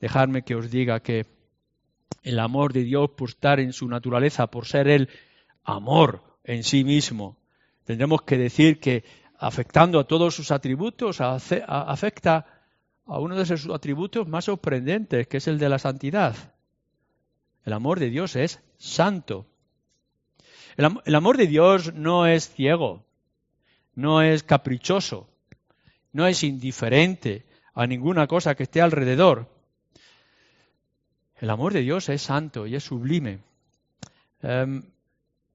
dejadme 0.00 0.42
que 0.42 0.56
os 0.56 0.72
diga 0.72 0.98
que 0.98 1.37
el 2.22 2.38
amor 2.38 2.72
de 2.72 2.84
Dios 2.84 3.10
por 3.10 3.30
estar 3.30 3.60
en 3.60 3.72
su 3.72 3.88
naturaleza, 3.88 4.48
por 4.48 4.66
ser 4.66 4.88
el 4.88 5.08
amor 5.64 6.22
en 6.44 6.64
sí 6.64 6.84
mismo. 6.84 7.36
Tendremos 7.84 8.22
que 8.22 8.36
decir 8.36 8.80
que 8.80 9.04
afectando 9.38 10.00
a 10.00 10.04
todos 10.04 10.34
sus 10.34 10.50
atributos, 10.50 11.20
afecta 11.20 12.46
a 13.06 13.18
uno 13.18 13.36
de 13.36 13.46
sus 13.46 13.72
atributos 13.72 14.28
más 14.28 14.46
sorprendentes, 14.46 15.26
que 15.26 15.38
es 15.38 15.48
el 15.48 15.58
de 15.58 15.68
la 15.68 15.78
santidad. 15.78 16.36
El 17.64 17.72
amor 17.72 18.00
de 18.00 18.10
Dios 18.10 18.36
es 18.36 18.60
santo. 18.76 19.46
El, 20.76 21.14
amor 21.14 21.36
de 21.36 21.46
Dios 21.46 21.92
no 21.94 22.26
es 22.26 22.50
ciego, 22.50 23.04
no 23.94 24.22
es 24.22 24.44
caprichoso, 24.44 25.28
no 26.12 26.26
es 26.26 26.44
indiferente 26.44 27.46
a 27.74 27.86
ninguna 27.86 28.28
cosa 28.28 28.54
que 28.54 28.62
esté 28.62 28.80
alrededor. 28.80 29.48
El 31.40 31.50
amor 31.50 31.72
de 31.72 31.82
Dios 31.82 32.08
es 32.08 32.22
santo 32.22 32.66
y 32.66 32.74
es 32.74 32.84
sublime. 32.84 33.38
Em, 34.42 34.82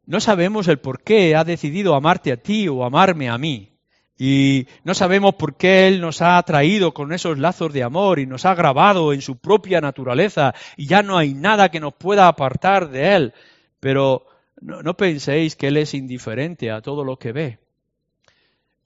no 0.06 0.20
sabemos 0.20 0.68
el 0.68 0.80
por 0.80 1.02
qué 1.04 1.36
ha 1.36 1.44
decidido 1.44 1.96
amarte 1.96 2.32
a 2.32 2.38
ti 2.38 2.68
o 2.68 2.84
amarme 2.84 3.30
a 3.30 3.38
mí. 3.38 3.70
Y 4.18 4.68
no 4.84 4.94
sabemos 4.94 5.36
por 5.36 5.56
qué 5.56 5.88
Él 5.88 6.00
nos 6.00 6.22
ha 6.22 6.42
traído 6.44 6.94
con 6.94 7.12
esos 7.14 7.38
lazos 7.38 7.74
de 7.74 7.84
amor 7.84 8.20
y 8.20 8.26
nos 8.26 8.46
ha 8.46 8.56
grabado 8.56 9.12
en 9.12 9.22
su 9.22 9.38
propia 9.38 9.82
naturaleza 9.82 10.54
y 10.78 10.86
ya 10.86 11.04
no 11.04 11.18
hay 11.18 11.34
nada 11.34 11.70
que 11.70 11.80
nos 11.80 11.94
pueda 11.94 12.28
apartar 12.28 12.90
de 12.90 13.16
Él. 13.16 13.34
Pero 13.80 14.26
no, 14.62 14.84
no 14.84 14.96
penséis 14.96 15.56
que 15.56 15.68
Él 15.68 15.78
es 15.78 15.94
indiferente 15.94 16.72
a 16.72 16.82
todo 16.82 17.04
lo 17.04 17.18
que 17.18 17.32
ve. 17.32 17.60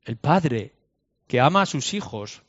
El 0.06 0.18
Padre 0.18 0.74
que 1.28 1.42
ama 1.42 1.64
a 1.64 1.68
sus 1.68 1.94
hijos 1.94 2.42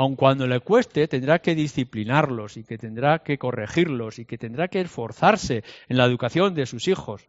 aun 0.00 0.16
cuando 0.16 0.46
le 0.46 0.60
cueste, 0.60 1.08
tendrá 1.08 1.40
que 1.40 1.54
disciplinarlos 1.54 2.56
y 2.56 2.64
que 2.64 2.78
tendrá 2.78 3.18
que 3.18 3.36
corregirlos 3.36 4.18
y 4.18 4.24
que 4.24 4.38
tendrá 4.38 4.68
que 4.68 4.80
esforzarse 4.80 5.62
en 5.90 5.98
la 5.98 6.06
educación 6.06 6.54
de 6.54 6.64
sus 6.64 6.88
hijos. 6.88 7.28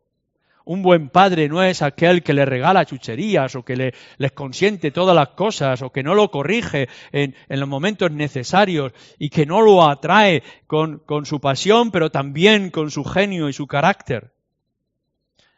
Un 0.64 0.82
buen 0.82 1.10
padre 1.10 1.50
no 1.50 1.62
es 1.62 1.82
aquel 1.82 2.24
que 2.24 2.34
le 2.34 2.46
regala 2.46 2.86
chucherías 2.86 3.56
o 3.56 3.66
que 3.66 3.76
le, 3.76 3.94
les 4.20 4.32
consiente 4.32 4.92
todas 4.92 5.14
las 5.14 5.30
cosas 5.30 5.82
o 5.82 5.92
que 5.92 6.02
no 6.02 6.16
lo 6.16 6.32
corrige 6.32 6.88
en, 7.12 7.36
los 7.50 7.68
momentos 7.68 8.10
necesarios 8.10 8.94
y 9.20 9.30
que 9.30 9.46
no 9.46 9.62
lo 9.62 9.86
atrae 9.86 10.42
con, 10.66 11.02
su 11.26 11.42
pasión, 11.42 11.92
pero 11.92 12.10
también 12.10 12.70
con 12.70 12.90
su 12.90 13.04
genio 13.04 13.50
y 13.50 13.54
su 13.54 13.68
carácter. 13.68 14.32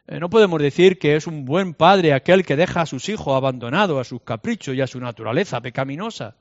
Eh, 0.08 0.18
no 0.18 0.28
podemos 0.28 0.60
decir 0.60 0.98
que 0.98 1.14
es 1.14 1.28
un 1.28 1.44
buen 1.44 1.74
padre 1.74 2.12
aquel 2.12 2.44
que 2.44 2.56
deja 2.56 2.80
a 2.80 2.86
sus 2.86 3.08
hijos 3.08 3.36
abandonados 3.36 4.00
a 4.00 4.04
sus 4.04 4.22
caprichos 4.22 4.74
y 4.74 4.80
a 4.80 4.88
su 4.88 4.98
naturaleza 4.98 5.60
pecaminosa. 5.60 6.34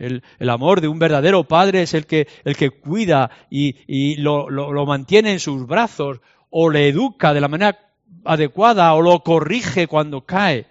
El, 0.00 0.22
amor 0.48 0.80
de 0.80 0.88
un 0.88 0.98
verdadero 0.98 1.44
padre 1.44 1.82
es 1.82 1.94
el 1.94 2.06
que, 2.06 2.26
el 2.44 2.56
que 2.56 2.70
cuida 2.70 3.30
y, 3.50 4.16
lo, 4.16 4.48
lo, 4.50 4.86
mantiene 4.86 5.32
en 5.32 5.40
sus 5.40 5.66
brazos 5.66 6.20
o 6.48 6.70
le 6.70 6.88
educa 6.88 7.34
de 7.34 7.40
la 7.40 7.48
manera 7.48 7.78
adecuada 8.24 8.92
o 8.94 9.02
lo 9.02 9.22
corrige 9.22 9.86
cuando 9.86 10.22
cae. 10.22 10.66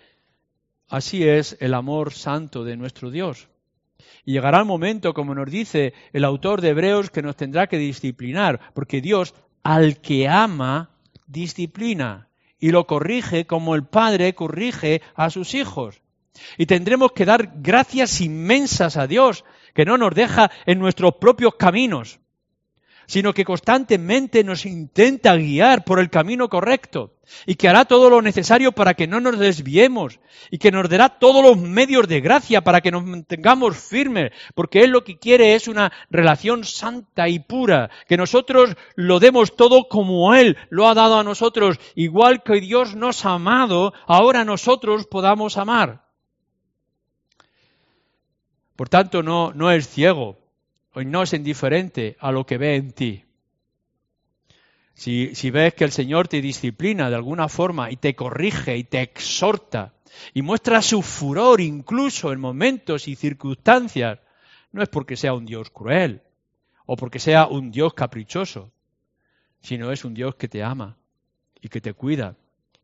Así 0.89 1.27
es 1.27 1.55
el 1.59 1.75
amor 1.75 2.11
santo 2.11 2.63
de 2.63 2.75
nuestro 2.75 3.11
Dios. 3.11 3.47
Y 4.25 4.33
llegará 4.33 4.59
el 4.59 4.65
momento, 4.65 5.13
como 5.13 5.35
nos 5.35 5.49
dice 5.49 5.93
el 6.11 6.25
autor 6.25 6.61
de 6.61 6.69
Hebreos, 6.69 7.11
que 7.11 7.21
nos 7.21 7.35
tendrá 7.35 7.67
que 7.67 7.77
disciplinar, 7.77 8.59
porque 8.73 8.99
Dios 8.99 9.35
al 9.63 10.01
que 10.01 10.27
ama, 10.27 10.89
disciplina 11.27 12.29
y 12.59 12.71
lo 12.71 12.87
corrige 12.87 13.45
como 13.45 13.75
el 13.75 13.85
Padre 13.85 14.33
corrige 14.33 15.01
a 15.15 15.29
sus 15.29 15.53
hijos. 15.53 16.01
Y 16.57 16.65
tendremos 16.65 17.11
que 17.11 17.25
dar 17.25 17.51
gracias 17.55 18.21
inmensas 18.21 18.97
a 18.97 19.07
Dios, 19.07 19.45
que 19.73 19.85
no 19.85 19.97
nos 19.97 20.13
deja 20.13 20.51
en 20.65 20.79
nuestros 20.79 21.15
propios 21.15 21.55
caminos, 21.55 22.19
sino 23.09 23.33
que 23.33 23.43
constantemente 23.43 24.43
nos 24.43 24.67
intenta 24.67 25.35
guiar 25.35 25.83
por 25.83 25.99
el 25.99 26.11
camino 26.11 26.47
correcto 26.47 27.15
y 27.47 27.55
que 27.55 27.67
hará 27.67 27.85
todo 27.85 28.07
lo 28.07 28.21
necesario 28.21 28.71
para 28.71 28.93
que 28.93 29.07
no 29.07 29.19
nos 29.19 29.39
desviemos 29.39 30.19
y 30.51 30.59
que 30.59 30.71
nos 30.71 30.87
dará 30.89 31.09
todos 31.09 31.43
los 31.43 31.57
medios 31.57 32.07
de 32.07 32.21
gracia 32.21 32.61
para 32.61 32.81
que 32.81 32.91
nos 32.91 33.03
mantengamos 33.03 33.77
firmes, 33.77 34.31
porque 34.53 34.81
Él 34.81 34.91
lo 34.91 35.03
que 35.03 35.17
quiere 35.17 35.55
es 35.55 35.67
una 35.67 35.91
relación 36.11 36.63
santa 36.63 37.27
y 37.27 37.39
pura, 37.39 37.89
que 38.07 38.15
nosotros 38.15 38.75
lo 38.93 39.19
demos 39.19 39.55
todo 39.55 39.87
como 39.87 40.35
Él 40.35 40.57
lo 40.69 40.87
ha 40.87 40.93
dado 40.93 41.17
a 41.17 41.23
nosotros, 41.23 41.79
igual 41.95 42.43
que 42.43 42.61
Dios 42.61 42.95
nos 42.95 43.25
ha 43.25 43.31
amado, 43.31 43.91
ahora 44.05 44.45
nosotros 44.45 45.07
podamos 45.07 45.57
amar. 45.57 46.08
Por 48.79 48.87
tanto, 48.87 49.23
no, 49.23 49.51
no 49.51 49.71
es 49.71 49.89
ciego 49.89 50.39
o 50.93 51.01
no 51.01 51.23
es 51.23 51.33
indiferente 51.33 52.15
a 52.17 52.31
lo 52.31 52.45
que 52.45 52.57
ve 52.57 52.77
en 52.77 52.93
ti. 52.93 53.25
Si, 54.93 55.35
si, 55.35 55.51
ves 55.51 55.73
que 55.73 55.83
el 55.83 55.91
Señor 55.91 56.29
te 56.29 56.39
disciplina 56.39 57.09
de 57.09 57.17
alguna 57.17 57.49
forma 57.49 57.91
y 57.91 57.97
te 57.97 58.15
corrige 58.15 58.77
y 58.77 58.85
te 58.85 59.01
exhorta 59.01 59.95
y 60.33 60.43
muestra 60.43 60.81
su 60.81 61.01
furor 61.01 61.59
incluso 61.59 62.31
en 62.31 62.39
momentos 62.39 63.09
y 63.09 63.17
circunstancias, 63.17 64.19
no 64.71 64.81
es 64.81 64.87
porque 64.87 65.17
sea 65.17 65.33
un 65.33 65.45
Dios 65.45 65.71
cruel 65.71 66.21
o 66.85 66.95
porque 66.95 67.19
sea 67.19 67.47
un 67.47 67.71
Dios 67.71 67.93
caprichoso, 67.93 68.71
sino 69.59 69.91
es 69.91 70.05
un 70.05 70.13
Dios 70.13 70.35
que 70.35 70.47
te 70.47 70.63
ama 70.63 70.95
y 71.59 71.67
que 71.67 71.81
te 71.81 71.91
cuida 71.91 72.37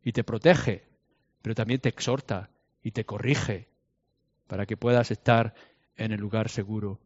y 0.04 0.12
te 0.12 0.26
protege, 0.26 0.84
pero 1.42 1.56
también 1.56 1.80
te 1.80 1.88
exhorta 1.88 2.50
y 2.84 2.92
te 2.92 3.06
corrige 3.06 3.70
para 4.48 4.66
que 4.66 4.76
puedas 4.76 5.10
estar 5.10 5.56
en 5.98 6.12
el 6.12 6.20
lugar 6.20 6.50
seguro. 6.50 7.00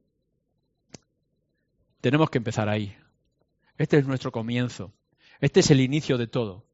Tenemos 2.01 2.29
que 2.29 2.37
empezar 2.37 2.69
ahí. 2.69 2.95
Este 3.77 3.97
es 3.97 4.07
nuestro 4.07 4.31
comienzo. 4.31 4.91
Este 5.41 5.61
es 5.61 5.71
el 5.71 5.79
inicio 5.79 6.17
de 6.17 6.27
todo. 6.27 6.65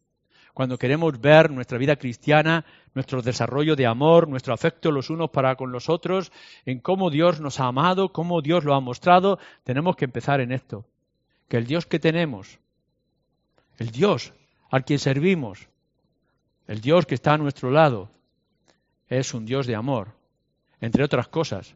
Cuando 0.54 0.78
queremos 0.78 1.20
ver 1.20 1.52
nuestra 1.52 1.78
vida 1.78 1.98
cristiana, 1.98 2.66
nuestro 2.94 3.22
desarrollo 3.22 3.76
de 3.76 3.86
amor, 3.86 4.30
nuestro 4.30 4.54
afecto 4.54 4.90
los 4.90 5.10
unos 5.10 5.30
para 5.30 5.56
con 5.56 5.72
los 5.72 5.90
otros, 5.90 6.32
en 6.66 6.80
cómo 6.80 7.10
Dios 7.10 7.42
nos 7.42 7.60
ha 7.60 7.66
amado, 7.66 8.14
cómo 8.14 8.42
Dios 8.42 8.64
lo 8.64 8.74
ha 8.74 8.80
mostrado, 8.80 9.38
tenemos 9.64 9.98
que 9.98 10.06
empezar 10.06 10.40
en 10.40 10.54
esto. 10.54 10.86
Que 11.50 11.58
el 11.58 11.68
Dios 11.68 11.86
que 11.86 12.00
tenemos, 12.00 12.60
el 13.78 13.92
Dios 13.92 14.34
al 14.72 14.86
quien 14.86 15.00
servimos, 15.00 15.68
el 16.68 16.82
Dios 16.82 17.06
que 17.06 17.16
está 17.16 17.34
a 17.34 17.38
nuestro 17.38 17.70
lado, 17.70 18.10
es 19.08 19.34
un 19.34 19.46
Dios 19.46 19.68
de 19.68 19.76
amor, 19.76 20.14
entre 20.80 21.04
otras 21.04 21.28
cosas, 21.28 21.76